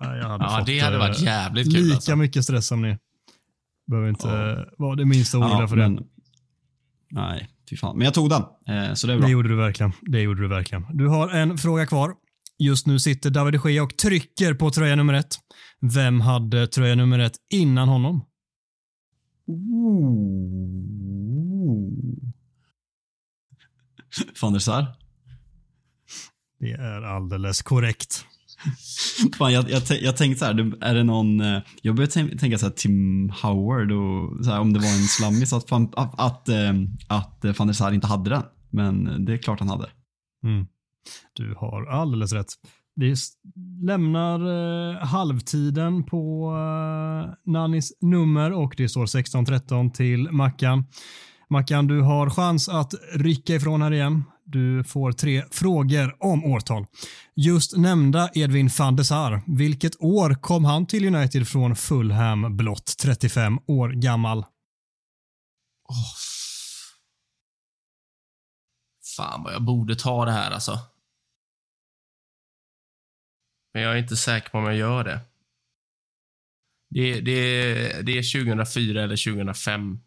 Ja, 0.00 0.16
jag 0.16 0.28
hade 0.28 0.44
Ja, 0.44 0.58
fått, 0.58 0.66
det 0.66 0.78
hade 0.80 0.98
varit 0.98 1.18
eh, 1.18 1.24
jävligt 1.24 1.74
kul 1.74 1.82
Lika 1.84 1.94
alltså. 1.94 2.16
mycket 2.16 2.44
stress 2.44 2.66
som 2.66 2.82
ni. 2.82 2.96
Behöver 3.90 4.08
inte 4.08 4.28
Ja. 4.28 4.64
vara 4.78 4.96
det 4.96 5.04
minsta 5.04 5.38
oroliga 5.38 5.68
för 5.68 5.76
det. 5.76 5.88
men, 5.88 5.98
nej, 7.10 7.48
fy 7.70 7.76
fan. 7.76 7.96
Men 7.96 8.04
jag 8.04 8.14
tog 8.14 8.30
den, 8.30 8.42
eh, 8.42 8.94
så 8.94 9.06
det 9.06 9.12
är 9.12 9.14
Det 9.16 9.20
bra. 9.20 9.30
gjorde 9.30 9.48
du 9.48 9.56
verkligen. 9.56 9.92
Det 10.02 10.20
gjorde 10.20 10.42
du 10.42 10.48
verkligen. 10.48 10.84
Du 10.96 11.06
har 11.08 11.28
en 11.28 11.58
fråga 11.58 11.86
kvar. 11.86 12.12
Just 12.58 12.86
nu 12.86 12.98
sitter 12.98 13.30
David 13.30 13.60
de 13.62 13.70
Gea 13.72 13.82
och 13.82 13.96
trycker 13.96 14.54
på 14.54 14.70
tröja 14.70 14.96
nummer 14.96 15.14
ett. 15.14 15.34
Vem 15.80 16.20
hade 16.20 16.66
tröja 16.66 16.94
nummer 16.94 17.18
ett 17.18 17.32
innan 17.52 17.88
honom? 17.88 18.24
Ooh. 19.46 21.92
Van 24.42 24.52
der 24.52 24.60
Sar? 24.60 24.86
Det 26.60 26.72
är 26.72 27.02
alldeles 27.02 27.62
korrekt. 27.62 28.24
Fan, 29.38 29.52
jag, 29.52 29.70
jag, 29.70 29.82
jag 30.00 30.16
tänkte 30.16 30.38
så 30.38 30.44
här, 30.44 30.84
är 30.84 30.94
det 30.94 31.04
någon... 31.04 31.40
eh, 31.40 31.62
Jag 31.82 31.96
började 31.96 32.12
tän- 32.12 32.38
tänka 32.38 32.58
så 32.58 32.66
här 32.66 32.72
Tim 32.72 33.30
Howard 33.42 33.92
och 33.92 34.44
så 34.44 34.50
här, 34.50 34.60
om 34.60 34.72
det 34.72 34.78
var 34.78 34.86
en 34.88 35.08
slammis 35.08 35.52
att, 35.52 35.68
fan- 35.68 35.92
att, 35.96 36.20
att, 36.20 36.48
eh, 36.48 36.72
att 37.08 37.44
eh, 37.44 37.54
van 37.58 37.66
der 37.66 37.74
Sar 37.74 37.92
inte 37.92 38.06
hade 38.06 38.30
den. 38.30 38.42
Men 38.70 39.24
det 39.24 39.32
är 39.32 39.38
klart 39.38 39.58
han 39.60 39.68
hade. 39.68 39.90
Mm. 40.44 40.66
Du 41.32 41.54
har 41.54 41.86
alldeles 41.86 42.32
rätt. 42.32 42.46
Vi 42.96 43.14
lämnar 43.82 44.40
eh, 44.40 45.06
halvtiden 45.06 46.04
på 46.04 46.52
eh, 46.52 47.52
Nannis 47.52 47.92
nummer 48.00 48.52
och 48.52 48.74
det 48.76 48.88
står 48.88 49.06
16-13 49.06 49.92
till 49.92 50.30
Mackan. 50.30 50.84
Mackan, 51.50 51.86
du 51.86 52.00
har 52.00 52.30
chans 52.30 52.68
att 52.68 52.94
rycka 53.14 53.54
ifrån 53.54 53.82
här 53.82 53.92
igen. 53.92 54.24
Du 54.44 54.84
får 54.84 55.12
tre 55.12 55.42
frågor 55.50 56.16
om 56.20 56.44
årtal. 56.44 56.86
Just 57.34 57.76
nämnda 57.76 58.30
Edvin 58.34 58.70
van 58.78 58.96
de 58.96 59.04
Sar, 59.04 59.42
vilket 59.46 60.02
år 60.02 60.34
kom 60.34 60.64
han 60.64 60.86
till 60.86 61.14
United 61.14 61.48
från 61.48 61.76
Fulham 61.76 62.56
blott 62.56 62.94
35 63.02 63.58
år 63.66 63.88
gammal? 63.88 64.38
Oh. 64.38 66.14
Fan 69.16 69.42
vad 69.42 69.54
jag 69.54 69.62
borde 69.62 69.96
ta 69.96 70.24
det 70.24 70.32
här 70.32 70.50
alltså. 70.50 70.78
Men 73.76 73.82
jag 73.82 73.92
är 73.94 73.98
inte 73.98 74.16
säker 74.16 74.50
på 74.50 74.58
om 74.58 74.64
jag 74.64 74.76
gör 74.76 75.04
det. 75.04 75.20
Det, 76.90 77.20
det, 77.20 77.74
det 78.06 78.18
är 78.18 78.44
2004 78.44 79.02
eller 79.02 79.32
2005. 79.34 79.98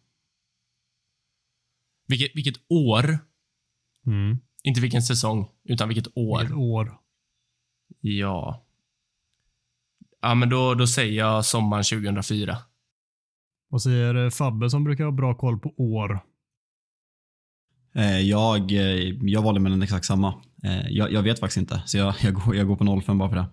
Vilket, 2.06 2.36
vilket 2.36 2.56
år, 2.68 3.18
Mm. 4.06 4.38
inte 4.62 4.80
vilken 4.80 5.02
säsong, 5.02 5.48
utan 5.64 5.88
vilket 5.88 6.16
år. 6.16 6.38
Vilket 6.40 6.56
år? 6.56 6.98
Ja. 8.00 8.66
Ja, 10.20 10.34
men 10.34 10.48
då, 10.48 10.74
då 10.74 10.86
säger 10.86 11.18
jag 11.18 11.44
sommaren 11.44 11.84
2004. 11.84 12.58
Vad 13.68 13.82
säger 13.82 14.14
eh, 14.14 14.30
Fabbe 14.30 14.70
som 14.70 14.84
brukar 14.84 15.04
ha 15.04 15.12
bra 15.12 15.34
koll 15.34 15.58
på 15.58 15.74
år? 15.76 16.20
Eh, 17.94 18.20
Jag, 18.20 18.72
eh, 18.72 19.16
jag 19.22 19.42
valde 19.42 19.60
mellan 19.60 19.82
exakt 19.82 20.04
samma. 20.06 20.42
Jag, 20.88 21.12
jag 21.12 21.22
vet 21.22 21.40
faktiskt 21.40 21.58
inte, 21.58 21.82
så 21.86 21.98
jag, 21.98 22.14
jag, 22.22 22.34
går, 22.34 22.56
jag 22.56 22.66
går 22.66 22.76
på 22.76 23.00
05 23.02 23.18
bara 23.18 23.28
för 23.28 23.36
det. 23.36 23.46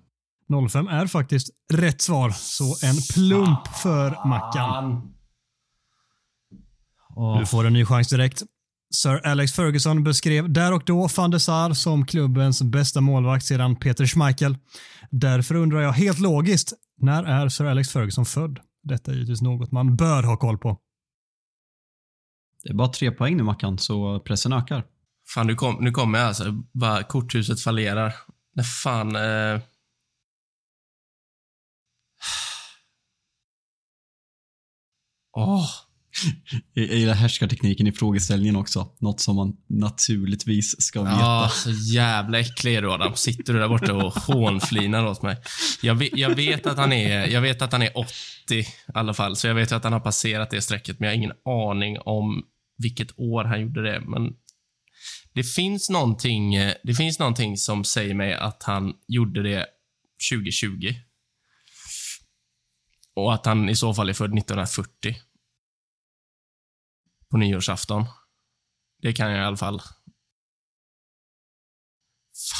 05 0.69 0.87
är 0.87 1.07
faktiskt 1.07 1.49
rätt 1.73 2.01
svar, 2.01 2.29
så 2.29 2.87
en 2.87 2.95
plump 3.13 3.67
för 3.67 4.27
Mackan. 4.27 5.13
Du 7.39 7.45
får 7.45 7.67
en 7.67 7.73
ny 7.73 7.85
chans 7.85 8.09
direkt. 8.09 8.43
Sir 8.93 9.27
Alex 9.27 9.53
Ferguson 9.53 10.03
beskrev 10.03 10.53
där 10.53 10.73
och 10.73 10.83
då 10.85 11.07
van 11.17 11.31
de 11.31 11.39
Sar 11.39 11.73
som 11.73 12.05
klubbens 12.05 12.61
bästa 12.61 13.01
målvakt 13.01 13.45
sedan 13.45 13.75
Peter 13.75 14.05
Schmeichel. 14.05 14.57
Därför 15.11 15.55
undrar 15.55 15.81
jag 15.81 15.91
helt 15.91 16.19
logiskt, 16.19 16.73
när 16.97 17.23
är 17.23 17.49
Sir 17.49 17.65
Alex 17.65 17.89
Ferguson 17.89 18.25
född? 18.25 18.59
Detta 18.83 19.11
är 19.11 19.15
givetvis 19.15 19.41
något 19.41 19.71
man 19.71 19.95
bör 19.95 20.23
ha 20.23 20.37
koll 20.37 20.57
på. 20.57 20.79
Det 22.63 22.69
är 22.69 22.73
bara 22.73 22.87
tre 22.87 23.11
poäng 23.11 23.37
nu 23.37 23.43
Mackan, 23.43 23.77
så 23.77 24.19
pressen 24.19 24.53
ökar. 24.53 24.83
Fan, 25.33 25.47
nu, 25.47 25.55
kom, 25.55 25.77
nu 25.79 25.91
kommer 25.91 26.19
jag 26.19 26.27
alltså. 26.27 26.51
Bara 26.73 27.03
korthuset 27.03 27.61
fallerar. 27.61 28.13
När 28.55 28.63
fan... 28.63 29.15
Eh... 29.15 29.61
Åh, 35.37 35.69
Jag 36.73 36.85
gillar 36.85 37.13
härskartekniken 37.13 37.87
i 37.87 37.91
frågeställningen 37.91 38.55
också. 38.55 38.91
Något 38.99 39.19
som 39.19 39.35
man 39.35 39.57
naturligtvis 39.67 40.81
ska 40.81 41.03
veta. 41.03 41.15
Ja, 41.19 41.51
så 41.53 41.69
jävla 41.71 42.39
äcklig 42.39 42.75
är 42.75 42.81
du 42.81 42.91
Adam. 42.91 43.15
Sitter 43.15 43.53
du 43.53 43.59
där 43.59 43.67
borta 43.67 43.93
och 43.93 44.13
hånflinar 44.13 45.05
åt 45.05 45.21
mig. 45.21 45.37
Jag 45.81 45.95
vet, 45.95 46.17
jag, 46.17 46.35
vet 46.35 46.67
att 46.67 46.77
han 46.77 46.93
är, 46.93 47.27
jag 47.27 47.41
vet 47.41 47.61
att 47.61 47.71
han 47.71 47.81
är 47.81 47.97
80 47.97 48.09
i 48.49 48.65
alla 48.93 49.13
fall, 49.13 49.35
så 49.35 49.47
jag 49.47 49.55
vet 49.55 49.71
att 49.71 49.83
han 49.83 49.93
har 49.93 49.99
passerat 49.99 50.49
det 50.49 50.61
strecket, 50.61 50.99
men 50.99 51.07
jag 51.07 51.13
har 51.13 51.17
ingen 51.17 51.37
aning 51.45 51.97
om 51.99 52.43
vilket 52.77 53.19
år 53.19 53.43
han 53.43 53.61
gjorde 53.61 53.83
det. 53.83 53.99
Men 53.99 54.33
det 55.33 55.43
finns 55.43 55.89
någonting, 55.89 56.55
det 56.83 56.93
finns 56.97 57.19
någonting 57.19 57.57
som 57.57 57.83
säger 57.83 58.13
mig 58.13 58.33
att 58.33 58.63
han 58.63 58.93
gjorde 59.07 59.43
det 59.43 59.65
2020. 60.31 60.93
Och 63.15 63.33
att 63.33 63.45
han 63.45 63.69
i 63.69 63.75
så 63.75 63.93
fall 63.93 64.09
är 64.09 64.13
född 64.13 64.37
1940. 64.37 65.15
På 67.29 67.37
nyårsafton. 67.37 68.05
Det 69.01 69.13
kan 69.13 69.31
jag 69.31 69.39
i 69.39 69.45
alla 69.45 69.57
fall. 69.57 69.81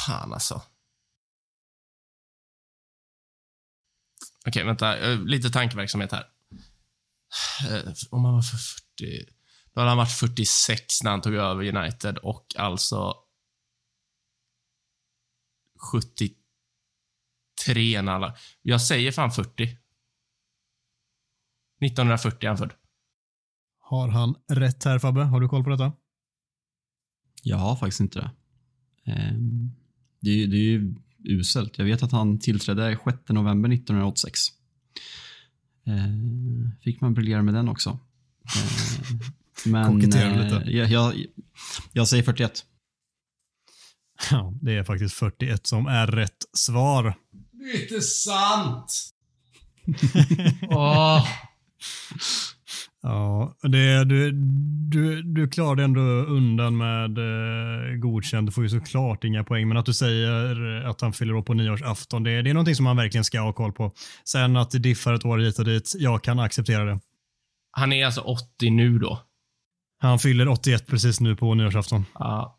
Fan 0.06 0.32
alltså. 0.32 0.62
Okej, 4.46 4.64
vänta. 4.64 4.98
Eh, 4.98 5.20
lite 5.20 5.50
tankeverksamhet 5.50 6.12
här. 6.12 6.30
Eh, 7.70 7.92
om 8.10 8.24
han 8.24 8.34
var 8.34 8.42
för 8.42 8.56
40... 8.56 9.34
Då 9.72 9.80
hade 9.80 9.90
han 9.90 9.98
varit 9.98 10.18
46 10.18 11.02
när 11.02 11.10
han 11.10 11.20
tog 11.20 11.34
över 11.34 11.76
United 11.76 12.18
och 12.18 12.46
alltså 12.56 13.14
73 15.92 18.02
när 18.02 18.12
alla... 18.12 18.36
Jag 18.62 18.82
säger 18.82 19.12
fan 19.12 19.30
40. 19.30 19.78
1940 21.80 22.44
är 22.44 22.48
han 22.48 22.58
född. 22.58 22.74
Har 23.88 24.08
han 24.08 24.34
rätt 24.48 24.84
här 24.84 24.98
Fabbe? 24.98 25.20
Har 25.20 25.40
du 25.40 25.48
koll 25.48 25.64
på 25.64 25.70
detta? 25.70 25.92
Jag 27.42 27.56
har 27.56 27.76
faktiskt 27.76 28.00
inte 28.00 28.18
det. 28.20 28.30
Ehm, 29.12 29.70
Det 30.20 30.30
är, 30.30 30.34
ju- 30.34 30.46
det 30.46 30.56
är 30.56 30.60
ju 30.60 30.94
uselt. 31.24 31.78
Jag 31.78 31.84
vet 31.84 32.02
att 32.02 32.12
han 32.12 32.38
tillträdde 32.38 32.98
6 33.04 33.28
november 33.28 33.68
1986. 33.68 34.40
Ehm, 35.86 36.70
Fick 36.82 37.00
man 37.00 37.14
briljera 37.14 37.42
med 37.42 37.54
den 37.54 37.68
också. 37.68 37.90
Ehm, 37.90 39.18
Men 39.72 39.84
eh, 40.02 40.42
lite. 40.44 40.70
jag, 40.70 40.88
jag, 40.88 41.14
jag 41.92 42.08
säger 42.08 42.22
41. 42.22 42.64
Ja, 44.30 44.52
det 44.62 44.72
är 44.76 44.84
faktiskt 44.84 45.14
41 45.14 45.66
som 45.66 45.86
är 45.86 46.06
rätt 46.06 46.44
svar. 46.52 47.14
Det 47.52 47.64
är 47.64 47.82
inte 47.82 48.00
sant! 48.00 49.14
Åh. 50.70 51.26
Ja, 53.08 53.56
det, 53.62 54.04
du, 54.04 54.32
du, 54.90 55.22
du 55.22 55.48
klarade 55.48 55.84
ändå 55.84 56.00
undan 56.00 56.76
med 56.76 57.18
eh, 57.18 57.96
godkänd. 57.96 58.48
Du 58.48 58.52
får 58.52 58.64
ju 58.64 58.68
såklart 58.70 59.24
inga 59.24 59.44
poäng, 59.44 59.68
men 59.68 59.76
att 59.76 59.86
du 59.86 59.94
säger 59.94 60.84
att 60.84 61.00
han 61.00 61.12
fyller 61.12 61.34
år 61.34 61.42
på 61.42 61.54
nyårsafton, 61.54 62.22
det, 62.22 62.42
det 62.42 62.50
är 62.50 62.54
någonting 62.54 62.74
som 62.74 62.84
man 62.84 62.96
verkligen 62.96 63.24
ska 63.24 63.40
ha 63.40 63.52
koll 63.52 63.72
på. 63.72 63.92
Sen 64.24 64.56
att 64.56 64.70
det 64.70 64.78
diffar 64.78 65.14
ett 65.14 65.24
år 65.24 65.38
hit 65.38 65.58
och 65.58 65.64
dit, 65.64 65.92
jag 65.98 66.22
kan 66.22 66.38
acceptera 66.38 66.84
det. 66.84 67.00
Han 67.70 67.92
är 67.92 68.06
alltså 68.06 68.20
80 68.20 68.70
nu 68.70 68.98
då. 68.98 69.20
Han 69.98 70.18
fyller 70.18 70.48
81 70.48 70.86
precis 70.86 71.20
nu 71.20 71.36
på 71.36 71.54
nyårsafton. 71.54 72.04
Ja. 72.14 72.58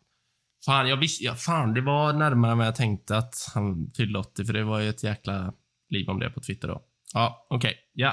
Fan, 0.66 0.88
jag 0.88 0.96
visste, 0.96 1.24
ja, 1.24 1.34
fan, 1.34 1.74
det 1.74 1.80
var 1.80 2.12
närmare 2.12 2.52
än 2.52 2.58
vad 2.58 2.66
jag 2.66 2.76
tänkte 2.76 3.16
att 3.16 3.34
han 3.54 3.90
fyllde 3.96 4.18
80, 4.18 4.44
för 4.44 4.52
det 4.52 4.64
var 4.64 4.80
ju 4.80 4.88
ett 4.88 5.02
jäkla 5.02 5.52
liv 5.90 6.08
om 6.08 6.20
det 6.20 6.30
på 6.30 6.40
Twitter 6.40 6.68
då. 6.68 6.82
Ja, 7.14 7.46
okej. 7.50 7.74
Ja, 7.92 8.12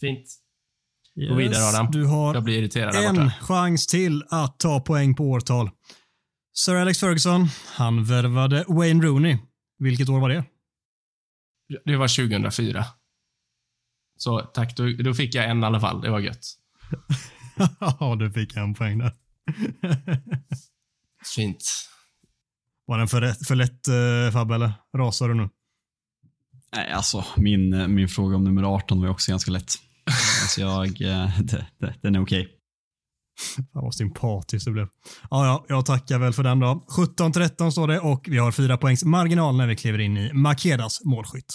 fint. 0.00 0.45
Gå 1.16 1.34
vidare, 1.34 1.64
Adam. 1.64 1.90
Du 1.90 2.04
har 2.04 2.34
Jag 2.34 2.44
blir 2.44 2.58
irriterad 2.58 2.94
en 2.94 3.30
chans 3.30 3.86
till 3.86 4.24
att 4.30 4.58
ta 4.58 4.80
poäng 4.80 5.14
på 5.14 5.24
årtal. 5.30 5.70
Sir 6.54 6.74
Alex 6.74 7.00
Ferguson, 7.00 7.46
han 7.74 8.04
värvade 8.04 8.64
Wayne 8.68 9.04
Rooney. 9.04 9.38
Vilket 9.78 10.08
år 10.08 10.20
var 10.20 10.28
det? 10.28 10.44
Det 11.84 11.96
var 11.96 12.08
2004. 12.28 12.84
Så 14.16 14.40
tack, 14.40 14.76
då, 14.76 14.92
då 14.92 15.14
fick 15.14 15.34
jag 15.34 15.50
en 15.50 15.62
i 15.62 15.66
alla 15.66 15.80
fall. 15.80 16.00
Det 16.00 16.10
var 16.10 16.20
gött. 16.20 16.46
Ja, 17.80 18.16
du 18.18 18.32
fick 18.32 18.56
en 18.56 18.74
poäng 18.74 18.98
där. 18.98 19.12
Fint. 21.36 21.64
Var 22.86 22.98
den 22.98 23.08
för, 23.08 23.20
rätt- 23.20 23.46
för 23.46 23.54
lätt 23.54 23.88
uh, 23.88 24.32
Fabbe, 24.32 24.54
eller 24.54 24.72
rasar 24.96 25.28
du 25.28 25.34
nu? 25.34 25.48
Nej, 26.76 26.92
alltså 26.92 27.24
min, 27.36 27.72
eh, 27.72 27.88
min 27.88 28.08
fråga 28.08 28.36
om 28.36 28.44
nummer 28.44 28.62
18 28.62 29.00
var 29.00 29.08
också 29.08 29.32
ganska 29.32 29.50
lätt. 29.50 29.72
Så 30.46 30.60
jag, 30.60 30.86
eh, 30.86 31.38
det, 31.40 31.66
det, 31.80 31.94
den 32.02 32.14
är 32.14 32.22
okej. 32.22 32.48
Fan 33.56 33.66
vad 33.72 33.94
sympatiskt 33.94 34.64
det 34.64 34.72
blev. 34.72 34.88
Ja, 35.30 35.46
ja, 35.46 35.64
jag 35.68 35.86
tackar 35.86 36.18
väl 36.18 36.32
för 36.32 36.42
den 36.42 36.60
då. 36.60 36.84
17-13 37.18 37.70
står 37.70 37.88
det 37.88 38.00
och 38.00 38.26
vi 38.28 38.38
har 38.38 38.52
fyra 38.52 38.76
poängs 38.76 39.04
marginal 39.04 39.56
när 39.56 39.66
vi 39.66 39.76
kliver 39.76 39.98
in 39.98 40.16
i 40.16 40.32
Makedas 40.32 41.04
målskytt. 41.04 41.54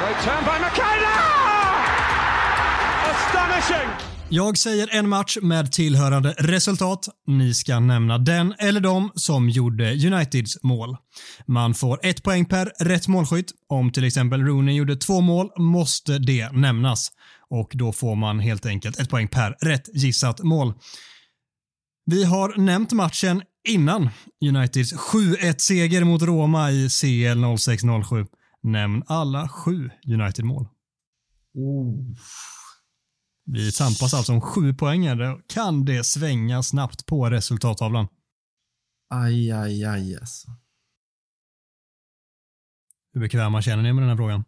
Great 0.00 0.24
turn 0.24 0.53
Jag 4.28 4.58
säger 4.58 4.88
en 4.92 5.08
match 5.08 5.36
med 5.42 5.72
tillhörande 5.72 6.34
resultat. 6.38 7.08
Ni 7.26 7.54
ska 7.54 7.80
nämna 7.80 8.18
den 8.18 8.54
eller 8.58 8.80
de 8.80 9.10
som 9.14 9.48
gjorde 9.48 9.92
Uniteds 9.92 10.62
mål. 10.62 10.96
Man 11.46 11.74
får 11.74 12.00
ett 12.02 12.22
poäng 12.22 12.44
per 12.44 12.72
rätt 12.84 13.08
målskytt. 13.08 13.52
Om 13.68 13.92
till 13.92 14.04
exempel 14.04 14.42
Rooney 14.42 14.76
gjorde 14.76 14.96
två 14.96 15.20
mål 15.20 15.50
måste 15.58 16.18
det 16.18 16.52
nämnas. 16.52 17.10
Och 17.50 17.70
då 17.74 17.92
får 17.92 18.14
man 18.16 18.40
helt 18.40 18.66
enkelt 18.66 18.98
ett 18.98 19.10
poäng 19.10 19.28
per 19.28 19.50
rätt 19.50 19.88
gissat 19.94 20.42
mål. 20.42 20.74
Vi 22.06 22.24
har 22.24 22.58
nämnt 22.58 22.92
matchen 22.92 23.42
innan. 23.68 24.10
Uniteds 24.44 24.94
7-1-seger 24.94 26.04
mot 26.04 26.22
Roma 26.22 26.70
i 26.70 26.88
CL 26.88 27.44
06-07. 27.44 28.26
Nämn 28.62 29.02
alla 29.06 29.48
sju 29.48 29.90
United-mål. 30.06 30.66
Vi 33.46 33.72
tampas 33.72 34.14
alltså 34.14 34.32
om 34.32 34.40
sju 34.40 34.74
poäng. 34.74 35.08
här. 35.08 35.16
Då 35.16 35.40
Kan 35.46 35.84
det 35.84 36.04
svänga 36.04 36.62
snabbt 36.62 37.06
på 37.06 37.30
resultattavlan? 37.30 38.06
Aj, 39.08 39.50
aj, 39.52 39.84
aj 39.84 40.16
alltså. 40.16 40.48
Hur 43.12 43.20
bekväma 43.20 43.62
känner 43.62 43.82
ni 43.82 43.92
med 43.92 44.02
den 44.02 44.08
här 44.10 44.16
frågan? 44.16 44.44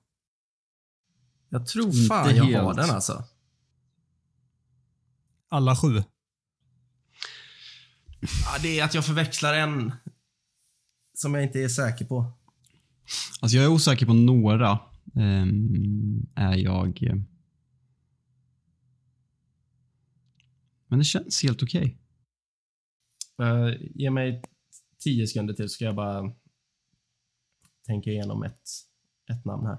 Jag 1.48 1.66
tror 1.66 1.86
Inte 1.86 1.98
fan 2.08 2.36
jag 2.36 2.44
har 2.44 2.50
helt. 2.64 2.76
den 2.76 2.90
alltså. 2.90 3.24
Alla 5.48 5.76
sju? 5.76 6.02
Ja, 8.20 8.58
det 8.62 8.78
är 8.80 8.84
att 8.84 8.94
jag 8.94 9.06
förväxlar 9.06 9.54
en 9.54 9.92
som 11.14 11.34
jag 11.34 11.42
inte 11.42 11.60
är 11.60 11.68
säker 11.68 12.04
på. 12.04 12.32
Alltså 13.40 13.56
jag 13.56 13.64
är 13.64 13.68
osäker 13.70 14.06
på 14.06 14.14
några. 14.14 14.78
ehm, 15.16 16.26
är 16.34 16.54
jag... 16.56 17.00
Men 20.88 20.98
det 20.98 21.04
känns 21.04 21.42
helt 21.42 21.62
okej. 21.62 21.98
Uh, 23.42 23.74
ge 23.94 24.10
mig 24.10 24.42
tio 24.98 25.26
sekunder 25.26 25.54
till 25.54 25.68
så 25.68 25.72
ska 25.72 25.84
jag 25.84 25.96
bara 25.96 26.32
tänka 27.86 28.10
igenom 28.10 28.42
ett, 28.42 28.62
ett 29.30 29.44
namn 29.44 29.66
här. 29.66 29.78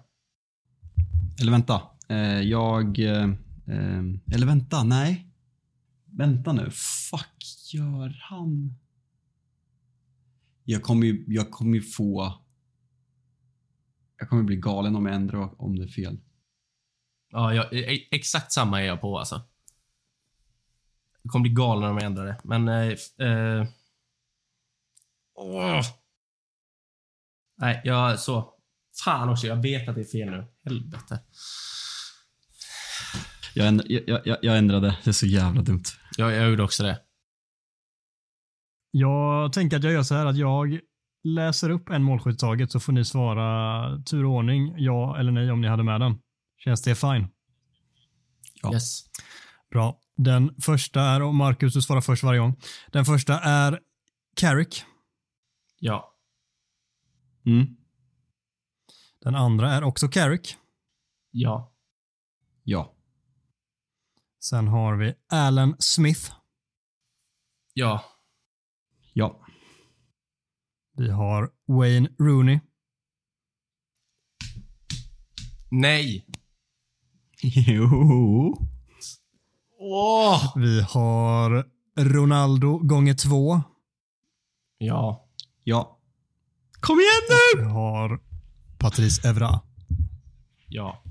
Eller 1.42 1.52
vänta. 1.52 1.82
Eh, 2.10 2.42
jag... 2.42 3.00
eh, 3.00 3.24
eh, 3.68 4.04
eller 4.34 4.46
vänta, 4.46 4.84
nej. 4.84 5.34
Vänta 6.06 6.54
nu. 6.54 6.70
Fuck, 7.12 7.74
gör 7.74 8.18
han... 8.22 8.74
Jag 10.64 10.84
kommer 10.84 11.08
ju, 11.08 11.26
jag 11.28 11.52
kommer 11.52 11.76
ju 11.76 11.82
få... 11.82 12.42
Jag 14.18 14.30
kommer 14.30 14.44
bli 14.44 14.56
galen 14.56 14.96
om 14.96 15.06
jag 15.06 15.16
ändrar 15.16 15.62
om 15.62 15.76
det 15.80 15.84
är 15.84 15.88
fel. 15.88 16.20
Ja, 17.30 17.54
jag, 17.54 17.74
e- 17.74 18.08
exakt 18.12 18.52
samma 18.52 18.82
är 18.82 18.86
jag 18.86 19.02
på 19.02 19.20
alltså. 19.20 19.42
Jag 21.28 21.32
kommer 21.32 21.44
bli 21.44 21.52
galen 21.52 21.90
om 21.90 21.98
jag 21.98 22.06
ändrar 22.06 22.26
det, 22.26 22.38
men... 22.44 22.68
Eh, 22.68 23.28
eh, 23.28 23.68
åh. 25.36 25.82
Nej, 27.58 27.82
jag 27.84 28.20
så. 28.20 28.54
Fan 29.04 29.30
också, 29.30 29.48
jag 29.48 29.62
vet 29.62 29.90
att 29.90 29.96
det 29.96 30.02
är 30.02 30.06
fel 30.06 30.30
nu. 30.30 30.46
Helvete. 30.64 31.20
Jag, 33.54 33.68
änd, 33.68 33.84
jag, 33.86 34.22
jag, 34.26 34.38
jag 34.42 34.58
ändrade. 34.58 34.98
Det 35.04 35.10
är 35.10 35.14
så 35.14 35.26
jävla 35.26 35.62
dumt. 35.62 35.84
Jag, 36.18 36.32
jag 36.32 36.50
gjorde 36.50 36.64
också 36.64 36.84
det. 36.84 37.00
Jag 38.92 39.54
tänker 39.54 39.78
att 39.78 39.84
jag 39.84 39.94
gör 39.94 40.04
så 40.04 40.16
här 40.16 40.26
att 40.26 40.38
jag 40.38 40.80
läser 41.24 41.70
upp 41.70 41.90
en 41.90 42.04
målskytt 42.04 42.40
taget 42.40 42.72
så 42.72 42.80
får 42.80 42.94
ni 42.94 43.06
svara 43.06 44.04
tur 44.04 44.26
och 44.26 44.32
ordning, 44.32 44.74
ja 44.78 45.20
eller 45.20 45.32
nej 45.32 45.52
om 45.52 45.62
ni 45.62 45.68
hade 45.68 45.84
med 45.84 46.02
den. 46.02 46.20
Känns 46.58 46.82
det 46.82 46.96
fine? 46.96 47.28
Ja. 48.62 48.74
Yes. 48.74 49.04
Bra. 49.72 50.00
Den 50.18 50.62
första 50.62 51.02
är, 51.02 51.22
och 51.22 51.36
Marcus 51.36 51.74
du 51.74 51.82
svarar 51.82 52.02
först 52.02 52.24
varje 52.24 52.40
gång. 52.40 52.56
Den 52.92 53.06
första 53.06 53.40
är 53.40 53.80
Carrick. 54.36 54.84
Ja. 55.80 56.14
Mm. 57.46 57.78
Den 59.20 59.36
andra 59.36 59.72
är 59.74 59.84
också 59.84 60.08
Carrick. 60.08 60.56
Ja. 61.32 61.74
Ja. 62.64 62.94
Sen 64.40 64.68
har 64.68 64.96
vi 64.96 65.14
Alan 65.30 65.76
Smith. 65.80 66.32
Ja. 67.74 68.04
Ja. 69.14 69.46
Vi 70.98 71.10
har 71.10 71.52
Wayne 71.68 72.10
Rooney. 72.20 72.60
Nej. 75.72 76.26
Jo. 77.42 78.58
Åh! 79.80 80.54
Vi 80.56 80.82
har 80.82 81.66
Ronaldo 82.00 82.78
gånger 82.78 83.14
två. 83.14 83.62
Ja. 84.78 85.28
Ja. 85.64 86.00
Kom 86.80 87.00
igen 87.00 87.12
nu! 87.30 87.62
Vi 87.62 87.70
har 87.70 88.20
Patrice 88.78 89.26
Evra. 89.26 89.62
Ja. 90.68 91.04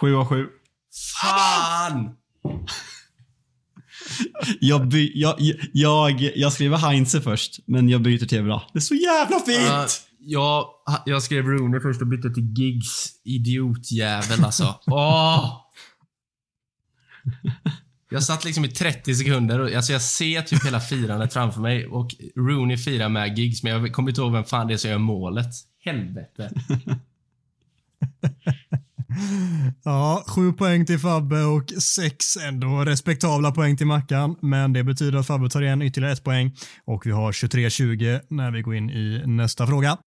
Sju 0.00 0.16
av 0.16 0.26
sju. 0.26 0.46
Fan! 1.20 2.16
Jag, 4.60 4.88
by, 4.88 5.12
jag, 5.14 5.36
jag, 5.72 6.20
jag 6.36 6.52
skriver 6.52 6.76
Heinze 6.76 7.20
först, 7.20 7.58
men 7.66 7.88
jag 7.88 8.02
byter 8.02 8.26
till 8.26 8.38
Evra. 8.38 8.62
Det 8.72 8.78
är 8.78 8.80
så 8.80 8.94
jävla 8.94 9.38
fint! 9.38 9.68
Uh, 9.68 9.84
jag, 10.18 10.64
jag 11.06 11.22
skrev 11.22 11.44
Rooney 11.44 11.80
först 11.80 12.00
och 12.00 12.06
bytte 12.06 12.30
till 12.30 12.54
Giggs. 12.56 13.10
Idiotjävel 13.24 14.44
alltså. 14.44 14.74
Åh! 14.86 15.71
Jag 18.10 18.22
satt 18.22 18.44
liksom 18.44 18.64
i 18.64 18.68
30 18.68 19.14
sekunder 19.14 19.60
och 19.60 19.72
alltså 19.72 19.92
jag 19.92 20.02
ser 20.02 20.42
typ 20.42 20.66
hela 20.66 20.80
firandet 20.80 21.32
framför 21.32 21.60
mig 21.60 21.86
och 21.86 22.14
Rooney 22.36 22.76
firar 22.76 23.08
med 23.08 23.38
gigs, 23.38 23.62
men 23.62 23.72
jag 23.72 23.92
kommer 23.92 24.08
inte 24.08 24.20
ihåg 24.20 24.32
vem 24.32 24.44
fan 24.44 24.66
det 24.66 24.74
är 24.74 24.78
som 24.78 24.90
gör 24.90 24.98
målet. 24.98 25.54
Helvete. 25.84 26.50
Ja, 29.84 30.24
sju 30.26 30.52
poäng 30.52 30.86
till 30.86 30.98
Fabbe 30.98 31.42
och 31.42 31.70
sex 31.70 32.36
ändå 32.36 32.84
respektabla 32.84 33.52
poäng 33.52 33.76
till 33.76 33.86
Mackan. 33.86 34.36
Men 34.40 34.72
det 34.72 34.84
betyder 34.84 35.18
att 35.18 35.26
Fabbe 35.26 35.50
tar 35.50 35.62
igen 35.62 35.82
ytterligare 35.82 36.12
ett 36.12 36.24
poäng 36.24 36.56
och 36.84 37.06
vi 37.06 37.10
har 37.10 37.32
23-20 37.32 38.20
när 38.28 38.50
vi 38.50 38.62
går 38.62 38.74
in 38.74 38.90
i 38.90 39.22
nästa 39.26 39.66
fråga. 39.66 39.98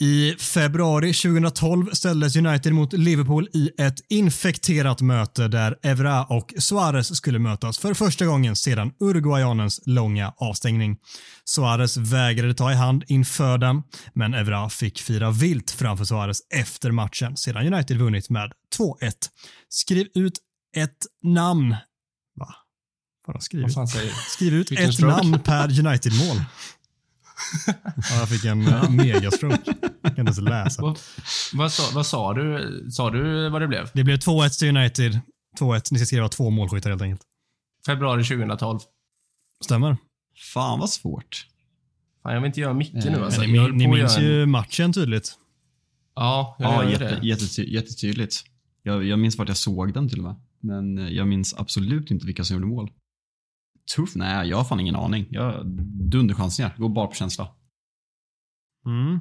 I 0.00 0.34
februari 0.38 1.12
2012 1.12 1.90
ställdes 1.92 2.36
United 2.36 2.72
mot 2.72 2.92
Liverpool 2.92 3.48
i 3.52 3.70
ett 3.78 3.94
infekterat 4.08 5.00
möte 5.00 5.48
där 5.48 5.78
Evra 5.82 6.24
och 6.24 6.54
Suarez 6.58 7.16
skulle 7.16 7.38
mötas 7.38 7.78
för 7.78 7.94
första 7.94 8.26
gången 8.26 8.56
sedan 8.56 8.92
Uruguayanens 9.00 9.80
långa 9.86 10.32
avstängning. 10.36 10.96
Suarez 11.44 11.96
vägrade 11.96 12.54
ta 12.54 12.72
i 12.72 12.74
hand 12.74 13.04
inför 13.06 13.58
den, 13.58 13.82
men 14.14 14.34
Evra 14.34 14.68
fick 14.68 15.00
fira 15.00 15.30
vilt 15.30 15.70
framför 15.70 16.04
Suarez 16.04 16.40
efter 16.54 16.90
matchen 16.90 17.36
sedan 17.36 17.74
United 17.74 17.96
vunnit 17.96 18.30
med 18.30 18.52
2-1. 18.78 19.12
Skriv 19.68 20.06
ut 20.14 20.38
ett 20.76 21.06
namn. 21.22 21.76
Va? 22.40 22.54
Vad 23.26 23.36
har 23.36 23.40
skrivit? 23.40 23.72
Skriv 24.28 24.54
ut 24.54 24.72
ett 24.72 25.00
namn 25.00 25.40
per 25.44 25.86
United-mål. 25.86 26.36
ja, 27.66 28.16
jag 28.18 28.28
fick 28.28 28.44
en 28.44 28.60
uh, 28.68 28.90
megastroke. 28.90 29.60
Jag 30.02 30.16
kan 30.16 30.18
inte 30.18 30.20
ens 30.20 30.38
läsa. 30.40 30.82
Vad, 30.82 30.98
vad, 31.54 31.72
sa, 31.72 31.82
vad 31.94 32.06
sa 32.06 32.34
du? 32.34 32.86
Sa 32.90 33.10
du 33.10 33.48
vad 33.50 33.62
det 33.62 33.68
blev? 33.68 33.90
Det 33.94 34.04
blev 34.04 34.16
2-1 34.18 34.58
till 34.58 34.76
United. 34.76 35.20
2-1. 35.60 35.88
Ni 35.92 35.98
ska 35.98 36.06
skriva 36.06 36.28
två 36.28 36.50
målskyttar 36.50 36.90
helt 36.90 37.02
enkelt. 37.02 37.22
Februari 37.86 38.24
2012. 38.24 38.78
Stämmer. 39.64 39.96
Fan 40.54 40.78
vad 40.78 40.90
svårt. 40.90 41.46
Fan, 42.22 42.32
jag 42.34 42.40
vill 42.40 42.46
inte 42.46 42.60
göra 42.60 42.74
mycket 42.74 43.04
Eh, 43.06 43.12
nu 43.12 43.24
alltså. 43.24 43.40
Men 43.40 43.50
ni, 43.52 43.58
ni 43.70 43.88
minns 43.88 43.98
göra 44.18 44.26
en- 44.26 44.38
ju 44.38 44.46
matchen 44.46 44.92
tydligt. 44.92 45.32
Ja, 46.14 46.56
jag 46.58 46.70
Ja, 46.72 46.74
gör 46.76 46.84
ju 46.84 46.90
jätte, 46.92 47.20
det. 47.20 47.26
jättety, 47.26 47.72
jättetydligt. 47.74 48.36
Jag, 48.82 49.04
jag 49.04 49.18
minns 49.18 49.38
vart 49.38 49.48
jag 49.48 49.56
såg 49.56 49.94
den 49.94 50.08
till 50.08 50.18
och 50.18 50.24
med. 50.24 50.34
Men 50.60 50.98
eh, 50.98 51.08
jag 51.08 51.28
minns 51.28 51.54
absolut 51.58 52.10
inte 52.10 52.26
vilka 52.26 52.44
som 52.44 52.54
gjorde 52.56 52.66
mål. 52.66 52.90
Tuff? 53.96 54.14
Nej, 54.14 54.48
jag 54.48 54.56
har 54.56 54.64
fan 54.64 54.80
ingen 54.80 54.96
aning. 54.96 55.26
Jag 55.30 55.66
dunderchansningar. 56.10 56.74
Går 56.78 56.88
bara 56.88 57.06
på 57.06 57.14
känsla. 57.14 57.54
Mm. 58.86 59.20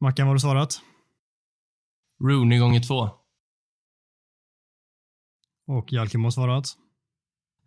Mackan, 0.00 0.26
vad 0.26 0.30
har 0.30 0.34
du 0.34 0.40
svarat? 0.40 0.80
Rooney 2.20 2.58
gånger 2.58 2.80
två. 2.80 3.10
Och 5.66 5.92
Jalkim 5.92 6.24
har 6.24 6.30
svarat? 6.30 6.64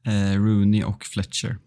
Eh, 0.05 0.39
Rooney 0.39 0.84
och 0.84 1.03
Fletcher. 1.03 1.57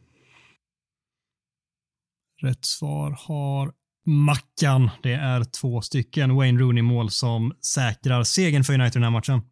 Rätt 2.42 2.64
svar 2.64 3.18
har 3.18 3.74
Mackan. 4.06 4.90
Det 5.02 5.12
är 5.12 5.44
två 5.44 5.80
stycken 5.82 6.34
Wayne 6.36 6.60
Rooney-mål 6.60 7.10
som 7.10 7.52
säkrar 7.60 8.24
segern 8.24 8.64
för 8.64 8.74
United 8.74 8.90
i 8.90 9.00
den 9.00 9.02
här 9.02 9.10
matchen. 9.10 9.42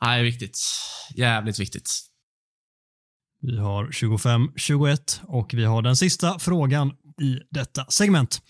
Nej, 0.00 0.22
viktigt. 0.22 0.58
Jävligt 1.14 1.60
viktigt. 1.60 2.11
Vi 3.42 3.58
har 3.58 3.86
25-21 3.86 5.20
och 5.22 5.54
vi 5.54 5.64
har 5.64 5.82
den 5.82 5.96
sista 5.96 6.38
frågan 6.38 6.92
i 7.20 7.40
detta 7.50 7.84
segment. 7.84 8.42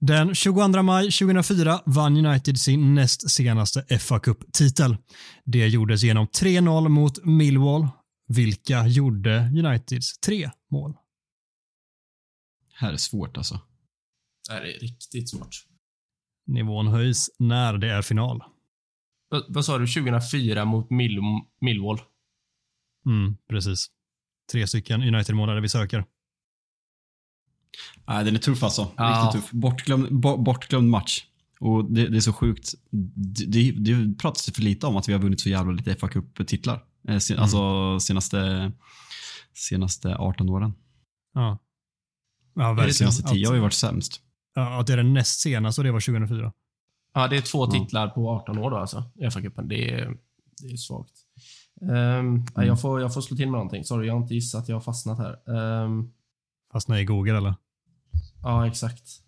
Den 0.00 0.34
22 0.34 0.82
maj 0.82 1.10
2004 1.10 1.80
vann 1.86 2.26
United 2.26 2.58
sin 2.58 2.94
näst 2.94 3.30
senaste 3.30 3.98
fa 3.98 4.18
Cup-titel. 4.18 4.96
Det 5.44 5.68
gjordes 5.68 6.02
genom 6.02 6.26
3-0 6.26 6.88
mot 6.88 7.24
Millwall. 7.24 7.88
Vilka 8.28 8.86
gjorde 8.86 9.38
Uniteds 9.38 10.18
tre 10.18 10.50
mål? 10.70 10.94
Här 12.74 12.92
är 12.92 12.96
svårt 12.96 13.36
alltså. 13.36 13.60
Det 14.48 14.54
här 14.54 14.60
är 14.62 14.78
riktigt 14.78 15.30
svårt. 15.30 15.64
Nivån 16.46 16.86
höjs 16.86 17.30
när 17.38 17.78
det 17.78 17.90
är 17.90 18.02
final. 18.02 18.42
Vad, 19.28 19.44
vad 19.48 19.64
sa 19.64 19.78
du? 19.78 19.86
2004 19.86 20.64
mot 20.64 20.90
Mill 20.90 21.20
Millwall? 21.60 22.00
Mm, 23.06 23.36
precis. 23.48 23.90
Tre 24.52 24.66
stycken 24.66 25.02
United-mål 25.02 25.48
är 25.48 25.54
det 25.54 25.60
vi 25.60 25.68
söker. 25.68 26.04
Nej, 28.06 28.24
den 28.24 28.34
är 28.34 28.38
tuff 28.38 28.62
alltså. 28.62 28.90
Ja. 28.96 29.22
Riktigt 29.26 29.42
tuff. 29.42 29.50
Bortglömd, 29.52 30.20
bo, 30.20 30.36
bortglömd 30.36 30.90
match. 30.90 31.24
Och 31.60 31.84
det, 31.92 32.08
det 32.08 32.16
är 32.16 32.20
så 32.20 32.32
sjukt. 32.32 32.74
Det, 32.90 33.44
det, 33.46 33.70
det 33.72 34.14
pratas 34.18 34.50
för 34.54 34.62
lite 34.62 34.86
om 34.86 34.96
att 34.96 35.08
vi 35.08 35.12
har 35.12 35.20
vunnit 35.20 35.40
så 35.40 35.48
jävla 35.48 35.72
lite 35.72 35.94
fa 35.96 36.08
Cup-titlar. 36.08 36.84
Eh, 37.08 37.18
sen, 37.18 37.38
Alltså 37.38 38.00
senaste, 38.00 38.72
senaste 39.54 40.16
18 40.16 40.48
åren. 40.50 40.74
Ja. 41.34 41.58
Ja, 42.54 42.72
verkligen. 42.72 42.94
senaste 42.94 43.22
10 43.22 43.46
har 43.46 43.54
vi 43.54 43.60
varit 43.60 43.72
sämst. 43.72 44.20
ja, 44.54 44.80
att 44.80 44.86
det 44.86 44.92
är 44.92 44.96
den 44.96 45.12
näst 45.14 45.40
senaste 45.40 45.80
och 45.80 45.84
det 45.84 45.92
var 45.92 46.00
2004. 46.00 46.52
Ja, 47.14 47.28
det 47.28 47.36
är 47.36 47.40
två 47.40 47.64
Ja. 47.64 47.70
titlar 47.70 48.08
på 48.08 48.30
18 48.30 48.58
år 48.58 48.70
då 48.70 48.76
alltså. 48.76 49.04
i 49.14 49.24
FA-cupen. 49.24 49.68
Det 49.68 49.90
är, 49.94 50.16
det 50.62 50.72
är 50.72 50.76
svagt. 50.76 51.12
Um, 51.80 52.46
nej, 52.56 52.66
jag, 52.66 52.80
får, 52.80 53.00
jag 53.00 53.14
får 53.14 53.20
slå 53.20 53.36
till 53.36 53.46
med 53.46 53.52
någonting. 53.52 53.84
Sorry, 53.84 54.06
jag 54.06 54.14
har 54.14 54.20
inte 54.20 54.34
gissat. 54.34 54.68
Jag 54.68 54.76
har 54.76 54.80
fastnat 54.80 55.18
här. 55.18 55.50
Um, 55.84 56.12
Fast 56.72 56.88
nej 56.88 57.02
i 57.02 57.04
Google 57.04 57.36
eller? 57.36 57.54
ja, 58.42 58.66
exakt. 58.66 59.02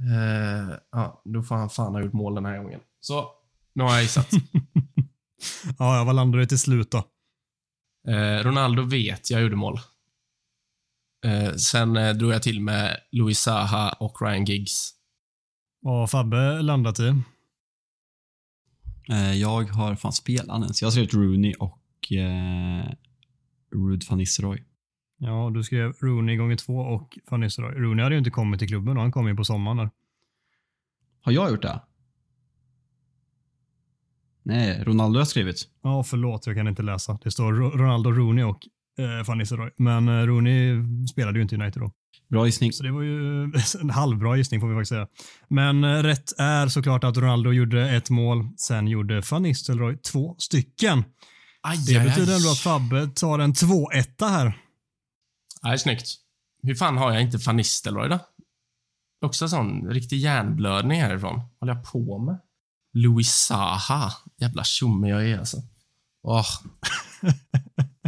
Eh, 0.00 0.74
ja, 0.92 1.22
då 1.24 1.42
får 1.42 1.54
han 1.54 1.70
fan 1.70 1.94
ha 1.94 2.02
gjort 2.02 2.12
mål 2.12 2.34
den 2.34 2.44
här 2.44 2.58
gången. 2.58 2.80
Så, 3.00 3.30
nu 3.74 3.82
har 3.82 3.90
jag 3.90 4.02
gissat. 4.02 4.30
Ja, 5.78 6.04
vad 6.04 6.14
landade 6.14 6.42
det 6.42 6.46
till 6.46 6.58
slut 6.58 6.90
då? 6.90 6.98
Eh, 8.08 8.44
Ronaldo 8.44 8.82
vet 8.82 9.30
jag 9.30 9.42
gjorde 9.42 9.56
mål. 9.56 9.80
Eh, 11.24 11.54
sen 11.54 11.96
eh, 11.96 12.14
drog 12.14 12.32
jag 12.32 12.42
till 12.42 12.60
med 12.60 12.96
Luis 13.12 13.40
Saha 13.40 13.92
och 13.92 14.22
Ryan 14.22 14.44
Giggs. 14.44 14.90
Vad 15.80 15.98
har 15.98 16.06
Fabbe 16.06 16.62
landat 16.62 17.00
i? 17.00 17.22
Eh, 19.10 19.32
jag 19.34 19.62
har 19.62 19.94
fan 19.96 20.12
spelat 20.12 20.62
ens. 20.62 20.82
Jag 20.82 20.86
har 20.86 20.90
skrivit 20.92 21.14
Rooney 21.14 21.54
och 21.54 22.12
eh, 22.12 22.92
Ruud 23.74 24.04
van 24.10 24.18
Nistelrooy. 24.18 24.64
Ja, 25.18 25.50
du 25.54 25.62
skrev 25.62 25.92
Rooney 26.00 26.36
gånger 26.36 26.56
två 26.56 26.76
och 26.78 27.18
Van 27.30 27.40
Nistelrooy. 27.40 27.74
Rooney 27.74 28.02
hade 28.02 28.14
ju 28.14 28.18
inte 28.18 28.30
kommit 28.30 28.58
till 28.60 28.68
klubben 28.68 28.94
då. 28.94 29.00
Han 29.00 29.12
kom 29.12 29.28
ju 29.28 29.36
på 29.36 29.44
sommaren 29.44 29.76
där. 29.76 29.90
Har 31.22 31.32
jag 31.32 31.50
gjort 31.50 31.62
det? 31.62 31.80
Nej, 34.42 34.84
Ronaldo 34.84 35.18
har 35.18 35.24
skrivit. 35.24 35.68
Ja, 35.82 36.02
förlåt. 36.02 36.46
Jag 36.46 36.56
kan 36.56 36.68
inte 36.68 36.82
läsa. 36.82 37.18
Det 37.22 37.30
står 37.30 37.52
Ro- 37.52 37.70
Ronaldo, 37.70 38.10
Rooney 38.10 38.44
och 38.44 38.58
eh, 38.98 39.26
Van 39.26 39.38
Nistelrooy. 39.38 39.70
Men 39.76 40.08
eh, 40.08 40.12
Rooney 40.26 40.76
spelade 41.06 41.38
ju 41.38 41.42
inte 41.42 41.54
i 41.54 41.58
United 41.58 41.82
då. 41.82 41.92
Bra 42.30 42.46
gissning. 42.46 42.72
Så 42.72 42.82
det 42.82 42.90
var 42.92 43.02
ju 43.02 43.44
en 43.80 43.90
halvbra 43.90 44.36
gissning 44.36 44.60
får 44.60 44.68
vi 44.68 44.74
faktiskt 44.74 44.88
säga. 44.88 45.06
Men 45.48 45.84
eh, 45.84 46.02
rätt 46.02 46.32
är 46.38 46.68
såklart 46.68 47.04
att 47.04 47.16
Ronaldo 47.16 47.52
gjorde 47.52 47.90
ett 47.90 48.10
mål. 48.10 48.48
Sen 48.56 48.88
gjorde 48.88 49.22
Van 49.30 49.42
Nistelrooy 49.42 49.96
två 49.96 50.34
stycken. 50.38 51.04
Aj, 51.62 51.76
Det 51.86 52.00
betyder 52.00 52.36
ändå 52.36 52.50
att 52.50 52.58
Fabbe 52.58 53.06
tar 53.14 53.38
en 53.38 53.52
2-1 53.52 53.84
här. 54.20 54.58
Nej, 55.62 55.78
snyggt. 55.78 56.14
Hur 56.62 56.74
fan 56.74 56.96
har 56.96 57.12
jag 57.12 57.22
inte 57.22 57.38
Van 57.38 57.56
Nistelrooy 57.56 58.08
då? 58.08 58.18
Också 59.26 59.48
sån 59.48 59.86
riktig 59.88 60.16
hjärnblödning 60.16 61.00
härifrån. 61.00 61.40
håller 61.60 61.74
jag 61.74 61.84
på 61.84 62.18
med? 62.18 62.38
Louis 62.94 63.30
Saha. 63.32 64.12
Jävla 64.40 64.64
tjomme 64.64 65.08
jag 65.08 65.28
är 65.28 65.38
alltså. 65.38 65.56
Åh, 66.22 66.46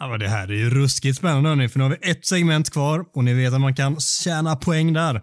Ja, 0.00 0.18
det 0.18 0.28
här 0.28 0.48
är 0.48 0.54
ju 0.54 0.70
ruskigt 0.70 1.18
spännande 1.18 1.48
hörni, 1.48 1.68
för 1.68 1.78
nu 1.78 1.84
har 1.84 1.90
vi 1.90 2.10
ett 2.10 2.26
segment 2.26 2.70
kvar 2.70 3.04
och 3.14 3.24
ni 3.24 3.34
vet 3.34 3.54
att 3.54 3.60
man 3.60 3.74
kan 3.74 4.00
tjäna 4.00 4.56
poäng 4.56 4.92
där. 4.92 5.22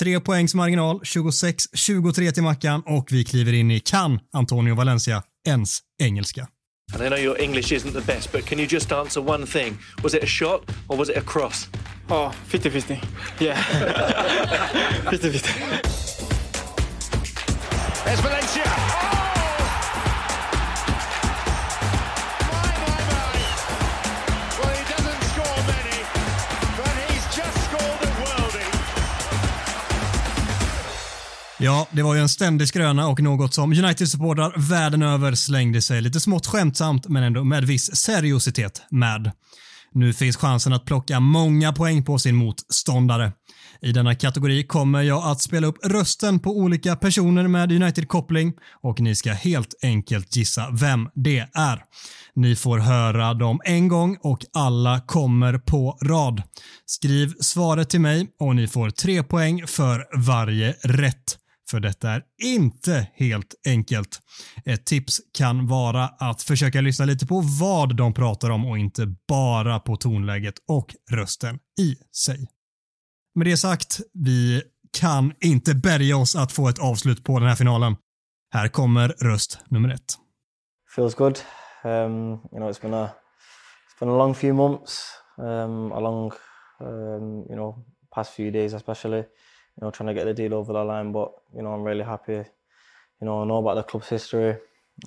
Tre 0.00 0.20
poängs 0.20 0.54
marginal, 0.54 1.00
26-23 1.00 2.30
till 2.30 2.42
Mackan 2.42 2.82
och 2.86 3.08
vi 3.10 3.24
kliver 3.24 3.52
in 3.52 3.70
i 3.70 3.80
kan 3.80 4.20
Antonio 4.32 4.74
Valencia 4.74 5.22
ens 5.46 5.78
engelska. 6.02 6.48
And 6.94 7.02
I 7.02 7.08
know 7.08 7.18
your 7.18 7.40
English 7.40 7.72
isn't 7.72 7.92
the 7.92 8.12
best, 8.12 8.32
but 8.32 8.44
can 8.44 8.58
you 8.58 8.68
just 8.70 8.92
answer 8.92 9.28
one 9.28 9.46
thing? 9.46 9.78
Was 10.02 10.14
it 10.14 10.22
a 10.22 10.26
shot 10.26 10.60
or 10.88 10.96
was 10.96 11.08
it 11.08 11.16
a 11.16 11.20
cross? 11.26 11.68
Oh, 12.10 12.32
50-50. 12.48 12.96
Yeah. 13.40 13.58
50-50. 15.10 15.48
There's 18.04 18.20
Valencia. 18.20 19.03
Ja, 31.64 31.88
det 31.90 32.02
var 32.02 32.14
ju 32.14 32.20
en 32.20 32.28
ständig 32.28 32.68
skröna 32.68 33.08
och 33.08 33.22
något 33.22 33.54
som 33.54 33.72
United-supportrar 33.72 34.52
världen 34.56 35.02
över 35.02 35.34
slängde 35.34 35.82
sig 35.82 36.02
lite 36.02 36.20
smått 36.20 36.46
skämtsamt 36.46 37.08
men 37.08 37.22
ändå 37.22 37.44
med 37.44 37.64
viss 37.64 37.96
seriositet 37.96 38.82
med. 38.90 39.30
Nu 39.92 40.12
finns 40.12 40.36
chansen 40.36 40.72
att 40.72 40.84
plocka 40.84 41.20
många 41.20 41.72
poäng 41.72 42.04
på 42.04 42.18
sin 42.18 42.36
motståndare. 42.36 43.32
I 43.82 43.92
denna 43.92 44.14
kategori 44.14 44.66
kommer 44.66 45.02
jag 45.02 45.24
att 45.24 45.42
spela 45.42 45.66
upp 45.66 45.76
rösten 45.84 46.38
på 46.38 46.50
olika 46.50 46.96
personer 46.96 47.48
med 47.48 47.72
United-koppling 47.72 48.52
och 48.82 49.00
ni 49.00 49.16
ska 49.16 49.32
helt 49.32 49.74
enkelt 49.82 50.36
gissa 50.36 50.70
vem 50.72 51.08
det 51.14 51.38
är. 51.54 51.82
Ni 52.34 52.56
får 52.56 52.78
höra 52.78 53.34
dem 53.34 53.60
en 53.64 53.88
gång 53.88 54.16
och 54.22 54.38
alla 54.52 55.00
kommer 55.00 55.58
på 55.58 55.98
rad. 56.02 56.42
Skriv 56.86 57.34
svaret 57.40 57.90
till 57.90 58.00
mig 58.00 58.26
och 58.40 58.56
ni 58.56 58.68
får 58.68 58.90
tre 58.90 59.22
poäng 59.22 59.66
för 59.66 60.06
varje 60.16 60.72
rätt. 60.82 61.38
För 61.70 61.80
detta 61.80 62.10
är 62.10 62.22
inte 62.42 63.08
helt 63.14 63.54
enkelt. 63.66 64.20
Ett 64.64 64.86
tips 64.86 65.20
kan 65.32 65.66
vara 65.66 66.04
att 66.04 66.42
försöka 66.42 66.80
lyssna 66.80 67.04
lite 67.04 67.26
på 67.26 67.42
vad 67.60 67.96
de 67.96 68.14
pratar 68.14 68.50
om 68.50 68.66
och 68.66 68.78
inte 68.78 69.14
bara 69.28 69.80
på 69.80 69.96
tonläget 69.96 70.54
och 70.68 70.94
rösten 71.10 71.58
i 71.80 71.96
sig. 72.16 72.48
Med 73.34 73.46
det 73.46 73.56
sagt, 73.56 74.00
vi 74.12 74.62
kan 75.00 75.32
inte 75.40 75.74
bärga 75.74 76.16
oss 76.16 76.36
att 76.36 76.52
få 76.52 76.68
ett 76.68 76.78
avslut 76.78 77.24
på 77.24 77.38
den 77.38 77.48
här 77.48 77.56
finalen. 77.56 77.96
Här 78.50 78.68
kommer 78.68 79.08
röst 79.08 79.58
nummer 79.68 79.88
ett. 79.88 80.18
feels 80.94 81.14
good. 81.14 81.40
Um, 81.84 82.40
you 82.52 82.60
know, 82.60 82.68
it's 82.68 82.78
been 82.78 82.94
a 82.94 83.14
it's 83.86 83.98
been 83.98 84.08
a 84.08 84.16
long 84.16 84.34
few 84.34 84.54
months, 84.54 85.12
um, 85.38 85.92
a 85.92 86.00
long, 86.00 86.32
um, 86.80 87.46
you 87.48 87.56
know, 87.56 87.84
past 88.14 88.32
few 88.32 88.50
days 88.50 88.72
especially. 88.74 89.24
You 89.76 89.84
know, 89.84 89.90
trying 89.90 90.08
to 90.08 90.14
get 90.14 90.24
the 90.24 90.34
deal 90.34 90.54
over 90.54 90.72
the 90.72 90.84
line, 90.84 91.12
but 91.12 91.32
you 91.54 91.62
know, 91.62 91.72
I'm 91.72 91.82
really 91.82 92.04
happy. 92.04 92.44
You 93.20 93.26
know, 93.26 93.42
I 93.42 93.44
know 93.46 93.58
about 93.58 93.74
the 93.74 93.82
club's 93.82 94.08
history. 94.08 94.56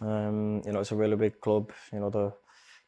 Um, 0.01 0.61
you 0.65 0.71
know, 0.71 0.81
it's 0.81 0.91
a 0.91 0.95
really 0.95 1.15
big 1.15 1.39
club. 1.39 1.71
You 1.93 1.99
know, 1.99 2.09
the 2.09 2.33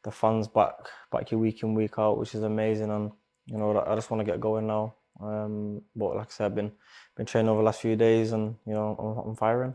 the 0.02 0.10
fans 0.10 0.48
back 0.48 0.74
back 1.10 1.30
you 1.30 1.38
week 1.38 1.62
in 1.62 1.74
week 1.74 1.98
out, 1.98 2.18
which 2.18 2.34
is 2.34 2.42
amazing. 2.42 2.90
And 2.90 3.12
you 3.46 3.58
know, 3.58 3.80
I 3.80 3.94
just 3.94 4.10
want 4.10 4.20
to 4.20 4.30
get 4.30 4.40
going 4.40 4.66
now. 4.66 4.94
Um, 5.20 5.82
but 5.96 6.16
like 6.16 6.28
I 6.28 6.30
said, 6.30 6.46
I've 6.46 6.54
been 6.54 6.72
been 7.16 7.26
training 7.26 7.48
over 7.48 7.60
the 7.60 7.66
last 7.66 7.80
few 7.80 7.96
days, 7.96 8.32
and 8.32 8.56
you 8.66 8.74
know, 8.74 8.96
I'm, 8.98 9.30
I'm 9.30 9.36
firing. 9.36 9.74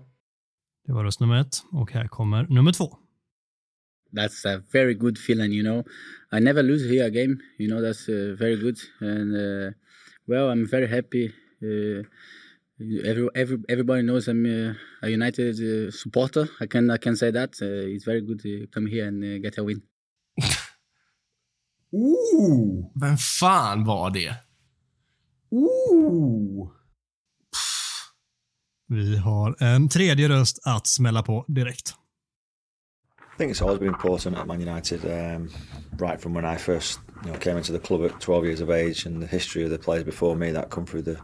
Det 0.86 0.94
var 0.94 1.04
röst 1.04 1.20
nummer 1.20 1.42
ett 1.42 1.64
och 1.74 1.92
här 1.92 2.08
kommer 2.08 2.48
nummer 2.50 2.72
två. 2.72 2.98
that's 4.16 4.46
a 4.46 4.62
very 4.72 4.94
good 4.94 5.18
feeling 5.18 5.52
you 5.52 5.64
know 5.64 5.84
i 6.32 6.40
never 6.40 6.64
lose 6.64 6.86
here 6.90 7.06
a 7.06 7.10
game 7.10 7.38
you 7.58 7.68
know 7.68 7.82
that's 7.82 8.08
uh, 8.10 8.36
very 8.40 8.56
good 8.56 8.78
and 9.02 9.36
uh, 9.36 9.72
well 10.28 10.50
i'm 10.50 10.66
very 10.66 10.88
happy 10.88 11.34
every, 11.62 13.30
every, 13.36 13.58
everybody 13.70 14.02
knows 14.02 14.28
i'm 14.28 14.46
uh, 14.46 14.74
a 15.02 15.10
united 15.10 15.56
uh, 15.60 15.92
supporter 15.92 16.48
i 16.60 16.68
can 16.68 16.92
i 16.92 16.98
can 16.98 17.16
say 17.16 17.32
that 17.32 17.50
uh, 17.62 17.94
it's 17.94 18.06
very 18.06 18.22
good 18.22 18.40
to 18.40 18.68
come 18.74 18.88
here 18.88 19.08
and 19.08 19.24
uh, 19.24 19.40
get 19.40 19.58
a 19.58 19.64
win 19.64 19.82
Ooh! 21.96 22.92
Vem 22.96 23.18
fan 23.18 23.84
var 23.84 24.10
det? 24.10 24.36
Ooh! 25.52 26.72
Vi 28.88 29.18
har 29.18 29.64
en 29.64 29.90
tredje 29.90 30.30
röst 30.30 30.60
att 30.64 30.88
smälla 30.88 31.24
på 31.24 31.46
direkt. 31.48 31.90
I 33.34 33.38
think 33.38 33.52
it's 33.52 33.62
always 33.62 33.80
been 33.80 33.90
important 33.94 34.38
at 34.38 34.48
Man 34.48 34.62
United, 34.62 35.06
um, 35.06 35.50
right 36.00 36.22
from 36.22 36.34
when 36.34 36.56
I 36.56 36.58
first 36.58 37.00
you 37.24 37.32
know, 37.32 37.38
came 37.38 37.58
into 37.58 37.72
the 37.72 37.80
club 37.80 38.04
at 38.04 38.20
12 38.20 38.46
years 38.46 38.62
of 38.62 38.70
age, 38.70 39.06
and 39.06 39.22
the 39.22 39.28
history 39.28 39.64
of 39.64 39.70
the 39.70 39.80
players 39.80 40.04
before 40.04 40.36
me 40.36 40.52
that 40.52 40.70
come 40.70 40.86
through 40.86 41.04
the 41.04 41.20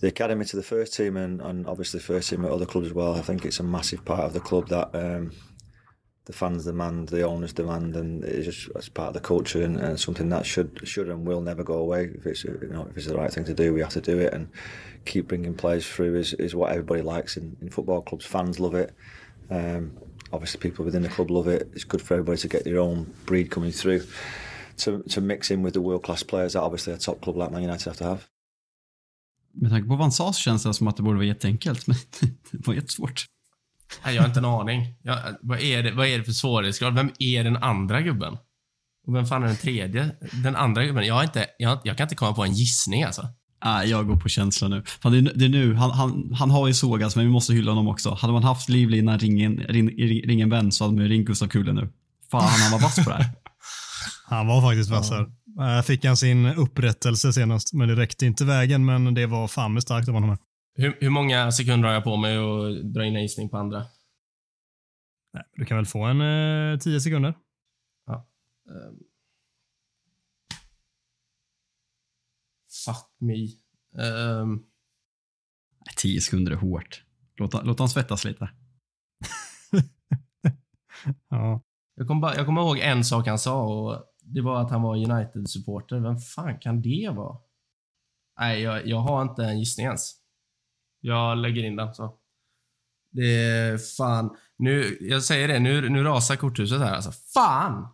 the 0.00 0.08
academy 0.08 0.46
to 0.46 0.56
the 0.56 0.62
first 0.62 0.94
team, 0.94 1.16
and, 1.16 1.42
and 1.42 1.66
obviously 1.66 2.00
first 2.00 2.30
team 2.30 2.44
at 2.44 2.50
other 2.50 2.64
clubs 2.64 2.86
as 2.86 2.94
well. 2.94 3.14
I 3.14 3.20
think 3.20 3.44
it's 3.44 3.60
a 3.60 3.62
massive 3.62 4.02
part 4.04 4.20
of 4.20 4.32
the 4.32 4.40
club 4.40 4.68
that 4.68 4.88
um, 4.94 5.32
the 6.24 6.32
fans 6.32 6.64
demand, 6.64 7.10
the 7.10 7.22
owners 7.22 7.52
demand, 7.52 7.96
and 7.96 8.24
it's 8.24 8.46
just 8.46 8.70
it's 8.74 8.88
part 8.88 9.08
of 9.08 9.14
the 9.14 9.20
culture 9.20 9.62
and, 9.62 9.78
and 9.78 10.00
something 10.00 10.28
that 10.30 10.46
should 10.46 10.80
should 10.84 11.08
and 11.08 11.26
will 11.26 11.42
never 11.42 11.62
go 11.62 11.74
away. 11.74 12.10
If 12.14 12.26
it's 12.26 12.44
you 12.44 12.58
know 12.70 12.86
if 12.90 12.96
it's 12.96 13.06
the 13.06 13.16
right 13.16 13.32
thing 13.32 13.44
to 13.44 13.54
do, 13.54 13.74
we 13.74 13.80
have 13.80 13.90
to 13.90 14.00
do 14.00 14.18
it 14.18 14.32
and 14.32 14.48
keep 15.04 15.28
bringing 15.28 15.54
players 15.54 15.86
through 15.86 16.16
is, 16.16 16.34
is 16.34 16.54
what 16.54 16.70
everybody 16.70 17.02
likes 17.02 17.36
in, 17.36 17.56
in 17.60 17.70
football 17.70 18.02
clubs. 18.02 18.24
Fans 18.24 18.60
love 18.60 18.74
it. 18.74 18.94
Um, 19.50 19.98
obviously, 20.32 20.60
people 20.60 20.84
within 20.84 21.02
the 21.02 21.08
club 21.08 21.30
love 21.30 21.48
it. 21.48 21.68
It's 21.74 21.84
good 21.84 22.00
for 22.00 22.14
everybody 22.14 22.38
to 22.38 22.48
get 22.48 22.64
their 22.64 22.78
own 22.78 23.12
breed 23.26 23.50
coming 23.50 23.72
through 23.72 24.02
to 24.80 24.98
to 25.10 25.20
mix 25.20 25.50
in 25.50 25.64
with 25.64 25.74
the 25.74 25.80
world 25.80 26.04
class 26.04 26.24
players 26.24 26.52
that 26.52 26.62
obviously 26.62 26.92
a 26.92 26.96
top 27.00 27.22
club 27.22 27.36
like 27.36 27.50
Man 27.50 27.62
United 27.62 27.86
have 27.86 27.96
to 27.98 28.04
have. 28.04 28.18
Med 29.54 29.70
tanke 29.70 29.88
på 29.88 29.94
vad 29.94 30.02
han 30.02 30.12
sa 30.12 30.32
så 30.32 30.40
känns 30.40 30.62
det 30.62 30.74
som 30.74 30.88
att 30.88 30.96
det 30.96 31.02
borde 31.02 31.16
vara 31.16 31.26
jätteenkelt, 31.26 31.86
men 31.86 31.96
det 32.50 32.66
var 32.66 32.74
jättesvårt. 32.74 33.26
Nej, 34.04 34.14
jag 34.14 34.22
har 34.22 34.28
inte 34.28 34.40
en 34.40 34.44
aning. 34.44 34.94
Jag, 35.02 35.18
vad, 35.42 35.60
är 35.60 35.82
det, 35.82 35.92
vad 35.92 36.06
är 36.06 36.18
det 36.18 36.24
för 36.24 36.32
svårighetsgrad? 36.32 36.94
Vem 36.94 37.10
är 37.18 37.44
den 37.44 37.56
andra 37.56 38.00
gubben? 38.00 38.36
Och 39.06 39.14
vem 39.14 39.26
fan 39.26 39.42
är 39.42 39.46
den 39.46 39.56
tredje? 39.56 40.10
Den 40.42 40.56
andra 40.56 40.84
gubben? 40.84 41.06
Jag, 41.06 41.14
har 41.14 41.22
inte, 41.22 41.46
jag, 41.58 41.78
jag 41.84 41.96
kan 41.96 42.04
inte 42.04 42.14
komma 42.14 42.32
på 42.32 42.44
en 42.44 42.52
gissning 42.52 43.02
alltså. 43.02 43.28
Ah, 43.58 43.82
jag 43.82 44.06
går 44.06 44.16
på 44.16 44.28
känsla 44.28 44.68
nu. 44.68 44.82
Fan, 45.02 45.12
det, 45.12 45.18
är, 45.18 45.32
det 45.34 45.44
är 45.44 45.48
nu, 45.48 45.74
han, 45.74 45.90
han, 45.90 46.32
han 46.34 46.50
har 46.50 46.66
ju 46.66 46.74
sågats, 46.74 47.16
men 47.16 47.24
vi 47.24 47.30
måste 47.30 47.52
hylla 47.52 47.70
honom 47.70 47.88
också. 47.88 48.14
Hade 48.14 48.32
man 48.32 48.44
haft 48.44 48.68
livlinan 48.68 49.18
ringen, 49.18 49.58
ring, 49.58 49.88
ringen 50.26 50.50
vän 50.50 50.72
så 50.72 50.84
hade 50.84 50.96
man 50.96 51.04
ju 51.04 51.10
ringt 51.10 51.26
Gustav 51.26 51.46
Kulle 51.46 51.72
nu. 51.72 51.88
Fan, 52.30 52.42
han 52.42 52.72
var 52.72 52.80
vass 52.80 53.04
på 53.04 53.10
det 53.10 53.16
här. 53.16 53.30
Han 54.30 54.46
var 54.46 54.60
faktiskt 54.62 54.90
vass 54.90 55.10
här. 55.10 55.26
Äh, 55.78 55.82
Fick 55.82 56.04
han 56.04 56.16
sin 56.16 56.46
upprättelse 56.46 57.32
senast, 57.32 57.72
men 57.74 57.88
det 57.88 57.94
räckte 57.96 58.26
inte 58.26 58.44
vägen, 58.44 58.84
men 58.84 59.14
det 59.14 59.26
var 59.26 59.48
fan 59.48 59.72
med 59.74 59.82
starkt 59.82 60.08
av 60.08 60.14
honom. 60.14 60.30
här. 60.30 60.38
Hur, 60.74 60.96
hur 61.00 61.10
många 61.10 61.52
sekunder 61.52 61.88
har 61.88 61.94
jag 61.94 62.04
på 62.04 62.16
mig 62.16 62.36
att 62.36 62.92
dra 62.94 63.04
in 63.04 63.16
en 63.16 63.22
gissning 63.22 63.48
på 63.48 63.56
andra? 63.56 63.84
Nej, 65.34 65.42
du 65.54 65.64
kan 65.64 65.76
väl 65.76 65.86
få 65.86 66.04
en 66.04 66.20
eh, 66.20 66.78
tio 66.78 67.00
sekunder. 67.00 67.34
Um, 68.70 68.98
fuck 72.84 73.06
me. 73.18 73.48
Um, 74.04 74.64
Tio 75.96 76.20
sekunder 76.20 76.52
är 76.52 76.56
hårt. 76.56 77.04
Låt, 77.36 77.64
låt 77.66 77.78
han 77.78 77.88
svettas 77.88 78.24
lite. 78.24 78.50
Ja. 81.28 81.62
jag, 81.94 82.08
kommer 82.08 82.20
bara, 82.20 82.36
jag 82.36 82.46
kommer 82.46 82.60
ihåg 82.60 82.78
en 82.78 83.04
sak 83.04 83.26
han 83.26 83.38
sa 83.38 83.62
och 83.62 84.04
det 84.34 84.40
var 84.40 84.60
att 84.60 84.70
han 84.70 84.82
var 84.82 84.96
United-supporter. 84.96 86.00
Vem 86.00 86.18
fan 86.18 86.58
kan 86.58 86.82
det 86.82 87.10
vara? 87.14 87.36
Nej, 88.40 88.60
jag, 88.60 88.86
jag 88.86 88.98
har 88.98 89.22
inte 89.22 89.44
en 89.44 89.58
gissning 89.58 89.86
ens. 89.86 90.12
Jag 91.00 91.38
lägger 91.38 91.64
in 91.64 91.76
den 91.76 91.94
så. 91.94 92.14
Det 93.12 93.34
är 93.42 93.78
fan. 93.96 94.36
Nu, 94.58 94.98
jag 95.00 95.22
säger 95.22 95.48
det, 95.48 95.58
nu, 95.58 95.88
nu 95.88 96.02
rasar 96.02 96.36
korthuset 96.36 96.78
här 96.80 96.94
alltså. 96.94 97.12
Fan! 97.34 97.88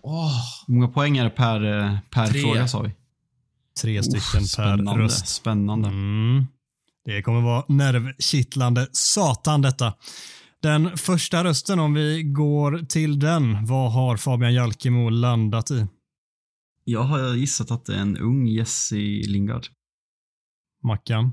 Åh, 0.00 0.40
Hur 0.66 0.74
många 0.74 0.88
poäng 0.88 1.18
är 1.18 1.24
det 1.24 1.30
per, 1.30 1.64
eh, 1.64 1.98
per 2.10 2.26
Tre. 2.26 2.40
fråga 2.40 2.68
sa 2.68 2.82
vi? 2.82 2.90
Tre 3.82 4.02
stycken 4.02 4.40
per 4.40 4.46
spännande, 4.46 5.02
röst. 5.04 5.28
Spännande. 5.28 5.88
Mm. 5.88 6.46
Det 7.04 7.22
kommer 7.22 7.40
vara 7.40 7.64
nervkittlande 7.68 8.88
satan 8.92 9.62
detta. 9.62 9.94
Den 10.62 10.96
första 10.96 11.44
rösten, 11.44 11.78
om 11.78 11.94
vi 11.94 12.22
går 12.22 12.78
till 12.78 13.18
den, 13.18 13.66
vad 13.66 13.92
har 13.92 14.16
Fabian 14.16 14.54
Jalkemo 14.54 15.08
landat 15.08 15.70
i? 15.70 15.86
Jag 16.84 17.02
har 17.02 17.34
gissat 17.34 17.70
att 17.70 17.84
det 17.84 17.94
är 17.94 18.00
en 18.00 18.16
ung 18.18 18.46
Jesse 18.46 18.94
Lingard. 19.26 19.66
Mackan? 20.84 21.32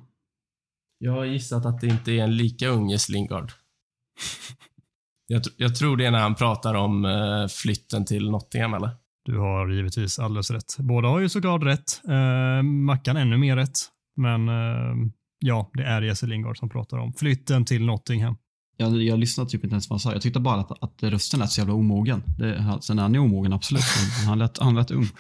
jag 1.02 1.12
har 1.12 1.26
gissat 1.26 1.66
att 1.66 1.82
det 1.82 1.88
inte 1.88 2.12
är 2.12 2.24
en 2.24 2.38
lika 2.38 2.68
ung 2.68 2.90
Jess 2.90 3.10
Lingard. 3.10 3.52
Jag, 5.32 5.42
tr- 5.42 5.54
jag 5.58 5.76
tror 5.76 5.98
det 5.98 6.06
är 6.06 6.12
när 6.12 6.20
han 6.20 6.36
pratar 6.36 6.76
om 6.76 7.06
eh, 7.06 7.48
flytten 7.48 8.06
till 8.06 8.30
Nottingham, 8.32 8.74
eller? 8.74 8.90
Du 9.26 9.38
har 9.38 9.70
givetvis 9.70 10.20
alldeles 10.20 10.52
rätt. 10.52 10.78
Båda 10.80 11.08
har 11.08 11.20
ju 11.20 11.30
såklart 11.30 11.64
rätt. 11.64 12.02
Eh, 12.08 12.64
Mackan 12.64 13.18
ännu 13.18 13.38
mer 13.38 13.56
rätt. 13.56 13.78
Men 14.16 14.50
eh, 14.50 15.12
ja, 15.40 15.72
det 15.74 15.84
är 15.84 16.02
Jesse 16.02 16.28
Lingard 16.28 16.58
som 16.58 16.70
pratar 16.70 16.98
om 16.98 17.14
flytten 17.14 17.66
till 17.66 17.86
Nottingham. 17.86 18.38
Jag, 18.82 19.02
jag 19.04 19.20
lyssnade 19.20 19.50
typ 19.50 19.64
inte 19.64 19.74
ens 19.74 19.90
vad 19.90 19.94
han 19.94 20.00
sa. 20.00 20.14
Jag 20.14 20.22
tyckte 20.22 20.40
bara 20.40 20.60
att, 20.62 20.84
att 20.84 21.04
rösten 21.04 21.40
lät 21.40 21.52
så 21.52 21.62
jävla 21.62 21.74
omogen. 21.74 22.24
Det, 22.38 22.78
sen 22.82 23.00
är 23.00 23.04
han 23.04 23.14
ju 23.14 23.20
omogen, 23.20 23.54
absolut. 23.54 23.84
Han 24.28 24.40
lät, 24.40 24.58
han 24.58 24.76
lät 24.76 24.92
ung. 24.92 25.08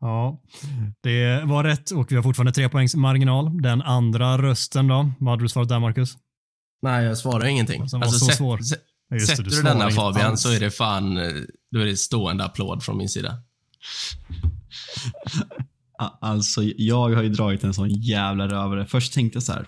Ja, 0.00 0.40
det 1.02 1.42
var 1.44 1.64
rätt 1.64 1.90
och 1.90 2.12
vi 2.12 2.16
har 2.16 2.22
fortfarande 2.22 2.52
tre 2.52 2.68
poängs 2.68 2.94
marginal. 2.94 3.62
Den 3.62 3.82
andra 3.82 4.38
rösten 4.42 4.88
då? 4.88 5.10
Vad 5.18 5.30
hade 5.30 5.44
du 5.44 5.48
svarat 5.48 5.68
där, 5.68 5.78
Marcus? 5.78 6.16
Nej, 6.82 7.04
jag 7.04 7.18
svarar 7.18 7.44
ingenting. 7.46 7.78
Var 7.92 8.00
Alltså, 8.02 8.18
så 8.18 8.24
sätt- 8.26 8.36
svår. 8.36 8.58
sä- 8.58 8.76
Ja, 9.08 9.16
just 9.16 9.28
det, 9.30 9.36
sätter 9.36 9.50
du 9.50 9.62
denna 9.62 9.90
Fabian 9.90 10.30
alls. 10.30 10.40
så 10.42 10.52
är 10.52 10.60
det 10.60 10.70
fan, 10.70 11.16
eh, 11.16 11.28
då 11.70 11.80
är 11.80 11.86
det 11.86 11.96
stående 11.96 12.44
applåd 12.44 12.82
från 12.82 12.96
min 12.96 13.08
sida. 13.08 13.34
Alltså, 16.20 16.62
jag 16.62 17.14
har 17.14 17.22
ju 17.22 17.28
dragit 17.28 17.64
en 17.64 17.74
sån 17.74 17.90
jävla 17.90 18.48
rövare. 18.48 18.86
Först 18.86 19.14
tänkte 19.14 19.36
jag 19.36 19.42
så 19.42 19.52
här, 19.52 19.66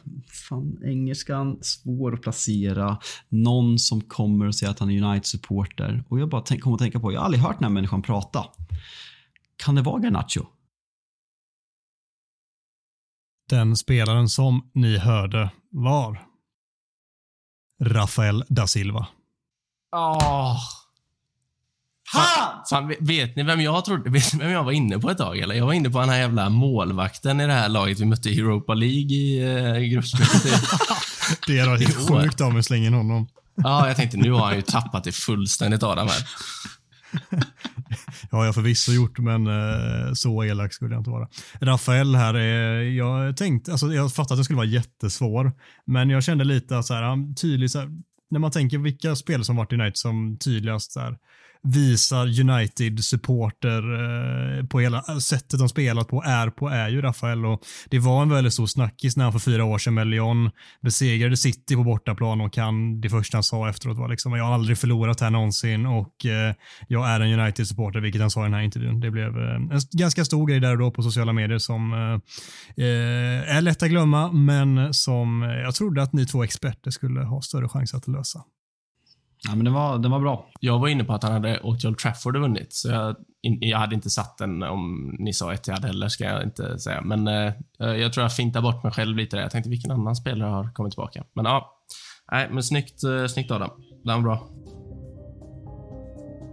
fan 0.49 0.79
engelskan, 0.85 1.59
svår 1.61 2.15
att 2.15 2.23
placera. 2.23 2.99
Någon 3.29 3.79
som 3.79 4.01
kommer 4.01 4.47
och 4.47 4.55
säger 4.55 4.71
att 4.71 4.79
han 4.79 4.91
är 4.91 5.03
United-supporter. 5.03 6.05
Och 6.09 6.21
jag 6.21 6.29
bara 6.29 6.43
tänk, 6.43 6.63
kom 6.63 6.73
att 6.75 6.79
tänka 6.79 7.01
på, 7.01 7.13
jag 7.13 7.21
har 7.21 7.25
aldrig 7.25 7.43
hört 7.43 7.59
den 7.59 7.65
här 7.65 7.71
människan 7.71 8.03
prata. 8.03 8.45
Kan 9.57 9.75
det 9.75 9.83
vara 9.83 10.03
Garnacho? 10.03 10.47
Den 13.49 13.77
spelaren 13.77 14.29
som 14.29 14.71
ni 14.75 14.99
hörde 14.99 15.51
var 15.71 16.27
Rafael 17.81 18.45
da 18.49 18.67
Silva. 18.67 19.07
Åh! 19.97 20.59
Fan, 22.15 22.65
fan, 22.71 22.95
vet 23.01 23.37
ni 23.37 23.43
vem 23.43 23.61
jag 23.61 23.85
trodde, 23.85 24.11
vet 24.11 24.33
ni 24.33 24.39
vem 24.39 24.51
jag 24.51 24.65
var 24.65 24.73
inne 24.73 24.99
på 24.99 25.11
ett 25.11 25.19
tag 25.19 25.39
eller? 25.39 25.55
Jag 25.55 25.67
var 25.67 25.73
inne 25.73 25.91
på 25.91 26.01
den 26.01 26.09
här 26.09 26.19
jävla 26.19 26.49
målvakten 26.49 27.41
i 27.41 27.47
det 27.47 27.53
här 27.53 27.69
laget 27.69 28.01
vi 28.01 28.05
mötte 28.05 28.29
i 28.31 28.41
Europa 28.41 28.75
League 28.75 29.17
i 29.17 29.43
eh, 29.43 29.79
gruppspelet. 29.79 30.43
Det 31.47 31.59
är 31.59 31.69
år. 31.73 32.23
sjukt 32.23 32.41
mig 32.41 32.59
att 32.59 32.65
slänga 32.65 32.87
in 32.87 32.95
honom. 32.95 33.29
ja, 33.55 33.87
jag 33.89 33.97
tänkte 33.97 34.17
nu 34.17 34.33
har 34.33 34.47
han 34.47 34.57
ju 34.57 34.63
tappat 34.63 35.05
det 35.05 35.13
fullständigt 35.13 35.83
Adam 35.83 36.09
här. 36.09 36.27
Ja, 38.31 38.39
jag 38.39 38.47
har 38.47 38.53
förvisso 38.53 38.93
gjort, 38.93 39.19
men 39.19 39.47
eh, 39.47 40.13
så 40.13 40.45
elak 40.45 40.73
skulle 40.73 40.95
jag 40.95 41.01
inte 41.01 41.11
vara. 41.11 41.29
Rafael 41.61 42.15
här, 42.15 42.35
är, 42.35 42.83
jag 42.83 43.37
tänkte, 43.37 43.73
alltså 43.73 43.93
jag 43.93 44.13
fattade 44.13 44.35
att 44.35 44.41
det 44.41 44.45
skulle 44.45 44.57
vara 44.57 44.67
jättesvår, 44.67 45.53
men 45.87 46.11
jag 46.11 46.25
kände 46.25 46.45
lite 46.45 46.79
att 46.79 46.87
så 46.87 46.95
här, 46.95 47.35
tydlig, 47.35 47.71
så 47.71 47.79
här, 47.79 47.89
när 48.31 48.39
man 48.39 48.51
tänker 48.51 48.79
vilka 48.79 49.17
spel 49.17 49.45
som 49.45 49.57
varit 49.57 49.73
i 49.73 49.75
United 49.75 49.97
som 49.97 50.39
tydligast 50.39 50.93
så 50.93 51.01
här, 51.01 51.19
visar 51.65 52.41
United-supporter 52.41 53.83
eh, 54.59 54.67
på 54.67 54.81
hela 54.81 55.03
sättet 55.03 55.59
de 55.59 55.69
spelat 55.69 56.09
på 56.09 56.23
är 56.23 56.51
på 56.51 56.69
är 56.69 56.89
ju 56.89 57.03
Rafael 57.03 57.47
och 57.47 57.61
det 57.91 57.99
var 57.99 58.23
en 58.23 58.29
väldigt 58.29 58.53
stor 58.53 58.67
snackis 58.67 59.17
när 59.17 59.25
han 59.25 59.33
för 59.33 59.39
fyra 59.39 59.65
år 59.65 59.79
sedan 59.79 59.95
med 59.95 60.07
Lyon 60.07 60.51
besegrade 60.83 61.37
City 61.37 61.77
på 61.77 61.85
bortaplan 61.85 62.41
och 62.41 62.53
kan 62.53 63.01
det 63.01 63.11
första 63.11 63.37
han 63.37 63.43
sa 63.43 63.69
efteråt 63.69 63.99
var 63.99 64.09
liksom 64.09 64.33
jag 64.33 64.45
har 64.45 64.55
aldrig 64.55 64.79
förlorat 64.79 65.21
här 65.21 65.31
någonsin 65.31 65.87
och 65.87 66.27
eh, 66.27 66.55
jag 66.89 67.09
är 67.09 67.21
en 67.21 67.41
United-supporter, 67.41 68.01
vilket 68.01 68.21
han 68.21 68.31
sa 68.31 68.41
i 68.41 68.45
den 68.45 68.55
här 68.55 68.63
intervjun. 68.63 69.01
Det 69.01 69.11
blev 69.11 69.39
eh, 69.39 69.55
en 69.55 69.81
ganska 69.93 70.25
stor 70.25 70.47
grej 70.47 70.61
där 70.61 70.73
och 70.73 70.79
då 70.79 70.91
på 70.91 71.03
sociala 71.03 71.33
medier 71.33 71.59
som 71.59 71.93
eh, 71.93 72.85
eh, 72.85 73.57
är 73.57 73.61
lätt 73.61 73.83
att 73.83 73.89
glömma, 73.89 74.33
men 74.33 74.95
som 74.95 75.43
eh, 75.43 75.49
jag 75.49 75.75
trodde 75.75 76.03
att 76.03 76.13
ni 76.13 76.27
två 76.27 76.45
experter 76.45 76.91
skulle 76.91 77.21
ha 77.21 77.43
större 77.43 77.69
chans 77.69 77.95
att 77.95 78.09
lösa. 78.09 78.45
Ja, 79.49 79.55
men 79.55 79.65
den 79.65 79.75
var, 79.75 79.99
den 79.99 80.11
var 80.11 80.21
bra. 80.21 80.47
Jag 80.61 80.79
var 80.79 80.89
inne 80.89 81.05
på 81.05 81.13
att 81.13 81.23
han 81.23 81.33
hade 81.33 81.61
åkt 81.61 81.81
till 81.81 81.89
Old 81.89 81.99
Trafford 81.99 82.37
och 82.37 82.43
vunnit, 82.43 82.73
så 82.73 82.89
jag, 82.89 83.17
in, 83.43 83.59
jag 83.61 83.79
hade 83.79 83.95
inte 83.95 84.11
satt 84.11 84.39
den 84.39 84.63
om 84.63 85.15
ni 85.19 85.33
sa 85.33 85.53
ett 85.53 85.69
jag 85.69 85.75
hade 85.75 85.87
heller, 85.87 86.09
ska 86.09 86.25
jag 86.25 86.43
inte 86.43 86.79
säga. 86.79 87.01
Men 87.01 87.29
eh, 87.29 87.53
jag 87.79 88.13
tror 88.13 88.25
jag 88.25 88.37
fintar 88.37 88.63
bort 88.63 88.83
mig 88.83 88.93
själv 88.93 89.17
lite 89.17 89.37
där. 89.37 89.43
Jag 89.43 89.51
tänkte 89.51 89.71
vilken 89.71 89.91
annan 89.91 90.17
spelare 90.17 90.51
har 90.51 90.73
kommit 90.73 90.93
tillbaka. 90.93 91.25
Men 91.35 91.45
ja, 91.45 91.81
nej, 92.33 92.49
men 92.51 92.63
snyggt, 92.63 93.05
eh, 93.05 93.27
snyggt 93.27 93.51
Adam. 93.51 93.71
Den 94.05 94.15
var 94.15 94.23
bra. 94.23 94.49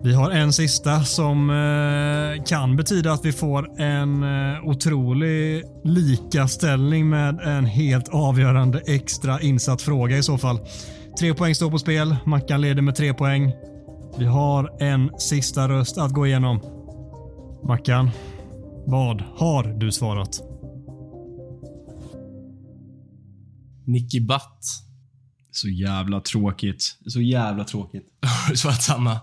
Vi 0.04 0.14
har 0.14 0.32
en 0.32 0.54
sista 0.54 1.04
som 1.04 1.50
eh, 1.50 2.44
kan 2.44 2.76
betyda 2.76 3.12
att 3.12 3.26
vi 3.26 3.32
får 3.32 3.82
en 3.82 4.24
eh, 4.24 4.64
otrolig 4.64 5.64
likaställning 5.84 7.10
med 7.10 7.40
en 7.40 7.66
helt 7.66 8.10
avgörande 8.10 8.82
extra 8.88 9.42
insatt 9.42 9.82
fråga 9.82 10.18
i 10.18 10.24
så 10.24 10.38
fall. 10.38 10.60
Tre 11.22 11.34
poäng 11.34 11.56
står 11.56 11.72
på 11.72 11.80
spel. 11.80 12.16
Mackan 12.26 12.62
leder 12.62 12.82
med 12.82 12.96
tre 12.96 13.14
poäng. 13.14 13.54
Vi 14.18 14.26
har 14.26 14.84
en 14.84 15.20
sista 15.20 15.70
röst 15.70 15.98
att 15.98 16.12
gå 16.12 16.28
igenom. 16.28 16.62
Mackan, 17.68 18.12
vad 18.88 19.22
har 19.22 19.80
du 19.80 19.92
svarat? 19.92 20.40
Nicky 23.88 24.20
Butt. 24.20 24.60
Så 25.52 25.70
jävla 25.70 26.22
tråkigt. 26.22 26.98
Så 27.08 27.22
jävla 27.22 27.64
tråkigt. 27.64 28.08
Har 28.22 28.52
du 28.52 28.58
svarat 28.58 28.84
samma? 28.84 29.20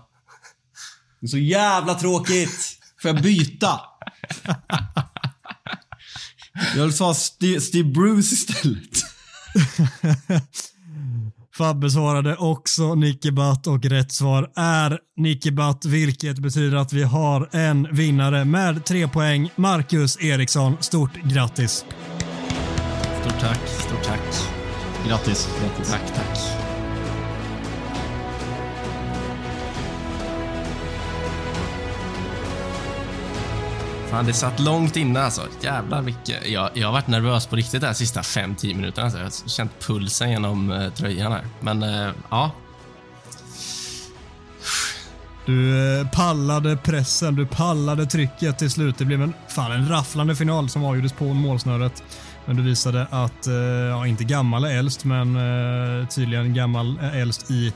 Så 1.27 1.37
jävla 1.37 1.93
tråkigt! 1.93 2.79
Får 3.01 3.11
jag 3.11 3.21
byta? 3.21 3.79
Jag 6.75 6.83
vill 6.83 6.93
svara 6.93 7.13
Steve, 7.13 7.61
Steve 7.61 7.89
Bruce 7.89 8.33
istället. 8.33 9.03
Fabbe 11.59 11.89
svarade 11.89 12.35
också 12.35 12.95
Nicky 12.95 13.31
Butt 13.31 13.67
och 13.67 13.85
rätt 13.85 14.11
svar 14.11 14.51
är 14.55 14.99
Nicky 15.17 15.51
Butt, 15.51 15.85
vilket 15.85 16.39
betyder 16.39 16.77
att 16.77 16.93
vi 16.93 17.03
har 17.03 17.49
en 17.51 17.87
vinnare 17.91 18.45
med 18.45 18.85
tre 18.85 19.07
poäng. 19.07 19.51
Marcus 19.55 20.23
Eriksson, 20.23 20.77
stort 20.79 21.15
grattis! 21.23 21.85
Stort 23.21 23.39
tack, 23.39 23.59
stort 23.67 24.03
tack. 24.03 24.19
Grattis. 25.07 25.49
grattis. 25.61 25.89
Tack, 25.89 26.15
tack. 26.15 26.68
Fan, 34.09 34.25
det 34.25 34.33
satt 34.33 34.59
långt 34.59 34.95
inne 34.95 35.21
alltså. 35.21 35.41
Jävlar 35.61 36.01
vilket... 36.01 36.49
Jag, 36.49 36.69
jag 36.73 36.87
har 36.87 36.93
varit 36.93 37.07
nervös 37.07 37.47
på 37.47 37.55
riktigt 37.55 37.81
de 37.81 37.87
här 37.87 37.93
sista 37.93 38.21
5-10 38.21 38.75
minuterna. 38.75 39.03
Alltså. 39.03 39.19
Jag 39.19 39.25
har 39.25 39.49
känt 39.49 39.71
pulsen 39.79 40.31
genom 40.31 40.71
eh, 40.71 40.89
tröjan 40.89 41.31
här. 41.31 41.45
Men 41.59 41.83
eh, 41.83 42.11
ja, 42.29 42.51
Du 45.45 45.97
eh, 45.99 46.07
pallade 46.07 46.77
pressen, 46.77 47.35
du 47.35 47.45
pallade 47.45 48.05
trycket 48.05 48.57
till 48.57 48.69
slut. 48.69 48.97
Det 48.97 49.05
blev 49.05 49.21
en, 49.21 49.33
fan, 49.47 49.71
en 49.71 49.89
rafflande 49.89 50.35
final 50.35 50.69
som 50.69 50.85
avgjordes 50.85 51.13
på 51.13 51.25
målsnöret. 51.25 52.03
Men 52.45 52.55
du 52.55 52.63
visade 52.63 53.07
att, 53.11 53.47
eh, 53.47 53.53
ja, 53.53 54.07
inte 54.07 54.23
gammal 54.23 54.65
är 54.65 54.77
äldst, 54.79 55.05
men 55.05 55.35
eh, 55.35 56.07
tydligen 56.07 56.53
gammal 56.53 56.99
är 57.01 57.21
äldst 57.21 57.51
i 57.51 57.73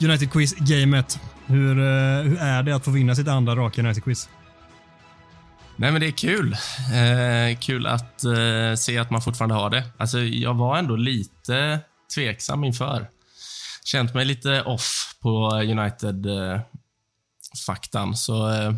United 0.00 0.32
Quiz-gamet. 0.32 1.18
Hur, 1.46 1.78
eh, 1.78 2.22
hur 2.22 2.38
är 2.38 2.62
det 2.62 2.76
att 2.76 2.84
få 2.84 2.90
vinna 2.90 3.14
sitt 3.14 3.28
andra 3.28 3.56
raka 3.56 3.82
United 3.82 4.04
Quiz? 4.04 4.28
Nej, 5.76 5.92
men 5.92 6.00
det 6.00 6.06
är 6.06 6.10
kul. 6.10 6.56
Eh, 6.92 7.58
kul 7.58 7.86
att 7.86 8.24
eh, 8.24 8.74
se 8.76 8.98
att 8.98 9.10
man 9.10 9.22
fortfarande 9.22 9.54
har 9.54 9.70
det. 9.70 9.84
Alltså, 9.98 10.18
jag 10.18 10.54
var 10.54 10.78
ändå 10.78 10.96
lite 10.96 11.80
tveksam 12.14 12.64
inför. 12.64 13.08
Känt 13.84 14.14
mig 14.14 14.24
lite 14.24 14.62
off 14.62 15.16
på 15.20 15.50
United-faktan, 15.50 18.16
så... 18.16 18.50
Eh, 18.50 18.72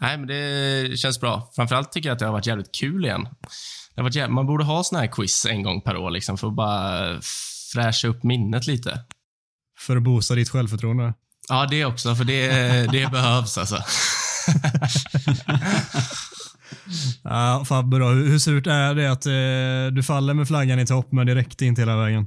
nej, 0.00 0.18
men 0.18 0.26
det 0.26 0.98
känns 0.98 1.20
bra. 1.20 1.50
Framförallt 1.56 1.92
tycker 1.92 2.08
jag 2.08 2.14
att 2.14 2.18
det 2.18 2.24
har 2.24 2.32
varit 2.32 2.46
jävligt 2.46 2.74
kul 2.74 3.04
igen. 3.04 3.28
Det 3.94 4.00
har 4.00 4.02
varit 4.02 4.14
jävligt, 4.14 4.34
man 4.34 4.46
borde 4.46 4.64
ha 4.64 4.84
såna 4.84 5.00
här 5.00 5.06
quiz 5.06 5.46
en 5.46 5.62
gång 5.62 5.80
per 5.80 5.96
år, 5.96 6.10
liksom, 6.10 6.38
för 6.38 6.46
att 6.46 6.54
bara 6.54 7.20
fräscha 7.72 8.08
upp 8.08 8.22
minnet 8.22 8.66
lite. 8.66 9.00
För 9.78 9.96
att 9.96 10.02
boosta 10.02 10.34
ditt 10.34 10.50
självförtroende. 10.50 11.14
Ja, 11.48 11.66
det 11.70 11.84
också, 11.84 12.14
för 12.14 12.24
det, 12.24 12.48
det 12.92 13.06
behövs 13.12 13.58
alltså. 13.58 13.78
Ja, 17.22 17.64
Fabbe 17.68 17.98
då, 17.98 18.08
hur 18.08 18.38
surt 18.38 18.66
är 18.66 18.94
det 18.94 19.12
att 19.12 19.26
eh, 19.26 19.96
du 19.96 20.02
faller 20.02 20.34
med 20.34 20.48
flaggan 20.48 20.78
i 20.78 20.86
topp, 20.86 21.12
men 21.12 21.26
det 21.26 21.34
räckte 21.34 21.66
inte 21.66 21.82
hela 21.82 21.96
vägen? 21.96 22.26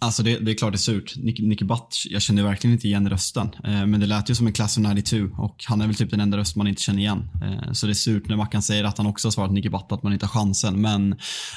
Alltså 0.00 0.22
det, 0.22 0.38
det 0.38 0.50
är 0.50 0.54
klart 0.54 0.72
det 0.72 0.76
är 0.76 0.78
surt. 0.78 1.16
Nick, 1.16 1.40
Nicky 1.40 1.64
Butt, 1.64 2.02
jag 2.10 2.22
kände 2.22 2.42
verkligen 2.42 2.74
inte 2.74 2.86
igen 2.86 3.10
rösten. 3.10 3.48
Eh, 3.64 3.86
men 3.86 4.00
det 4.00 4.06
lät 4.06 4.30
ju 4.30 4.34
som 4.34 4.46
en 4.46 4.52
Class 4.52 4.78
of 4.78 4.84
92 4.84 5.42
och 5.42 5.64
han 5.66 5.80
är 5.80 5.86
väl 5.86 5.94
typ 5.94 6.10
den 6.10 6.20
enda 6.20 6.38
röst 6.38 6.56
man 6.56 6.66
inte 6.66 6.82
känner 6.82 6.98
igen. 6.98 7.28
Eh, 7.42 7.72
så 7.72 7.86
det 7.86 7.92
är 7.92 7.94
surt 7.94 8.28
när 8.28 8.36
Mackan 8.36 8.62
säger 8.62 8.84
att 8.84 8.98
han 8.98 9.06
också 9.06 9.28
har 9.28 9.32
svarat 9.32 9.52
Nicky 9.52 9.68
Butt 9.68 9.92
att 9.92 10.02
man 10.02 10.12
inte 10.12 10.26
har 10.26 10.30
chansen. 10.30 10.80
Men 10.80 11.12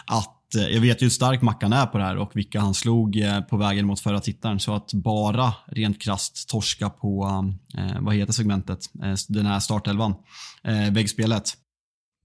att, 0.05 0.35
Eh, 0.55 0.67
jag 0.67 0.81
vet 0.81 1.01
ju 1.01 1.05
hur 1.05 1.09
stark 1.09 1.41
Mackan 1.41 1.73
är 1.73 1.85
på 1.85 1.97
det 1.97 2.03
här 2.03 2.17
och 2.17 2.31
vilka 2.35 2.59
han 2.59 2.73
slog 2.73 3.17
eh, 3.17 3.41
på 3.41 3.57
vägen 3.57 3.85
mot 3.85 3.99
förra 3.99 4.19
tittaren. 4.19 4.59
Så 4.59 4.75
att 4.75 4.93
bara 4.93 5.53
rent 5.67 6.01
krasst 6.01 6.49
torska 6.49 6.89
på, 6.89 7.25
eh, 7.77 8.01
vad 8.01 8.15
heter 8.15 8.33
segmentet, 8.33 8.79
eh, 9.03 9.13
den 9.29 9.45
här 9.45 9.59
startelvan, 9.59 10.15
eh, 10.63 10.93
väggspelet. 10.93 11.53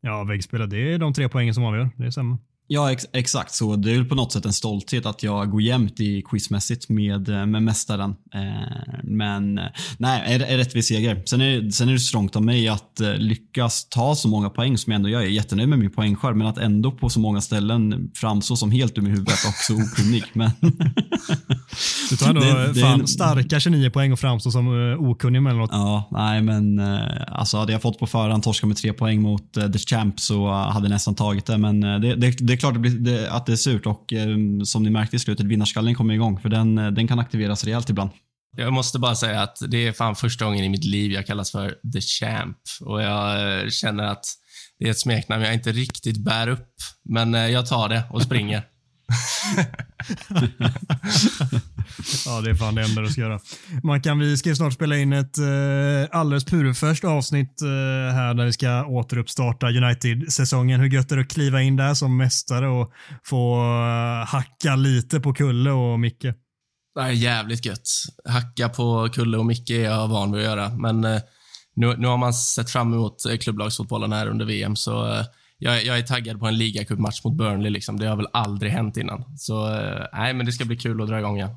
Ja, 0.00 0.24
väggspelet, 0.24 0.70
det 0.70 0.94
är 0.94 0.98
de 0.98 1.12
tre 1.12 1.28
poängen 1.28 1.54
som 1.54 1.64
avgör. 1.64 1.90
Det 1.96 2.12
stämmer. 2.12 2.38
Ja, 2.68 2.92
ex 2.92 3.04
exakt 3.12 3.54
så. 3.54 3.76
Det 3.76 3.90
är 3.90 3.94
väl 3.94 4.04
på 4.04 4.14
något 4.14 4.32
sätt 4.32 4.44
en 4.46 4.52
stolthet 4.52 5.06
att 5.06 5.22
jag 5.22 5.50
går 5.50 5.62
jämnt 5.62 6.00
i 6.00 6.22
quizmässigt 6.22 6.88
med, 6.88 7.28
eh, 7.28 7.46
med 7.46 7.62
mästaren. 7.62 8.14
Eh, 8.34 9.00
men 9.04 9.58
eh, 9.58 9.64
nej, 9.98 10.22
är, 10.34 10.40
är 10.40 10.56
rättvis 10.56 10.88
seger. 10.88 11.22
Sen 11.26 11.40
är, 11.40 11.70
sen 11.70 11.88
är 11.88 11.92
det 11.92 11.98
strångt 12.00 12.36
av 12.36 12.42
mig 12.44 12.68
att 12.68 13.00
eh, 13.00 13.14
lyckas 13.16 13.88
ta 13.88 14.14
så 14.14 14.28
många 14.28 14.50
poäng 14.50 14.78
som 14.78 14.90
jag 14.92 14.96
ändå 14.96 15.08
gör. 15.08 15.20
Jag 15.20 15.28
är 15.28 15.32
jättenöjd 15.32 15.68
med 15.68 15.78
min 15.78 15.90
poängskörd, 15.90 16.36
men 16.36 16.46
att 16.46 16.58
ändå 16.58 16.90
på 16.92 17.08
så 17.08 17.20
många 17.20 17.40
ställen 17.40 18.10
framstå 18.14 18.56
som 18.56 18.70
helt 18.70 18.94
dum 18.94 19.06
i 19.06 19.10
huvudet 19.10 19.34
och 19.48 19.54
så 19.54 19.74
okunnig. 19.74 20.24
Men 20.32 20.50
Du 22.10 22.16
tar 22.16 22.28
ändå 22.28 22.40
Det- 22.40 22.72
det- 22.72 22.80
fan 22.80 23.06
starka 23.06 23.60
29 23.60 23.90
poäng 23.90 24.12
och 24.12 24.18
framstår 24.18 24.50
som 24.50 24.68
uh, 24.68 25.02
okunnig 25.10 25.42
med 25.42 25.56
något. 25.56 25.70
Ja, 25.72 26.08
nej 26.12 26.42
men 26.42 26.80
alltså 27.28 27.56
hade 27.56 27.72
jag 27.72 27.82
fått 27.82 27.98
på 27.98 28.06
förhand 28.06 28.42
torska 28.42 28.66
med 28.66 28.76
tre 28.76 28.92
poäng 28.92 29.22
mot 29.22 29.56
eh, 29.56 29.68
The 29.70 29.78
Champ 29.78 30.20
så 30.20 30.50
hade 30.52 30.86
jag 30.86 30.90
nästan 30.92 31.14
tagit 31.14 31.46
det. 31.46 31.58
Men 31.58 31.82
eh, 31.82 32.00
det, 32.00 32.14
det, 32.16 32.30
det 32.54 32.58
är 32.58 32.60
klart 32.60 32.74
det 32.74 32.80
blir, 32.80 32.90
det, 32.90 33.30
att 33.30 33.46
det 33.46 33.52
är 33.52 33.56
surt 33.56 33.86
och 33.86 34.12
eh, 34.12 34.28
som 34.64 34.82
ni 34.82 34.90
märkte 34.90 35.16
i 35.16 35.18
slutet, 35.18 35.46
vinnarskallen 35.46 35.94
kommer 35.94 36.14
igång 36.14 36.40
för 36.40 36.48
den, 36.48 36.78
eh, 36.78 36.90
den 36.90 37.08
kan 37.08 37.18
aktiveras 37.18 37.64
rejält 37.64 37.90
ibland. 37.90 38.10
Jag 38.56 38.72
måste 38.72 38.98
bara 38.98 39.14
säga 39.14 39.42
att 39.42 39.58
det 39.68 39.86
är 39.86 39.92
fan 39.92 40.16
första 40.16 40.44
gången 40.44 40.64
i 40.64 40.68
mitt 40.68 40.84
liv 40.84 41.12
jag 41.12 41.26
kallas 41.26 41.50
för 41.50 41.74
The 41.92 42.00
Champ. 42.00 42.56
Och 42.80 43.02
jag 43.02 43.62
eh, 43.62 43.68
känner 43.68 44.04
att 44.04 44.24
det 44.78 44.86
är 44.86 44.90
ett 44.90 44.98
smeknamn 44.98 45.42
jag 45.42 45.54
inte 45.54 45.72
riktigt 45.72 46.24
bär 46.24 46.48
upp. 46.48 46.74
Men 47.04 47.32
jag 47.32 47.66
tar 47.66 47.88
det 47.88 48.04
och 48.10 48.22
springer. 48.22 48.62
Ja, 52.26 52.40
det 52.40 52.50
är 52.50 52.54
fan 52.54 52.74
det 52.74 52.82
enda 52.82 53.02
du 53.02 53.08
ska 53.08 53.20
göra. 53.20 53.40
Mackan, 53.82 54.18
vi 54.18 54.36
ska 54.36 54.48
ju 54.48 54.56
snart 54.56 54.72
spela 54.72 54.96
in 54.96 55.12
ett 55.12 55.38
eh, 55.38 56.18
alldeles 56.18 56.44
purfärskt 56.44 57.04
avsnitt 57.04 57.62
eh, 57.62 57.68
här 58.14 58.34
där 58.34 58.44
vi 58.44 58.52
ska 58.52 58.86
återuppstarta 58.86 59.66
United-säsongen. 59.66 60.80
Hur 60.80 60.90
gött 60.90 61.12
är 61.12 61.16
det 61.16 61.22
att 61.22 61.28
kliva 61.28 61.62
in 61.62 61.76
där 61.76 61.94
som 61.94 62.16
mästare 62.16 62.68
och 62.68 62.92
få 63.24 63.56
eh, 63.56 64.26
hacka 64.26 64.76
lite 64.76 65.20
på 65.20 65.34
Kulle 65.34 65.70
och 65.70 66.00
Micke? 66.00 66.24
Det 66.94 67.00
är 67.00 67.10
jävligt 67.10 67.66
gött. 67.66 67.88
Hacka 68.28 68.68
på 68.68 69.08
Kulle 69.12 69.38
och 69.38 69.46
Micke 69.46 69.70
är 69.70 69.84
jag 69.84 70.08
van 70.08 70.32
vid 70.32 70.40
att 70.40 70.46
göra. 70.46 70.68
Men 70.68 71.04
eh, 71.04 71.20
nu, 71.76 71.96
nu 71.96 72.06
har 72.06 72.16
man 72.16 72.34
sett 72.34 72.70
fram 72.70 72.92
emot 72.92 73.26
eh, 73.26 73.36
klubblagsfotbollen 73.36 74.12
här 74.12 74.26
under 74.26 74.44
VM, 74.44 74.76
så 74.76 75.12
eh, 75.12 75.24
jag, 75.58 75.84
jag 75.84 75.98
är 75.98 76.02
taggad 76.02 76.40
på 76.40 76.46
en 76.46 76.58
ligacupmatch 76.58 77.24
mot 77.24 77.36
Burnley. 77.36 77.70
Liksom. 77.70 77.98
Det 77.98 78.06
har 78.06 78.16
väl 78.16 78.28
aldrig 78.32 78.72
hänt 78.72 78.96
innan. 78.96 79.24
Så 79.36 79.74
eh, 79.74 80.06
nej, 80.12 80.34
men 80.34 80.46
det 80.46 80.52
ska 80.52 80.64
bli 80.64 80.76
kul 80.76 81.02
att 81.02 81.08
dra 81.08 81.18
igång 81.18 81.36
igen. 81.36 81.56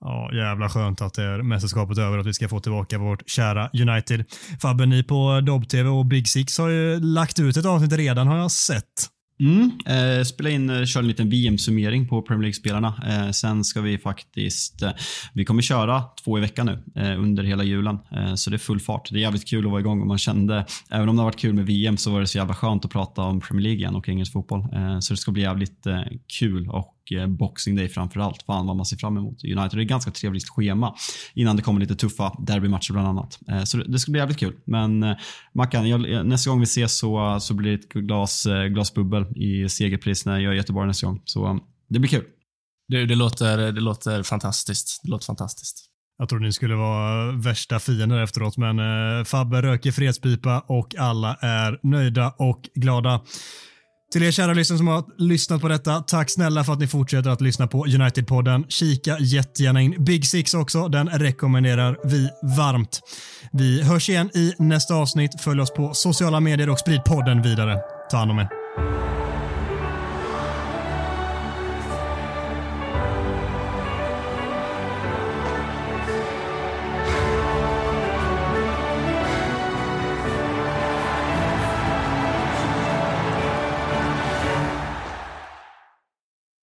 Ja, 0.00 0.30
jävla 0.34 0.68
skönt 0.68 1.00
att 1.00 1.14
det 1.14 1.22
är 1.22 1.42
mästerskapet 1.42 1.98
över 1.98 2.12
och 2.12 2.20
att 2.20 2.26
vi 2.26 2.34
ska 2.34 2.48
få 2.48 2.60
tillbaka 2.60 2.98
vårt 2.98 3.30
kära 3.30 3.70
United. 3.72 4.24
Fabbe, 4.62 4.86
ni 4.86 5.02
på 5.02 5.40
Dobb-TV 5.40 5.88
och 5.88 6.06
Big 6.06 6.28
Six 6.28 6.58
har 6.58 6.68
ju 6.68 7.00
lagt 7.00 7.38
ut 7.38 7.56
ett 7.56 7.66
avsnitt 7.66 7.92
redan 7.92 8.26
har 8.26 8.38
jag 8.38 8.50
sett. 8.50 8.84
Mm, 9.40 9.70
eh, 9.86 10.24
spela 10.24 10.50
in, 10.50 10.70
eh, 10.70 10.84
köra 10.84 11.00
en 11.00 11.08
liten 11.08 11.30
VM-summering 11.30 12.08
på 12.08 12.22
Premier 12.22 12.42
League-spelarna. 12.42 12.94
Eh, 13.06 13.30
sen 13.30 13.64
ska 13.64 13.80
vi 13.80 13.98
faktiskt, 13.98 14.82
eh, 14.82 14.90
vi 15.32 15.44
kommer 15.44 15.62
köra 15.62 16.02
två 16.24 16.38
i 16.38 16.40
veckan 16.40 16.66
nu 16.66 17.02
eh, 17.02 17.20
under 17.22 17.44
hela 17.44 17.64
julen. 17.64 17.98
Eh, 18.10 18.34
så 18.34 18.50
det 18.50 18.56
är 18.56 18.58
full 18.58 18.80
fart. 18.80 19.08
Det 19.10 19.18
är 19.18 19.20
jävligt 19.20 19.48
kul 19.48 19.64
att 19.64 19.70
vara 19.70 19.80
igång 19.80 20.00
och 20.00 20.06
man 20.06 20.18
kände, 20.18 20.66
även 20.90 21.08
om 21.08 21.16
det 21.16 21.22
har 21.22 21.26
varit 21.26 21.40
kul 21.40 21.54
med 21.54 21.66
VM 21.66 21.96
så 21.96 22.10
var 22.10 22.20
det 22.20 22.26
så 22.26 22.38
jävla 22.38 22.54
skönt 22.54 22.84
att 22.84 22.90
prata 22.90 23.22
om 23.22 23.40
Premier 23.40 23.62
League 23.62 23.78
igen 23.78 23.94
och 23.94 24.08
engelsk 24.08 24.32
fotboll. 24.32 24.60
Eh, 24.72 24.98
så 24.98 25.12
det 25.12 25.18
ska 25.18 25.32
bli 25.32 25.42
jävligt 25.42 25.86
eh, 25.86 26.02
kul 26.38 26.68
och 26.68 26.99
eh, 27.12 27.26
Boxing 27.26 27.76
Day 27.76 27.88
framför 27.88 28.20
allt. 28.20 28.42
Fan 28.42 28.66
vad 28.66 28.76
man 28.76 28.86
ser 28.86 28.96
fram 28.96 29.16
emot. 29.16 29.44
United 29.44 29.70
det 29.70 29.80
är 29.80 29.82
ett 29.82 29.88
ganska 29.88 30.10
trevligt 30.10 30.48
schema 30.48 30.94
innan 31.34 31.56
det 31.56 31.62
kommer 31.62 31.80
lite 31.80 31.94
tuffa 31.94 32.36
derbymatcher 32.38 32.92
bland 32.92 33.08
annat. 33.08 33.38
Eh, 33.48 33.64
så 33.64 33.76
det, 33.76 33.84
det 33.84 33.98
ska 33.98 34.12
bli 34.12 34.20
jävligt 34.20 34.38
kul. 34.38 34.56
Men 34.64 35.02
eh, 35.02 35.16
Mackan, 35.52 35.88
jag, 35.88 36.26
nästa 36.26 36.50
gång 36.50 36.60
vi 36.60 36.64
ses 36.64 36.98
så, 36.98 37.38
så 37.40 37.54
blir 37.54 37.70
det 37.70 37.84
ett 37.84 37.92
glas, 37.92 38.46
glas 38.70 38.94
bubbel 38.94 39.26
i 39.36 39.68
segerpris 39.68 40.26
när 40.26 40.38
jag 40.38 40.50
är 40.50 40.54
i 40.54 40.56
Göteborg 40.56 40.86
nästa 40.86 41.06
gång. 41.06 41.22
Så 41.24 41.60
det 41.88 41.98
blir 41.98 42.10
kul. 42.10 42.24
Det, 42.88 43.06
det, 43.06 43.14
låter, 43.14 43.72
det 43.72 43.80
låter 43.80 44.22
fantastiskt. 44.22 45.00
Det 45.02 45.10
låter 45.10 45.26
fantastiskt. 45.26 45.90
Jag 46.20 46.28
trodde 46.28 46.44
ni 46.44 46.52
skulle 46.52 46.74
vara 46.74 47.32
värsta 47.32 47.78
fiender 47.78 48.22
efteråt, 48.22 48.56
men 48.56 48.78
eh, 48.78 49.24
Fabbe 49.24 49.62
röker 49.62 49.92
fredspipa 49.92 50.60
och 50.60 50.94
alla 50.98 51.34
är 51.34 51.80
nöjda 51.82 52.34
och 52.38 52.68
glada. 52.74 53.20
Till 54.12 54.22
er 54.22 54.30
kära 54.30 54.52
lyssnare 54.52 54.78
som 54.78 54.88
har 54.88 55.04
lyssnat 55.18 55.60
på 55.60 55.68
detta, 55.68 56.00
tack 56.00 56.30
snälla 56.30 56.64
för 56.64 56.72
att 56.72 56.78
ni 56.78 56.86
fortsätter 56.86 57.30
att 57.30 57.40
lyssna 57.40 57.66
på 57.66 57.86
United-podden. 57.86 58.64
Kika 58.68 59.18
jättegärna 59.18 59.80
in 59.80 60.04
Big 60.04 60.26
Six 60.26 60.54
också, 60.54 60.88
den 60.88 61.08
rekommenderar 61.08 61.96
vi 62.04 62.28
varmt. 62.56 63.00
Vi 63.52 63.82
hörs 63.82 64.08
igen 64.08 64.30
i 64.34 64.54
nästa 64.58 64.94
avsnitt. 64.94 65.40
Följ 65.40 65.60
oss 65.60 65.70
på 65.70 65.94
sociala 65.94 66.40
medier 66.40 66.70
och 66.70 66.78
sprid 66.78 67.04
podden 67.04 67.42
vidare. 67.42 67.78
Ta 68.10 68.16
hand 68.16 68.30
om 68.30 68.38
er. 68.38 68.48